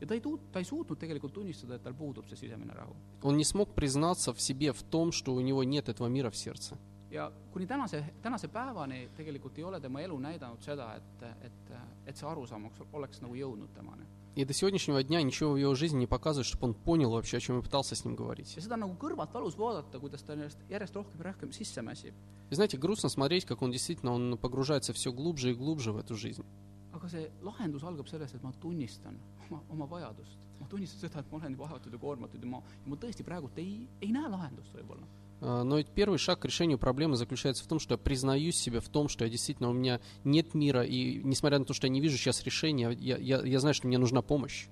Ja 0.00 0.06
ta 0.06 0.14
ei 0.14 0.20
tuu-, 0.20 0.40
ta 0.52 0.58
ei 0.58 0.64
suutnud 0.64 0.98
tegelikult 0.98 1.32
tunnistada, 1.32 1.74
et 1.76 1.82
tal 1.82 1.94
puudub 1.94 2.26
see 2.28 2.36
sisemine 2.36 2.74
rahu. 2.74 2.94
Он 3.22 3.36
не 3.36 3.44
смог 3.44 3.74
признаться 3.74 4.32
в 4.32 4.40
себе 4.40 4.72
в 4.72 4.82
том, 4.82 5.12
что 5.12 5.34
у 5.34 5.40
него 5.40 5.64
нет 5.64 5.88
этого 5.88 6.08
мира 6.08 6.30
в 6.30 6.36
сердце. 6.36 6.76
ja 7.14 7.32
kuni 7.52 7.66
tänase, 7.66 8.04
tänase 8.22 8.48
päevani 8.48 9.08
tegelikult 9.16 9.58
ei 9.58 9.64
ole 9.64 9.80
tema 9.80 10.00
elu 10.00 10.18
näidanud 10.18 10.62
seda, 10.62 10.94
et, 10.98 11.22
et, 11.46 11.72
et 12.06 12.16
see 12.16 12.28
arusaam 12.28 12.64
oleks, 12.66 12.80
oleks 12.92 13.22
nagu 13.22 13.34
jõudnud 13.38 13.74
temani. 13.74 14.06
И 14.36 14.44
до 14.44 14.52
сегодняшнего 14.52 15.00
дня 15.04 15.22
ничего 15.22 15.52
в 15.52 15.56
его 15.56 15.76
жизни 15.76 15.98
не 15.98 16.06
показывает, 16.08 16.44
чтобы 16.44 16.66
он 16.66 16.74
понял 16.74 17.12
вообще, 17.12 17.36
о 17.36 17.40
чем 17.40 17.56
я 17.58 17.62
пытался 17.62 17.94
с 17.94 18.04
ним 18.04 18.16
говорить. 18.16 18.56
И 18.56 18.60
знаете, 22.54 22.76
грустно 22.76 23.08
смотреть, 23.08 23.44
как 23.44 23.62
он 23.62 23.70
действительно 23.70 24.12
он 24.12 24.36
погружается 24.36 24.92
все 24.92 25.12
глубже 25.12 25.52
и 25.52 25.54
глубже 25.54 25.92
в 25.92 25.98
эту 25.98 26.16
жизнь. 26.16 26.44
Aga 27.04 27.12
see 27.12 27.28
lahendus 27.44 27.84
algab 27.84 28.08
sellest, 28.08 28.34
et 28.34 28.42
ma 28.42 28.52
tunnistan 28.60 29.18
oma, 29.50 29.60
oma 29.70 29.86
vajadust. 29.86 30.38
ma 30.60 30.66
tunnistan 30.70 31.00
seda, 31.00 31.20
et 31.20 31.30
ma 31.32 31.38
olen 31.38 31.56
vaevatud 31.58 31.92
ja 31.92 31.98
koormatud 32.00 32.42
ja 32.42 32.48
ma, 32.48 32.62
ma 32.86 32.96
tõesti 32.96 33.26
praegult 33.26 33.58
ei, 33.60 33.84
ei 34.00 34.12
näe 34.14 34.30
lahendust 34.32 34.72
võib-olla. 34.72 35.06
А, 35.40 35.64
Но 35.64 35.76
ведь 35.76 35.88
первый 35.88 36.18
шаг 36.18 36.40
к 36.40 36.44
решению 36.44 36.78
проблемы 36.78 37.16
заключается 37.16 37.64
в 37.64 37.66
том, 37.66 37.78
что 37.78 37.94
я 37.94 37.98
признаюсь 37.98 38.56
себе 38.56 38.80
в 38.80 38.88
том, 38.88 39.08
что 39.08 39.24
я 39.24 39.30
действительно 39.30 39.68
у 39.68 39.72
меня 39.72 40.00
нет 40.24 40.54
мира, 40.54 40.82
и 40.84 41.20
несмотря 41.22 41.58
на 41.58 41.64
то, 41.64 41.74
что 41.74 41.86
я 41.86 41.92
не 41.92 42.00
вижу 42.00 42.16
сейчас 42.16 42.42
решения, 42.44 42.90
я, 42.90 43.18
я, 43.18 43.42
я 43.42 43.60
знаю, 43.60 43.74
что 43.74 43.86
мне 43.86 43.98
нужна 43.98 44.22
помощь. 44.22 44.68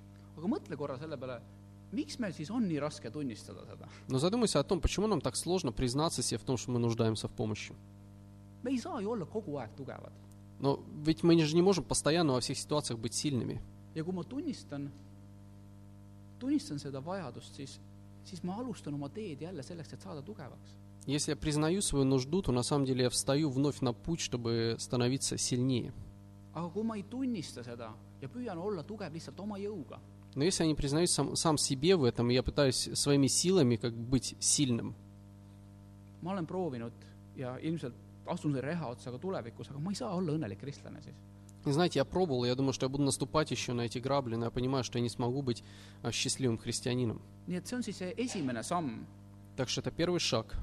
Но 4.07 4.17
задумайся 4.17 4.59
о 4.59 4.63
том, 4.63 4.81
почему 4.81 5.07
нам 5.07 5.21
так 5.21 5.35
сложно 5.35 5.71
признаться 5.71 6.23
себе 6.23 6.39
в 6.39 6.43
том, 6.43 6.57
что 6.57 6.71
мы 6.71 6.79
нуждаемся 6.79 7.27
в 7.27 7.31
помощи. 7.31 7.75
me 8.63 8.71
ei 8.71 8.79
saa 8.79 9.01
ju 9.01 9.11
olla 9.11 9.25
kogu 9.25 9.57
aeg 9.59 9.71
tugevad. 9.75 10.13
Но 10.63 10.79
ведь 11.05 11.23
мы 11.23 11.37
же 11.43 11.55
не 11.55 11.61
можем 11.61 11.83
постоянно 11.83 12.33
во 12.33 12.39
всех 12.39 12.57
ситуациях 12.57 12.97
быть 12.97 13.13
сильными. 13.13 13.61
ja 13.95 14.03
kui 14.03 14.13
ma 14.13 14.23
tunnistan, 14.23 14.89
tunnistan 16.39 16.79
seda 16.79 17.01
vajadust, 17.01 17.53
siis, 17.55 17.79
siis 18.23 18.41
ma 18.43 18.55
alustan 18.57 18.93
oma 18.93 19.09
teed 19.09 19.41
jälle 19.41 19.61
selleks, 19.61 19.93
et 19.93 20.01
saada 20.01 20.21
tugevaks. 20.21 20.69
Если 21.05 21.31
я 21.31 21.35
признаю 21.35 21.81
свою 21.81 22.05
нужду, 22.05 22.41
то 22.41 22.53
на 22.53 22.63
самом 22.63 22.85
деле 22.85 23.03
я 23.03 23.09
встаю 23.09 23.49
вновь 23.49 23.81
на 23.81 23.91
путь, 23.91 24.21
чтобы 24.21 24.77
становиться 24.79 25.37
сильнее. 25.37 25.91
aga 26.53 26.69
kui 26.69 26.83
ma 26.83 26.95
ei 26.95 27.03
tunnista 27.03 27.63
seda 27.63 27.91
ja 28.21 28.27
püüan 28.29 28.57
olla 28.57 28.83
tugev 28.83 29.13
lihtsalt 29.13 29.39
oma 29.39 29.57
jõuga, 29.57 29.99
Но 30.35 30.43
если 30.45 30.63
я 30.63 30.67
не 30.69 30.75
признаюсь 30.75 31.11
сам, 31.11 31.35
сам 31.35 31.57
себе 31.57 31.95
в 31.97 32.05
этом, 32.05 32.31
и 32.31 32.33
я 32.33 32.41
пытаюсь 32.41 32.89
своими 32.93 33.27
силами 33.27 33.75
как 33.75 33.93
быть 33.93 34.35
сильным, 34.39 34.95
ma 36.21 36.31
olen 36.31 36.47
proovinud 36.47 36.93
ja 37.35 37.57
ilmselt 37.59 37.93
astun 38.26 38.52
selle 38.52 38.60
reha 38.66 38.86
otsa 38.88 39.10
ka 39.10 39.18
tulevikus , 39.18 39.70
aga 39.70 39.78
ma 39.78 39.90
ei 39.90 39.94
saa 39.96 40.14
olla 40.14 40.32
õnnelik 40.32 40.58
kristlane 40.60 41.00
siis . 41.02 41.14
И 41.66 41.72
знаете, 41.72 41.98
я 41.98 42.04
пробовал, 42.04 42.44
я 42.44 42.54
думаю, 42.54 42.72
что 42.72 42.86
я 42.86 42.88
буду 42.88 43.02
наступать 43.02 43.50
еще 43.50 43.72
на 43.72 43.82
эти 43.82 43.98
грабли, 43.98 44.36
но 44.36 44.44
я 44.46 44.50
понимаю, 44.50 44.84
что 44.84 44.98
я 44.98 45.02
не 45.02 45.08
смогу 45.10 45.42
быть 45.42 45.64
а, 46.02 46.12
счастливым 46.12 46.56
христианином. 46.56 47.20
nii 47.48 47.56
et 47.58 47.66
see 47.66 47.76
on 47.76 47.82
siis 47.82 47.98
see 47.98 48.14
esimene 48.16 48.62
samm , 48.62 49.04
Так 49.56 49.68
что 49.68 49.80
это 49.80 49.90
первый 49.90 50.20
шаг. 50.20 50.54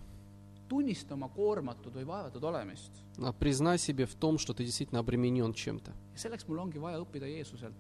tunnista 0.70 1.14
oma 1.14 1.28
koormatud 1.30 1.94
või 1.94 2.06
vaevatud 2.06 2.44
olemist . 2.44 2.92
А, 3.22 3.34
Признай 3.34 3.78
себе 3.78 4.06
в 4.06 4.16
том, 4.16 4.38
что 4.40 4.54
ты 4.54 4.64
действительно 4.64 5.00
обременен 5.02 5.54
чем-то. 5.54 5.92
ja 6.14 6.18
selleks 6.18 6.48
mul 6.48 6.58
ongi 6.60 6.80
vaja 6.80 7.00
õppida 7.00 7.28
Jeesuselt 7.28 7.76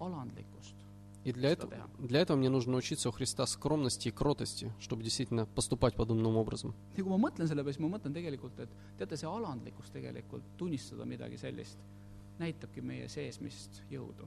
alandlikkust . 0.00 0.74
И 1.27 1.33
для 1.33 1.49
этого, 1.49 1.73
для 1.99 2.21
этого 2.21 2.37
мне 2.37 2.47
нужно 2.47 2.77
учиться 2.77 3.09
у 3.09 3.11
Христа 3.11 3.45
скромности 3.45 4.07
и 4.07 4.11
кротости, 4.11 4.71
чтобы 4.79 5.03
действительно 5.03 5.45
поступать 5.45 5.93
подобным 5.93 6.37
образом. 6.37 6.73
ja 6.95 7.03
kui 7.03 7.11
ma 7.11 7.17
mõtlen 7.19 7.49
selle 7.49 7.65
peale, 7.65 7.73
siis 7.75 7.83
ma 7.83 7.89
mõtlen 7.97 8.13
tegelikult, 8.15 8.57
et 8.63 8.69
teate, 8.97 9.17
see 9.19 9.27
alandlikkus 9.27 9.91
tegelikult, 9.91 10.45
tunnistada 10.57 11.03
midagi 11.03 11.37
sellist, 11.37 11.75
näitabki 12.39 12.79
meie 12.81 13.09
seesmist 13.09 13.81
jõudu. 13.91 14.23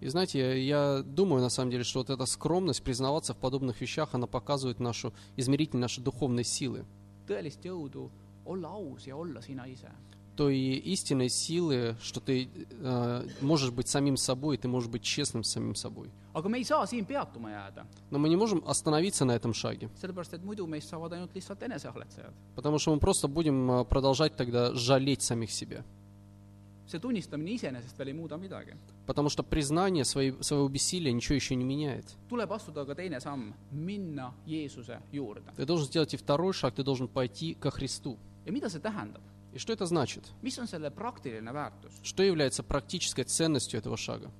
И 0.00 0.08
знаете, 0.08 0.60
я, 0.66 1.04
думаю 1.06 1.42
на 1.42 1.48
самом 1.48 1.70
деле, 1.70 1.84
что 1.84 2.00
вот 2.00 2.10
эта 2.10 2.26
скромность, 2.26 2.82
признаваться 2.82 3.34
в 3.34 3.36
подобных 3.36 3.80
вещах, 3.80 4.08
она 4.12 4.26
показывает 4.26 4.80
нашу, 4.80 5.12
измеритель 5.36 5.78
нашей 5.78 6.02
духовной 6.02 6.42
силы. 6.42 6.84
tõelist 7.28 7.62
jõudu 7.62 8.10
olla 8.44 8.68
aus 8.68 9.06
ja 9.06 9.14
olla 9.14 9.40
sina 9.40 9.68
ise. 9.68 9.92
Той 10.34 10.58
истинной 10.58 11.28
силы, 11.28 11.94
что 12.02 12.18
ты 12.18 12.48
э, 12.80 13.28
можешь 13.42 13.70
быть 13.70 13.86
самим 13.86 14.16
собой, 14.16 14.56
и 14.56 14.58
ты 14.58 14.66
можешь 14.66 14.90
быть 14.90 15.04
честным 15.04 15.44
с 15.44 15.50
самим 15.50 15.76
собой. 15.76 16.10
Aga 16.34 16.48
me 16.48 16.58
ei 16.58 16.64
saa 16.64 16.86
siin 16.86 17.04
peatuma 17.06 17.50
jääda, 17.50 17.86
Но 18.10 18.18
мы 18.18 18.28
не 18.28 18.36
можем 18.36 18.62
остановиться 18.66 19.24
на 19.24 19.32
этом 19.32 19.52
шаге, 19.54 19.88
sellepärast 20.00 20.34
et 20.34 20.42
muidu 20.44 20.66
meist 20.66 20.88
saavad 20.88 21.12
ainult 21.12 21.34
lihtsalt 21.34 21.62
eneseahletsejad. 21.62 22.32
потому 22.56 22.78
что 22.78 22.94
мы 22.94 23.00
просто 23.00 23.28
будем 23.28 23.70
э, 23.70 23.84
продолжать 23.84 24.36
тогда 24.36 24.72
жалеть 24.74 25.22
самих 25.22 25.50
себя. 25.50 25.84
see 26.86 26.98
tunnistamine 27.00 27.50
iseenesest 27.54 27.96
veel 27.98 28.08
ei 28.08 28.14
muuda 28.14 28.36
midagi. 28.36 28.74
Потому 29.06 29.28
что 29.30 29.42
признание 29.42 30.04
своей, 30.04 30.32
своего 30.42 30.68
бессилия 30.68 31.12
ничего 31.12 31.36
еще 31.36 31.54
не 31.54 31.64
меняет. 31.64 32.04
tuleb 32.28 32.52
astuda 32.52 32.84
ka 32.84 32.94
teine 32.94 33.20
samm, 33.20 33.54
minna 33.70 34.34
Jeesuse 34.46 35.00
juurde. 35.12 35.42
Ты 35.56 35.64
должен 35.64 35.86
сделать 35.86 36.12
и 36.14 36.16
второй 36.16 36.52
шаг, 36.52 36.74
ты 36.74 36.82
должен 36.82 37.08
пойти 37.08 37.54
ко 37.54 37.70
Христу. 37.70 38.18
ja 38.46 38.52
mida 38.52 38.68
see 38.68 38.80
tähendab? 38.80 39.20
И 39.54 39.58
что 39.58 39.72
это 39.72 39.84
значит? 39.86 40.24
mis 40.42 40.58
on 40.58 40.66
selle 40.66 40.90
praktiline 40.90 41.50
väärtus? 41.52 41.92
Что 42.02 42.22
является 42.22 42.62
практической 42.62 43.24
ценностью 43.24 43.78
этого 43.78 43.96
шага? 43.96 44.30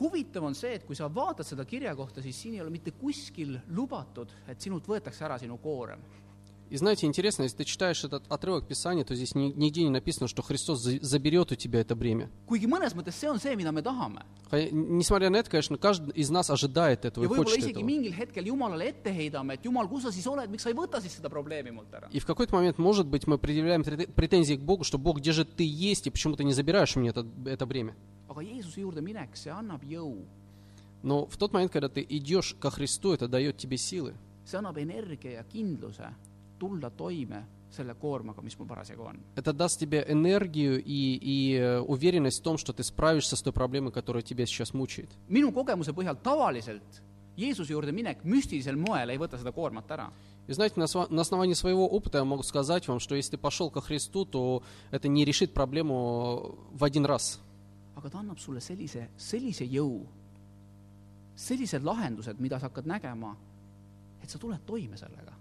huvitav 0.00 0.42
on 0.44 0.54
see , 0.54 0.74
et 0.74 0.84
kui 0.84 0.96
sa 0.96 1.08
vaatad 1.08 1.46
seda 1.46 1.64
kirja 1.64 1.94
kohta , 1.94 2.22
siis 2.22 2.36
siin 2.36 2.54
ei 2.54 2.60
ole 2.60 2.70
mitte 2.70 2.90
kuskil 2.90 3.60
lubatud , 3.70 4.28
et 4.48 4.60
sinult 4.60 4.86
võetakse 4.86 5.22
ära 5.24 5.38
sinu 5.38 5.58
koorem . 5.58 5.98
И 6.70 6.76
знаете, 6.78 7.06
интересно, 7.06 7.42
если 7.42 7.58
ты 7.58 7.64
читаешь 7.64 8.02
этот 8.04 8.24
отрывок 8.30 8.66
Писания, 8.66 9.04
то 9.04 9.14
здесь 9.14 9.34
ни- 9.34 9.52
нигде 9.54 9.82
не 9.84 9.90
написано, 9.90 10.26
что 10.26 10.42
Христос 10.42 10.80
за- 10.80 10.98
заберет 11.02 11.52
у 11.52 11.54
тебя 11.54 11.78
это 11.80 11.94
бремя. 11.94 12.30
kuigi 12.48 12.66
mõnes 12.66 12.94
mõttes 12.96 13.12
see 13.12 13.28
on 13.30 13.36
see , 13.38 13.54
mida 13.54 13.70
me 13.70 13.82
tahame . 13.82 14.22
Хотя, 14.50 14.70
Несмотря 14.72 15.28
на 15.30 15.36
это, 15.36 15.50
конечно, 15.50 15.76
каждый 15.76 16.12
из 16.14 16.30
нас 16.30 16.48
ожидает 16.50 17.04
этого 17.04 17.22
ja 17.24 17.26
и 17.26 17.28
võib-olla 17.30 17.44
хочет 17.44 17.58
isegi 17.58 17.82
этого. 17.82 17.86
mingil 17.86 18.12
hetkel 18.12 18.44
Jumalale 18.46 18.88
ette 18.88 19.12
heidame , 19.12 19.54
et 19.54 19.62
Jumal , 19.62 19.86
kus 19.88 20.02
sa 20.04 20.10
siis 20.10 20.26
oled , 20.26 20.48
miks 20.50 20.62
sa 20.62 20.70
ei 20.70 20.74
võta 20.74 21.00
siis 21.02 21.12
seda 21.14 21.28
probleemi 21.28 21.70
mult 21.70 21.92
ära ? 21.92 22.08
И 22.10 22.18
в 22.18 22.24
какой-то 22.26 22.56
момент, 22.56 22.78
может 22.78 23.06
быть, 23.06 23.26
мы 23.26 23.36
предъявляем 23.38 23.82
претен- 23.82 24.10
претензии 24.12 24.54
к 24.56 24.60
Богу, 24.60 24.84
что 24.84 24.96
Бог, 24.98 25.18
где 25.18 25.32
же 25.32 25.44
ты 25.44 25.64
есть, 25.64 26.06
и 26.06 26.10
почему 26.10 26.34
ты 26.34 26.44
не 26.44 26.54
забираешь 26.54 26.96
у 26.96 27.00
меня 27.00 27.10
это, 27.10 27.26
это 27.44 27.66
бремя. 27.66 27.94
Aga 28.29 28.41
Jeesuse 28.41 28.81
juurde 28.81 29.01
minek, 29.01 29.35
see 29.37 29.51
annab 29.51 29.83
jõu, 29.83 30.25
Но 31.01 31.25
в 31.27 31.37
тот 31.37 31.53
момент, 31.53 31.71
когда 31.71 31.87
ты 31.87 32.05
идешь 32.09 32.55
ко 32.59 32.69
Христу, 32.69 33.13
это 33.13 33.27
дает 33.27 33.57
тебе 33.57 33.77
силы. 33.77 34.13
see 34.45 34.57
annab 34.57 34.77
energia 34.77 35.31
ja 35.31 35.43
kindluse 35.43 36.13
tulla 36.59 36.89
toime 36.89 37.45
selle 37.71 37.93
koormaga, 37.93 38.41
mis 38.41 38.57
mul 38.57 38.67
parasjagu 38.67 39.03
on. 39.03 39.19
Это 39.35 39.53
даст 39.53 39.79
тебе 39.79 40.03
энергию 40.07 40.83
и, 40.83 41.19
и 41.21 41.55
э, 41.55 41.79
уверенность 41.79 42.39
в 42.39 42.43
том, 42.43 42.57
что 42.57 42.73
ты 42.73 42.83
справишься 42.83 43.35
с 43.35 43.41
той 43.41 43.53
проблемой, 43.53 43.91
которая 43.91 44.23
тебя 44.23 44.45
сейчас 44.45 44.73
мучает. 44.73 45.09
minu 45.29 45.51
kogemuse 45.53 45.91
põhjal 45.93 46.17
tavaliselt 46.21 47.01
Jeesuse 47.37 47.71
juurde 47.71 47.91
minek 47.93 48.23
müstilisel 48.25 48.75
moel 48.75 49.09
ei 49.09 49.17
võta 49.17 49.37
seda 49.37 49.53
koormat 49.53 49.89
ära. 49.91 50.11
И 50.47 50.51
знаете, 50.51 50.79
на, 50.79 50.87
на 51.09 51.21
основании 51.21 51.53
своего 51.53 51.87
опыта 51.87 52.17
я 52.17 52.25
могу 52.25 52.41
сказать 52.43 52.87
вам, 52.87 52.99
что 52.99 53.13
если 53.15 53.31
ты 53.31 53.37
пошел 53.37 53.69
ко 53.69 53.81
Христу, 53.81 54.25
то 54.25 54.63
это 54.89 55.07
не 55.07 55.23
решит 55.23 55.53
проблему 55.53 56.57
в 56.73 56.83
один 56.83 57.05
раз. 57.05 57.39
aga 57.98 58.10
ta 58.10 58.18
annab 58.18 58.38
sulle 58.38 58.60
sellise , 58.60 59.08
sellise 59.16 59.64
jõu , 59.64 60.04
sellised 61.34 61.82
lahendused , 61.82 62.40
mida 62.40 62.58
sa 62.58 62.68
hakkad 62.68 62.86
nägema , 62.86 63.34
et 64.22 64.30
sa 64.30 64.38
tuled 64.38 64.60
toime 64.66 64.96
sellega . 64.96 65.32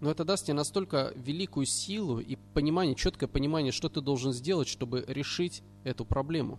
Но 0.00 0.10
это 0.10 0.24
даст 0.24 0.46
тебе 0.46 0.54
настолько 0.54 1.12
великую 1.14 1.66
силу 1.66 2.20
и 2.20 2.36
понимание, 2.54 2.94
четкое 2.94 3.28
понимание, 3.28 3.70
что 3.70 3.90
ты 3.90 4.00
должен 4.00 4.32
сделать, 4.32 4.66
чтобы 4.66 5.04
решить 5.06 5.62
эту 5.84 6.04
проблему. 6.06 6.58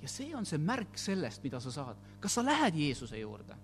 ja 0.00 0.06
see 0.06 0.32
on 0.32 0.44
see 0.44 0.58
märk 0.58 0.96
sellest , 0.96 1.42
mida 1.42 1.60
sa 1.60 1.70
saad . 1.70 1.96
kas 2.20 2.32
sa 2.32 2.42
lähed 2.42 2.74
Jeesuse 2.74 3.18
juurde ? 3.18 3.56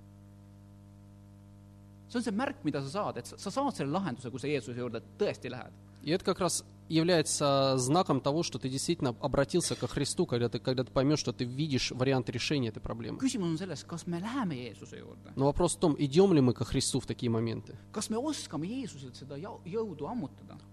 see 2.08 2.18
on 2.18 2.22
see 2.24 2.32
märk , 2.32 2.64
mida 2.64 2.82
sa 2.82 2.88
saad , 2.88 3.18
et 3.18 3.26
sa, 3.26 3.38
sa 3.38 3.50
saad 3.50 3.76
selle 3.76 3.92
lahenduse , 3.92 4.30
kui 4.30 4.40
sa 4.40 4.48
Jeesuse 4.48 4.76
juurde 4.76 5.00
tõesti 5.18 5.50
lähed . 5.50 5.72
И 6.03 6.11
это 6.11 6.23
как 6.23 6.39
раз 6.39 6.65
является 6.89 7.77
знаком 7.77 8.19
того, 8.19 8.43
что 8.43 8.59
ты 8.59 8.67
действительно 8.67 9.15
обратился 9.21 9.75
ко 9.75 9.87
Христу, 9.87 10.25
когда 10.25 10.49
ты, 10.49 10.59
когда 10.59 10.83
ты 10.83 10.91
поймешь, 10.91 11.19
что 11.19 11.31
ты 11.31 11.45
видишь 11.45 11.91
вариант 11.91 12.29
решения 12.29 12.69
этой 12.69 12.79
проблемы. 12.79 13.19
Но 15.35 15.45
вопрос 15.45 15.75
в 15.75 15.79
том, 15.79 15.95
идем 15.97 16.33
ли 16.33 16.41
мы 16.41 16.53
ко 16.53 16.65
Христу 16.65 16.99
в 16.99 17.05
такие 17.05 17.29
моменты. 17.29 17.77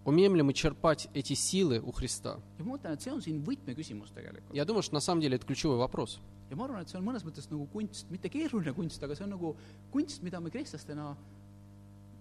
Умеем 0.04 0.36
ли 0.36 0.42
мы 0.42 0.52
черпать 0.54 1.08
эти 1.14 1.34
силы 1.34 1.80
у 1.80 1.92
Христа? 1.92 2.40
Я 4.52 4.64
думаю, 4.64 4.82
что 4.82 4.94
на 4.94 5.00
самом 5.00 5.20
деле 5.20 5.36
это 5.36 5.46
ключевой 5.46 5.76
вопрос. 5.76 6.20
ja 6.50 6.56
ma 6.56 6.64
arvan, 6.64 6.82
et 6.82 6.90
see 6.90 6.98
on 6.98 7.04
mõnes 7.06 7.24
mõttes 7.26 7.48
nagu 7.50 7.66
kunst, 7.72 8.10
mitte 8.12 8.30
keeruline 8.30 8.74
kunst, 8.76 9.02
aga 9.02 9.16
see 9.18 9.24
on 9.26 9.32
nagu 9.34 9.54
kunst, 9.90 10.22
mida 10.22 10.40
me 10.40 10.52
kristlastena 10.54 11.14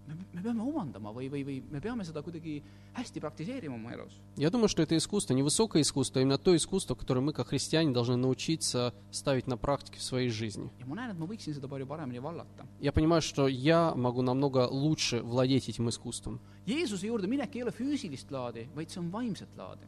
me, 0.07 0.15
me 0.33 0.41
peame 0.41 0.61
omandama 0.61 1.11
või, 1.15 1.29
või, 1.31 1.43
või 1.45 1.57
me 1.71 1.81
peame 1.81 2.05
seda 2.05 2.21
kuidagi 2.25 2.61
hästi 2.95 3.21
praktiseerima 3.23 3.75
oma 3.75 3.93
elus. 3.93 4.19
Я 4.37 4.49
думаю, 4.49 4.69
что 4.69 4.81
это 4.81 4.95
искусство, 4.97 5.33
не 5.33 5.43
высокое 5.43 5.81
искусство, 5.81 6.19
а 6.19 6.21
именно 6.21 6.37
то 6.37 6.55
искусство, 6.55 6.95
которое 6.95 7.21
мы, 7.21 7.33
как 7.33 7.47
христиане, 7.47 7.91
должны 7.91 8.15
научиться 8.15 8.93
ставить 9.11 9.47
на 9.47 9.57
практике 9.57 9.99
в 9.99 10.03
своей 10.03 10.29
жизни. 10.29 10.69
ja 10.79 10.85
ma 10.85 10.95
näen, 10.95 11.11
et 11.11 11.17
ma 11.19 11.25
võiksin 11.25 11.53
seda 11.53 11.67
palju 11.67 11.87
paremini 11.87 12.19
vallata. 12.19 12.65
Я 12.79 12.91
понимаю, 12.91 13.21
что 13.21 13.47
я 13.47 13.93
могу 13.95 14.21
намного 14.21 14.67
лучше 14.69 15.21
владеть 15.21 15.69
этим 15.69 15.89
искусством. 15.89 16.39
Jeesuse 16.65 17.07
juurde 17.07 17.27
minek 17.27 17.55
ei 17.55 17.63
ole 17.63 17.71
füüsilist 17.71 18.31
laadi, 18.31 18.67
vaid 18.75 18.89
see 18.89 18.99
on 18.99 19.11
vaimset 19.11 19.49
laadi. 19.57 19.85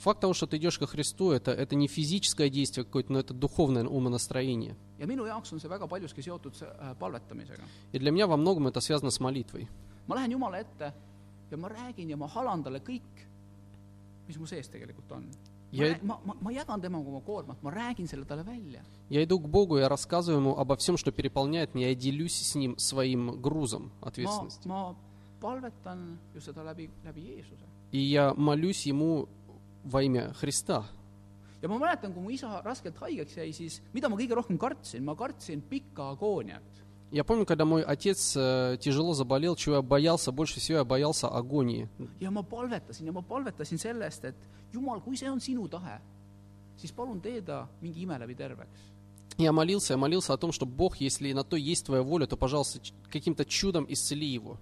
Факт 0.00 0.20
того, 0.20 0.34
что 0.34 0.46
ты 0.46 0.56
идешь 0.56 0.78
ко 0.78 0.86
Христу, 0.86 1.30
это, 1.30 1.50
это 1.50 1.74
не 1.76 1.88
физическое 1.88 2.50
действие 2.50 2.84
какое-то, 2.84 3.12
но 3.12 3.18
это 3.18 3.34
духовное 3.34 3.86
умонастроение. 3.86 4.76
äh. 7.58 7.64
И 7.92 7.98
для 7.98 8.10
меня 8.10 8.26
во 8.26 8.36
многом 8.36 8.66
это 8.68 8.80
связано 8.80 9.10
с 9.10 9.20
молитвой. 9.20 9.68
Я 19.08 19.24
иду 19.24 19.38
к 19.40 19.48
Богу, 19.48 19.78
я 19.78 19.88
рассказываю 19.88 20.40
Ему 20.40 20.56
обо 20.56 20.76
всем, 20.76 20.96
что 20.96 21.12
переполняет 21.12 21.74
меня, 21.74 21.88
я 21.88 21.94
делюсь 21.94 22.34
с 22.34 22.54
Ним 22.54 22.78
своим 22.78 23.40
грузом 23.40 23.92
ответственности.. 24.00 24.66
И 27.92 27.98
я 27.98 28.32
молюсь 28.34 28.86
Ему 28.86 29.28
во 29.86 30.02
имя 30.02 30.32
Христа. 30.34 30.84
ja 31.62 31.68
ma 31.68 31.78
mäletan, 31.78 32.12
kui 32.12 32.22
mu 32.22 32.30
isa 32.30 32.60
raskelt 32.64 32.96
haigeks 33.00 33.36
jäi, 33.36 33.52
siis 33.52 33.80
mida 33.94 34.08
ma 34.08 34.16
kõige 34.16 34.34
rohkem 34.34 34.58
kartsin, 34.58 35.04
ma 35.04 35.14
kartsin 35.14 35.62
pikka 35.62 36.10
agooniat. 36.12 36.62
Я 37.12 37.22
помню, 37.22 37.46
когда 37.46 37.64
мой 37.64 37.82
отец 37.82 38.36
э, 38.36 38.78
тяжело 38.80 39.14
заболел, 39.14 39.54
чего 39.54 39.76
я 39.76 39.82
боялся, 39.82 40.32
больше 40.32 40.58
всего 40.58 40.78
я 40.78 40.84
боялся 40.84 41.28
агонии. 41.28 41.88
ja 42.20 42.30
ma 42.30 42.42
palvetasin 42.42 43.06
ja 43.06 43.12
ma 43.12 43.22
palvetasin 43.22 43.78
sellest, 43.78 44.24
et 44.24 44.34
Jumal, 44.72 45.00
kui 45.00 45.16
see 45.16 45.30
on 45.30 45.40
sinu 45.40 45.68
tahe, 45.68 46.00
siis 46.76 46.92
palun 46.92 47.20
tee 47.20 47.40
ta 47.40 47.68
mingi 47.80 48.02
ime 48.02 48.18
läbi 48.18 48.34
terveks. 48.34 48.96
Я 49.38 49.52
молился, 49.52 49.92
я 49.92 49.98
молился 49.98 50.32
о 50.32 50.36
том, 50.38 50.50
что 50.50 50.66
Бог, 50.66 50.96
если 50.96 51.32
на 51.32 51.44
то 51.44 51.56
есть 51.56 51.84
Твоя 51.86 52.02
воля, 52.02 52.26
то, 52.26 52.36
пожалуйста, 52.36 52.80
каким-то 53.10 53.44
чудом 53.44 53.84
исцели 53.88 54.26
его. 54.26 54.58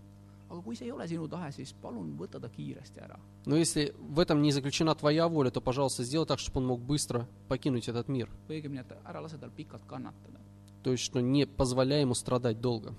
Aga 0.55 0.63
kui 0.63 0.77
see 0.79 0.87
ei 0.87 0.93
ole 0.95 1.07
sinu 1.11 1.27
tahe, 1.31 1.51
siis 1.53 1.75
palun 1.83 2.15
võta 2.19 2.41
ta 2.41 2.49
kiiresti 2.49 3.01
ära. 3.03 3.19
Но 3.47 3.57
если 3.57 3.93
в 3.99 4.21
этом 4.21 4.43
не 4.43 4.53
заключена 4.53 4.95
Твоя 4.95 5.29
воля, 5.29 5.51
то, 5.51 5.61
пожалуйста, 5.61 6.05
сделай 6.05 6.27
так, 6.27 6.39
чтобы 6.39 6.61
он 6.61 6.67
мог 6.67 6.81
быстро 6.81 7.27
покинуть 7.49 7.89
этот 7.89 8.09
мир. 8.09 8.31
või 8.49 8.61
õigemini, 8.61 8.81
et 8.81 8.93
ära 9.05 9.21
lase 9.21 9.39
tal 9.39 9.51
pikalt 9.51 9.83
kannatada. 9.87 10.39
То 10.83 10.93
есть, 10.93 11.03
что 11.03 11.21
не 11.21 11.47
позволяй 11.47 12.03
ему 12.03 12.15
страдать 12.15 12.61
долго. 12.61 12.95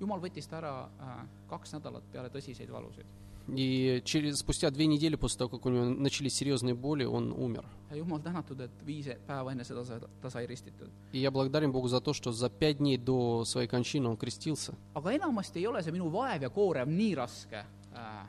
jumal 0.00 0.20
võttis 0.20 0.48
ta 0.48 0.58
ära 0.58 0.88
äh, 1.00 1.26
kaks 1.48 1.72
nädalat 1.72 2.02
peale 2.12 2.28
tõsiseid 2.28 2.70
valusid. 2.70 3.06
И 3.48 4.02
через, 4.04 4.38
спустя 4.38 4.70
две 4.70 4.86
недели 4.86 5.16
после 5.16 5.38
того, 5.38 5.50
как 5.50 5.66
у 5.66 5.68
него 5.68 5.84
начались 5.84 6.34
серьезные 6.34 6.74
боли, 6.74 7.04
он 7.04 7.32
умер. 7.32 7.66
И 11.12 11.18
я 11.18 11.30
благодарен 11.30 11.72
Богу 11.72 11.88
за 11.88 12.00
то, 12.00 12.12
что 12.14 12.32
за 12.32 12.48
пять 12.48 12.78
дней 12.78 12.96
до 12.96 13.44
своей 13.44 13.68
кончины 13.68 14.08
он 14.08 14.16
крестился. 14.16 14.74
äh,. 14.94 15.16
Äh, 17.94 18.26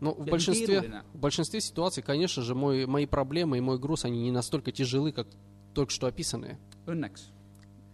Но 0.00 0.12
в 0.12 0.26
большинстве, 0.26 1.02
в 1.14 1.18
большинстве 1.18 1.60
ситуаций, 1.60 2.02
конечно 2.02 2.42
же, 2.42 2.54
мой, 2.54 2.86
мои 2.86 3.06
проблемы 3.06 3.58
и 3.58 3.60
мой 3.60 3.78
груз, 3.78 4.04
они 4.04 4.22
не 4.22 4.30
настолько 4.30 4.70
тяжелы, 4.70 5.10
как 5.10 5.26
только 5.74 5.90
что 5.90 6.06
описанные, 6.06 6.58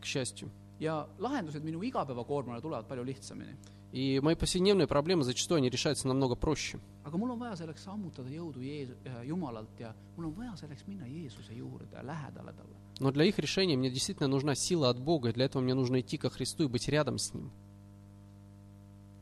к 0.01 0.05
счастью. 0.05 0.51
ja 0.83 1.07
lahendused 1.19 1.63
minu 1.63 1.83
igapäevakoormale 1.83 2.61
tulevad 2.61 2.87
palju 2.87 3.05
lihtsamini. 3.05 3.55
И 3.93 4.21
мои 4.21 4.35
повседневные 4.35 4.87
проблемы 4.87 5.23
зачастую 5.23 5.59
они 5.59 5.69
решаются 5.69 6.09
намного 6.09 6.35
проще. 6.35 6.81
aga 7.05 7.17
mul 7.19 7.31
on 7.33 7.39
vaja 7.39 7.57
selleks 7.57 7.85
sammutada 7.85 8.31
jõudu 8.31 8.61
Jeesu-, 8.63 8.97
Jumalalt 9.25 9.79
ja 9.79 9.95
mul 10.17 10.27
on 10.27 10.35
vaja 10.35 10.57
selleks 10.57 10.87
minna 10.87 11.07
Jeesuse 11.07 11.53
juurde 11.53 11.87
ja 11.93 12.03
lähedale 12.03 12.53
talle. 12.53 12.77
Но 13.01 13.11
для 13.11 13.25
их 13.25 13.39
решения 13.39 13.77
мне 13.77 13.91
действительно 13.91 14.29
нужна 14.29 14.55
сила 14.55 14.89
от 14.89 14.99
Бога, 14.99 15.29
и 15.29 15.33
для 15.33 15.45
этого 15.45 15.63
мне 15.63 15.75
нужно 15.75 16.01
идти 16.01 16.17
ко 16.17 16.31
Христу 16.31 16.65
и 16.65 16.69
быть 16.69 16.89
рядом 16.89 17.19
с 17.19 17.35
Ним. 17.35 17.51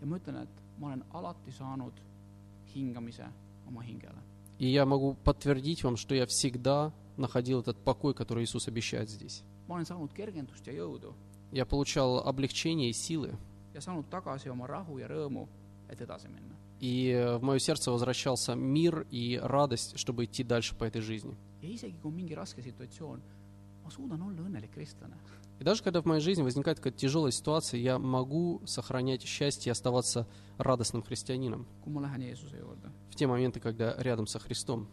ja 0.01 0.07
ma 0.07 0.17
ütlen, 0.17 0.37
et 0.43 0.49
ma 0.79 0.87
olen 0.87 1.03
alati 1.13 1.53
saanud 1.53 1.93
hingamise 2.75 3.27
oma 3.67 3.83
hingele. 3.83 4.23
И 4.59 4.67
я 4.67 4.85
могу 4.87 5.15
подтвердить 5.25 5.83
вам, 5.83 5.97
что 5.97 6.15
я 6.15 6.27
всегда 6.27 6.93
находил 7.17 7.61
этот 7.61 7.79
покой, 7.79 8.15
который 8.15 8.45
Иисус 8.45 8.69
обещает 8.69 9.11
здесь. 9.11 9.43
ma 9.67 9.75
olen 9.75 9.85
saanud 9.87 10.13
kergendust 10.13 10.67
ja 10.67 10.73
jõudu 10.73 11.15
Я 11.53 11.67
получал 11.67 12.19
облегчение 12.21 12.91
и 12.91 12.93
силы, 12.93 13.35
ja 13.75 13.81
saanud 13.81 14.09
tagasi 14.11 14.51
oma 14.51 14.67
rahu 14.67 14.99
ja 14.99 15.09
rõõmu, 15.09 15.47
et 15.89 16.01
edasi 16.01 16.29
minna. 16.29 16.57
и 16.81 17.11
э, 17.11 17.37
в 17.37 17.43
мое 17.43 17.59
сердце 17.59 17.91
возвращался 17.91 18.55
мир 18.55 19.07
и 19.11 19.39
радость, 19.43 19.99
чтобы 19.99 20.25
идти 20.25 20.43
дальше 20.43 20.75
по 20.75 20.85
этой 20.85 21.03
жизни. 21.03 21.37
И 21.61 21.79
даже 25.65 25.83
когда 25.83 26.01
в 26.01 26.05
моей 26.07 26.21
жизни 26.23 26.43
возникает 26.43 26.79
какая-то 26.79 26.99
тяжелая 26.99 27.33
ситуация, 27.33 27.81
я 27.81 27.99
могу 27.99 28.63
сохранять 28.65 29.23
счастье 29.23 29.69
и 29.69 29.73
оставаться 29.73 30.27
радостным 30.57 31.03
христианином 31.03 31.67
в 31.85 33.15
те 33.15 33.27
моменты, 33.27 33.61
когда 33.61 33.95
рядом 33.99 34.27
со 34.27 34.39
Христом. 34.39 34.89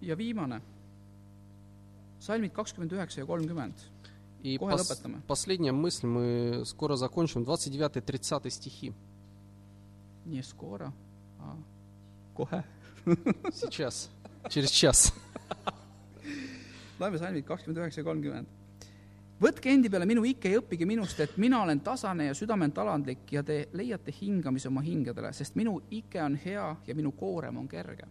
ja 0.00 0.14
viimane, 0.14 0.60
salmid 2.22 2.52
kakskümmend 2.54 2.92
üheksa 2.94 3.20
ja 3.20 3.26
kolmkümmend. 3.26 3.80
И 4.47 4.57
kohe 4.57 4.73
пос- 4.73 4.81
lõpetame . 4.83 5.21
последняя 5.27 5.71
мысль, 5.71 6.05
мы 6.07 6.63
скоро 6.65 6.95
закончим, 6.95 7.43
29-30 7.43 8.49
стихи. 8.49 8.93
nii , 10.25 10.41
skoora . 10.43 10.91
kohe . 12.35 12.63
Сейчас, 13.51 14.09
через 14.49 14.71
час. 14.71 15.13
loeme 16.99 17.17
salmid 17.19 17.45
kakskümmend 17.45 17.77
üheksa 17.81 18.01
ja 18.01 18.03
kolmkümmend . 18.07 18.47
võtke 19.43 19.71
endi 19.73 19.89
peale 19.91 20.05
minu 20.07 20.23
ikke 20.23 20.51
ja 20.53 20.59
õppige 20.61 20.85
minust , 20.87 21.19
et 21.19 21.37
mina 21.37 21.61
olen 21.63 21.79
tasane 21.83 22.25
ja 22.29 22.33
südament 22.33 22.77
alandlik 22.79 23.31
ja 23.31 23.43
te 23.43 23.67
leiate 23.73 24.11
hingamise 24.21 24.67
oma 24.69 24.81
hingedele , 24.81 25.33
sest 25.33 25.55
minu 25.55 25.81
ike 25.91 26.21
on 26.23 26.35
hea 26.35 26.75
ja 26.87 26.95
minu 26.95 27.11
koorem 27.11 27.57
on 27.57 27.67
kerge . 27.67 28.05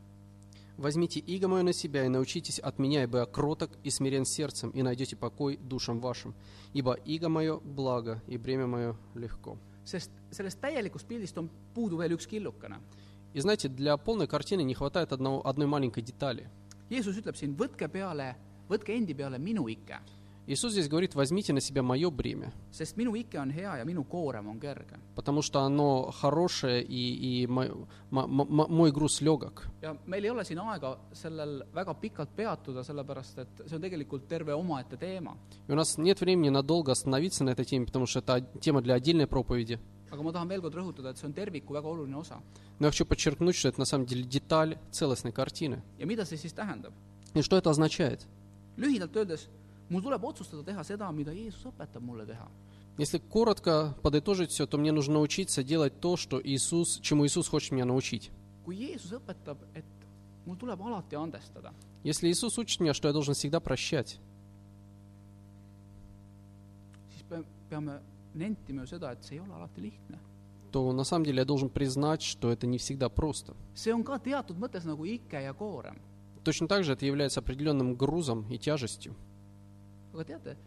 Возьмите 0.77 1.19
иго 1.19 1.47
мое 1.47 1.63
на 1.63 1.73
себя 1.73 2.05
и 2.05 2.07
научитесь 2.07 2.59
от 2.59 2.77
меня, 2.77 3.03
ибо 3.03 3.19
я 3.19 3.25
кроток 3.25 3.71
и 3.83 3.89
смирен 3.89 4.25
сердцем, 4.25 4.69
и 4.69 4.83
найдете 4.83 5.15
покой 5.15 5.57
душам 5.57 5.99
вашим. 5.99 6.35
Ибо 6.73 6.93
иго 6.93 7.29
мое 7.29 7.57
благо, 7.59 8.21
и 8.27 8.37
бремя 8.37 8.67
мое 8.67 8.95
легко. 9.15 9.57
sest 9.87 10.11
sellest 10.31 10.59
täielikust 10.59 11.07
pildist 11.07 11.37
on 11.37 11.49
puudu 11.73 11.97
veel 11.97 12.11
üks 12.11 12.27
killukene. 12.27 12.79
И 13.33 13.39
знаете, 13.39 13.69
для 13.69 13.97
полной 13.97 14.27
картины 14.27 14.63
не 14.63 14.73
хватает 14.73 15.13
одного, 15.13 15.45
одной 15.47 15.67
маленькой 15.67 16.03
детали. 16.03 16.49
Jeesus 16.89 17.17
ütleb 17.19 17.35
siin, 17.35 17.55
võtke 17.55 17.87
peale, 17.91 18.35
võtke 18.69 18.95
endi 18.95 19.13
peale 19.13 19.37
minu 19.39 19.67
ikke, 19.67 19.99
Иисус 20.49 20.71
здесь 20.71 20.87
говорит, 20.87 21.13
возьмите 21.13 21.51
на 21.51 21.59
себя 21.59 21.83
мое 21.83 22.09
бремя, 22.09 22.53
потому 25.15 25.41
что 25.41 25.61
оно 25.61 26.11
хорошее, 26.11 26.81
и, 26.83 27.41
и 27.43 27.47
мой, 27.47 27.69
мо- 28.09 28.27
мо- 28.27 28.67
мой 28.67 28.91
груз 28.93 29.19
легок. 29.19 29.65
И 35.67 35.71
у 35.71 35.75
нас 35.75 35.97
нет 35.97 36.21
времени 36.21 36.49
надолго 36.49 36.91
остановиться 36.93 37.43
на 37.43 37.49
этой 37.49 37.65
теме, 37.65 37.85
потому 37.85 38.05
что 38.05 38.19
это 38.19 38.41
тема 38.61 38.81
для 38.81 38.93
отдельной 38.93 39.27
проповеди. 39.27 39.79
aga 40.09 40.23
ma 40.23 40.31
tahan 40.31 40.47
veel 40.47 40.61
kord 40.61 40.75
rõhutada, 40.75 41.09
et 41.11 41.17
see 41.19 41.25
on 41.27 41.33
terviku 41.33 41.73
väga 41.73 41.87
oluline 41.89 42.15
osa. 42.15 42.39
Но 42.79 42.85
я 42.87 42.91
хочу 42.91 43.05
подчеркнуть, 43.05 43.55
что 43.57 43.67
это 43.67 43.79
на 43.79 43.85
самом 43.85 44.05
деле 44.05 44.23
деталь 44.23 44.77
целостной 44.89 45.33
картины. 45.33 45.83
ja 45.99 46.05
mida 46.05 46.23
see 46.23 46.37
siis 46.37 46.53
tähendab? 46.53 46.93
И 47.33 47.41
что 47.41 47.57
это 47.57 47.69
означает? 47.69 48.25
lühidalt 48.77 49.13
öeldes, 49.17 49.49
mul 49.89 50.01
tuleb 50.01 50.23
otsustada 50.23 50.63
teha 50.63 50.83
seda, 50.83 51.11
mida 51.11 51.31
Jeesus 51.31 51.65
õpetab 51.65 52.01
mulle 52.01 52.25
teha. 52.25 52.47
Если 52.97 53.19
коротко 53.19 53.95
подытожить 54.01 54.49
все, 54.49 54.65
то 54.65 54.77
мне 54.79 54.91
нужно 54.91 55.13
научиться 55.15 55.63
делать 55.63 55.99
то, 55.99 56.17
что 56.17 56.41
Иисус, 56.43 56.99
чему 57.01 57.25
Иисус 57.27 57.47
хочет 57.47 57.71
меня 57.71 57.85
научить. 57.85 58.31
kui 58.65 58.75
Jeesus 58.75 59.11
õpetab, 59.13 59.57
et 59.75 59.85
mul 60.45 60.57
tuleb 60.57 60.81
alati 60.81 61.15
andestada, 61.15 61.73
Если 62.03 62.29
Иисус 62.29 62.57
учит 62.57 62.79
меня, 62.79 62.93
что 62.93 63.07
я 63.07 63.13
должен 63.13 63.33
всегда 63.33 63.59
прощать, 63.59 64.17
siis 67.11 67.23
pe- 67.29 67.45
peame 67.69 67.99
nentima 68.33 68.81
ju 68.81 68.87
seda, 68.87 69.11
et 69.11 69.23
see 69.23 69.35
ei 69.35 69.39
ole 69.39 69.53
alati 69.53 69.81
lihtne. 69.81 70.19
то 70.71 70.91
на 70.91 71.03
самом 71.05 71.23
деле 71.25 71.39
я 71.39 71.45
должен 71.45 71.69
признать, 71.69 72.21
что 72.21 72.51
это 72.51 72.67
не 72.67 72.77
всегда 72.77 73.09
просто. 73.09 73.55
see 73.75 73.93
on 73.93 74.03
ka 74.03 74.17
teatud 74.19 74.57
mõttes 74.57 74.85
nagu 74.85 75.05
ike 75.05 75.33
ja 75.41 75.53
koorem. 75.53 75.97
Точно 76.43 76.67
так 76.67 76.83
же 76.83 76.93
это 76.93 77.05
является 77.05 77.39
определенным 77.41 77.95
грузом 77.95 78.45
и 78.51 78.57
тяжестью. 78.57 79.15
Aga 80.17 80.25
teate, 80.33 80.57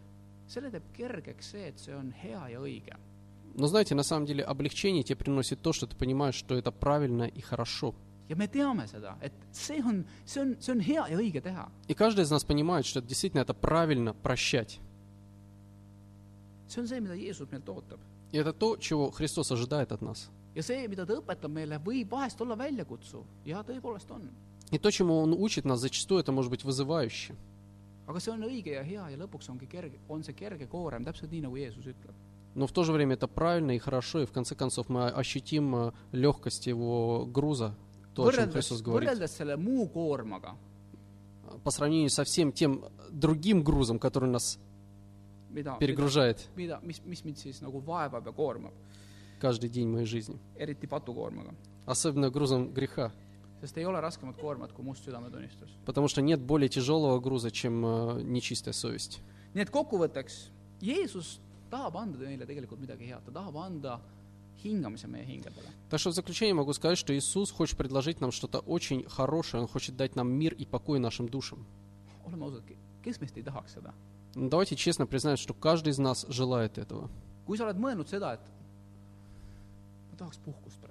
selle 0.47 0.71
teeb 0.71 0.83
kergeks 0.95 1.51
see, 1.53 1.67
et 1.71 1.79
see 1.79 1.95
on 1.95 2.11
hea 2.15 2.47
ja 2.55 2.59
õige. 2.59 2.97
Но 3.53 3.67
знаете, 3.67 3.95
на 3.95 4.03
самом 4.03 4.25
деле 4.25 4.43
облегчение 4.45 5.03
тебе 5.03 5.17
приносит 5.17 5.61
то, 5.61 5.73
что 5.73 5.85
ты 5.85 5.95
понимаешь, 5.95 6.35
что 6.35 6.55
это 6.55 6.71
правильно 6.71 7.23
и 7.23 7.41
хорошо. 7.41 7.93
ja 8.29 8.35
me 8.37 8.47
teame 8.47 8.87
seda, 8.87 9.17
et 9.21 9.33
see 9.51 9.81
on, 9.83 10.05
see 10.25 10.41
on, 10.41 10.55
see 10.61 10.71
on 10.71 10.79
hea 10.79 11.05
ja 11.09 11.17
õige 11.17 11.41
teha. 11.41 11.69
И 11.87 11.93
каждый 11.93 12.23
из 12.23 12.31
нас 12.31 12.45
понимает, 12.45 12.85
что 12.85 13.01
действительно 13.01 13.41
это 13.41 13.53
правильно 13.53 14.13
прощать. 14.13 14.79
see 16.67 16.81
on 16.81 16.87
see, 16.87 17.01
mida 17.01 17.15
Jeesus 17.15 17.49
meilt 17.51 17.67
ootab. 17.67 17.99
И 18.31 18.37
это 18.37 18.53
то, 18.53 18.77
чего 18.77 19.11
Христос 19.11 19.51
ожидает 19.51 19.91
от 19.91 20.01
нас. 20.01 20.29
ja 20.55 20.61
see, 20.61 20.87
mida 20.87 21.05
ta 21.05 21.13
õpetab 21.13 21.49
meile, 21.51 21.77
võib 21.77 22.07
vahest 22.09 22.39
olla 22.41 22.55
väljakutsuv 22.55 23.25
ja 23.45 23.63
tõepoolest 23.63 24.09
on. 24.11 24.29
И 24.71 24.77
то, 24.77 24.89
чему 24.89 25.17
Он 25.19 25.33
учит 25.33 25.65
нас, 25.65 25.81
зачастую 25.81 26.21
это 26.21 26.31
может 26.31 26.49
быть 26.49 26.63
вызывающе. 26.63 27.35
Aga 28.11 28.19
see 28.19 28.33
on 28.33 28.43
õige 28.47 28.75
ja 28.75 28.83
hea 28.83 29.07
ja 29.13 29.17
lõpuks 29.17 29.49
ongi 29.51 29.67
kerge, 29.71 30.01
on 30.11 30.23
see 30.27 30.35
kerge 30.35 30.67
koorem, 30.67 31.05
täpselt 31.07 31.31
nii, 31.31 31.45
nagu 31.47 31.57
Jeesus 31.57 31.87
ütleb. 31.87 32.13
Но 32.53 32.67
в 32.67 32.73
то 32.73 32.83
же 32.83 32.91
время 32.91 33.13
это 33.13 33.27
правильно 33.29 33.71
и 33.71 33.79
хорошо, 33.79 34.21
и 34.21 34.25
в 34.25 34.31
конце 34.33 34.55
концов 34.55 34.89
мы 34.89 35.07
ощутим 35.07 35.73
э, 35.73 35.91
легкость 36.11 36.67
Его 36.67 37.25
груза. 37.25 37.75
то, 38.13 38.27
о 38.27 38.31
чем 38.33 38.51
Христос 38.51 38.81
говорит. 38.81 39.09
koormaga, 39.93 40.57
По 41.63 41.71
сравнению 41.71 42.09
со 42.09 42.23
всем 42.23 42.51
тем 42.51 42.85
другим 43.09 43.63
грузом, 43.63 43.99
который 43.99 44.29
нас 44.29 44.59
mida, 45.49 45.77
перегружает 45.79 46.49
mida, 46.55 46.79
mis, 46.81 47.01
mis 47.05 47.23
mind 47.23 47.37
siis 47.37 47.61
nagu 47.61 47.81
vaevab 47.81 48.25
ja 48.25 48.31
koormab, 48.31 48.73
каждый 49.39 49.69
день 49.69 49.87
моей 49.87 50.05
жизни. 50.05 50.39
eriti 50.55 50.87
patukoormaga. 50.87 51.53
Особенно 51.85 52.29
грузом 52.29 52.71
греха. 52.73 53.11
Sest 53.61 53.77
ei 53.77 53.85
ole 53.85 54.01
raskemat 54.01 54.37
koormat 54.37 54.73
kui 54.73 54.83
must 54.85 55.05
südametunnistus. 55.05 55.69
Потому 55.85 56.07
что 56.07 56.21
нет 56.21 56.41
более 56.41 56.69
тяжелого 56.69 57.19
груза, 57.19 57.51
чем 57.51 57.85
э, 57.85 58.21
нечистая 58.23 58.73
совесть. 58.73 59.21
nii 59.53 59.61
et 59.63 59.69
kokkuvõtteks, 59.69 60.49
Jeesus 60.81 61.39
tahab 61.69 61.97
anda 61.97 62.17
meile 62.17 62.45
tegelikult 62.45 62.79
midagi 62.79 63.07
head, 63.11 63.23
ta 63.25 63.31
tahab 63.31 63.57
anda 63.57 63.99
hingamise 64.63 65.07
meie 65.07 65.25
hingedele. 65.25 65.69
Так 65.89 65.99
что 65.99 66.11
в 66.11 66.13
заключение 66.13 66.53
могу 66.53 66.73
сказать, 66.73 66.97
что 66.97 67.13
Иисус 67.15 67.51
хочет 67.51 67.77
предложить 67.77 68.21
нам 68.21 68.31
что-то 68.31 68.59
очень 68.59 69.03
хорошее. 69.07 69.61
Он 69.63 69.67
хочет 69.67 69.95
дать 69.97 70.15
нам 70.15 70.31
мир 70.31 70.53
и 70.53 70.65
покой 70.65 70.99
нашим 70.99 71.27
душам. 71.29 71.65
oleme 72.25 72.45
ausad, 72.45 72.63
kes 73.03 73.19
meist 73.19 73.37
ei 73.37 73.43
tahaks 73.43 73.73
seda? 73.75 73.93
Давайте 74.35 74.75
честно 74.75 75.05
признаем, 75.05 75.37
что 75.37 75.53
каждый 75.53 75.89
из 75.89 75.99
нас 75.99 76.25
желает 76.29 76.77
этого. 76.77 77.09
kui 77.45 77.57
sa 77.57 77.65
oled 77.65 77.75
mõelnud 77.75 78.07
seda, 78.07 78.33
et 78.37 78.43
ma 80.11 80.15
tahaks 80.17 80.37
puhkust 80.45 80.79
praegu, 80.79 80.90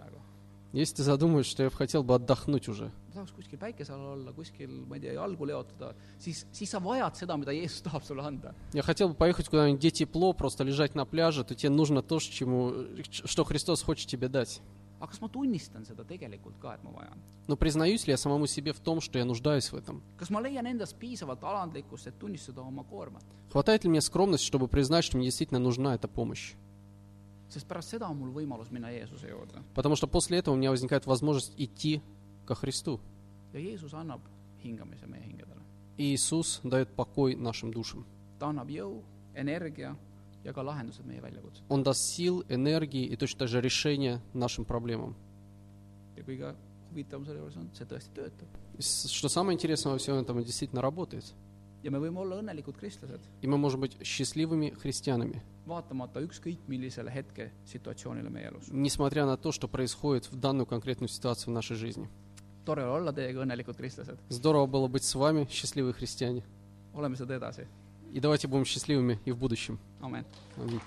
Если 0.73 0.97
ты 0.97 1.03
задумаешь, 1.03 1.47
что 1.47 1.64
я 1.64 1.71
бы 1.71 1.75
хотел 1.77 2.03
бы 2.05 2.14
отдохнуть 2.14 2.68
уже, 2.68 2.93
tahaks 3.12 3.33
kuskil 3.35 3.59
päikese 3.59 3.93
all 3.93 4.14
olla, 4.14 4.33
kuskil, 4.33 4.71
ma 4.87 4.97
ei 4.97 5.03
tea, 5.03 5.14
jalgu 5.14 5.45
leotada, 5.45 5.95
siis, 6.18 6.47
siis 6.53 6.71
sa 6.71 6.79
vajad 6.79 7.16
seda, 7.18 7.37
mida 7.37 7.53
Jeesus 7.53 7.83
tahab 7.83 8.05
sulle 8.05 8.23
anda. 8.23 8.55
я 8.73 8.83
хотел 8.83 9.09
бы 9.09 9.14
поехать 9.14 9.49
куда-нибудь, 9.49 9.81
где 9.81 9.91
тепло, 9.91 10.33
просто 10.33 10.64
лежать 10.64 10.95
на 10.95 11.05
пляже, 11.05 11.45
то 11.45 11.55
тебе 11.55 11.71
нужно 11.71 12.03
то, 12.03 12.21
чему, 12.21 12.73
что 13.11 13.45
Христос 13.45 13.83
хочет 13.83 14.09
тебе 14.09 14.29
дать. 14.29 14.61
aga 15.01 15.09
kas 15.09 15.21
ma 15.23 15.29
tunnistan 15.33 15.85
seda 15.89 16.05
tegelikult 16.05 16.61
ka, 16.61 16.75
et 16.77 16.85
ma 16.85 16.93
vajan? 16.93 17.18
Но 17.49 17.57
признаюсь 17.57 18.07
ли 18.07 18.12
я 18.12 18.16
самому 18.16 18.47
себе 18.47 18.73
в 18.73 18.81
том, 18.81 19.01
что 19.01 19.18
я 19.18 19.25
нуждаюсь 19.25 19.73
в 19.73 19.77
этом? 19.77 20.03
kas 20.18 20.31
ma 20.31 20.41
leian 20.41 20.66
endas 20.66 20.93
piisavalt 20.93 21.43
alandlikkust, 21.43 22.07
et 22.07 22.18
tunnistada 22.18 22.61
oma 22.61 22.85
koormat? 22.85 23.25
Хватает 23.51 23.85
ли 23.85 23.91
мне 23.91 24.01
скромности, 24.03 24.47
чтобы 24.47 24.68
признать, 24.68 25.05
что 25.05 25.16
мне 25.16 25.27
действительно 25.27 25.59
нужна 25.59 25.95
эта 25.95 26.07
помощь? 26.07 26.55
Sest 27.51 27.67
pärast 27.69 27.91
seda 27.91 28.07
on 28.09 28.17
mul 28.17 28.31
võimalus 28.31 28.71
minna 28.71 28.91
Jeesuse 28.91 29.29
juurde 29.29 29.63
Потому 29.75 29.97
что 29.97 30.07
после 30.07 30.39
этого 30.39 30.55
у 30.55 30.57
меня 30.59 30.71
возникает 30.71 31.07
возможность 31.07 31.53
идти 31.59 32.01
ко 32.47 32.55
Христу. 32.55 33.01
ja 33.53 33.59
Jeesus 33.61 33.93
annab 33.95 34.21
hingamise 34.65 35.07
meie 35.07 35.23
hingedele. 35.25 35.61
Иисус 35.99 36.61
дает 36.65 36.89
покой 36.95 37.35
нашим 37.37 37.73
душам. 37.73 38.07
ta 38.39 38.47
annab 38.49 38.69
jõu, 38.71 39.03
energia 39.35 39.97
ja 40.45 40.53
ka 40.53 40.63
lahendused 40.63 41.05
meie 41.05 41.21
väljakutsetele. 41.21 41.67
Он 41.69 41.83
даст 41.83 42.01
сил, 42.15 42.45
энергии 42.49 43.05
и 43.05 43.17
точно 43.17 43.41
так 43.41 43.49
же 43.49 43.61
решения 43.61 44.21
нашим 44.33 44.65
проблемам. 44.65 45.15
ja 46.17 46.23
kõige 46.23 46.55
huvitavam 46.93 47.25
selle 47.27 47.39
juures 47.41 47.57
on, 47.57 47.69
see 47.75 47.85
tõesti 47.85 48.11
töötab. 48.15 48.49
Что 48.79 49.29
самое 49.29 49.55
интересное 49.57 49.93
во 49.93 49.99
всем 49.99 50.17
этом, 50.17 50.39
он 50.39 50.45
действительно 50.45 50.81
работает. 50.81 51.25
ja 51.83 51.91
me 51.91 51.99
võime 51.99 52.19
olla 52.19 52.41
õnnelikud 52.41 52.77
kristlased, 52.79 53.21
И 53.43 53.47
мы 53.47 53.59
можем 53.59 53.81
быть 53.81 53.97
счастливыми 54.03 54.71
христианами, 54.71 55.43
vaatamata 55.67 56.21
ükskõik 56.21 56.59
millisele 56.69 57.11
hetke 57.11 57.51
situatsioonile 57.65 58.31
meie 58.31 58.47
elus. 58.49 58.69
несмотря 58.71 59.27
на 59.27 59.37
то, 59.37 59.53
что 59.53 59.69
происходит 59.69 60.31
в 60.33 60.37
данную 60.37 60.67
конкретную 60.67 61.09
ситуацию 61.09 61.51
в 61.53 61.55
нашей 61.55 61.77
жизни. 61.77 62.09
tore 62.67 62.85
olla 62.85 63.13
teiega 63.13 63.43
õnnelikud 63.45 63.77
kristlased, 63.77 64.19
Здорово 64.29 64.67
было 64.67 64.89
быть 64.89 65.05
с 65.05 65.15
вами, 65.15 65.47
счастливые 65.51 65.93
христиане. 65.93 66.43
oleme 66.95 67.17
seda 67.17 67.35
edasi, 67.39 67.67
И 68.13 68.19
давайте 68.21 68.49
будем 68.49 68.65
счастливыми 68.65 69.19
и 69.25 69.33
в 69.33 69.37
будущем. 69.39 69.79
amen. 70.01 70.25
Аминь. 70.57 70.81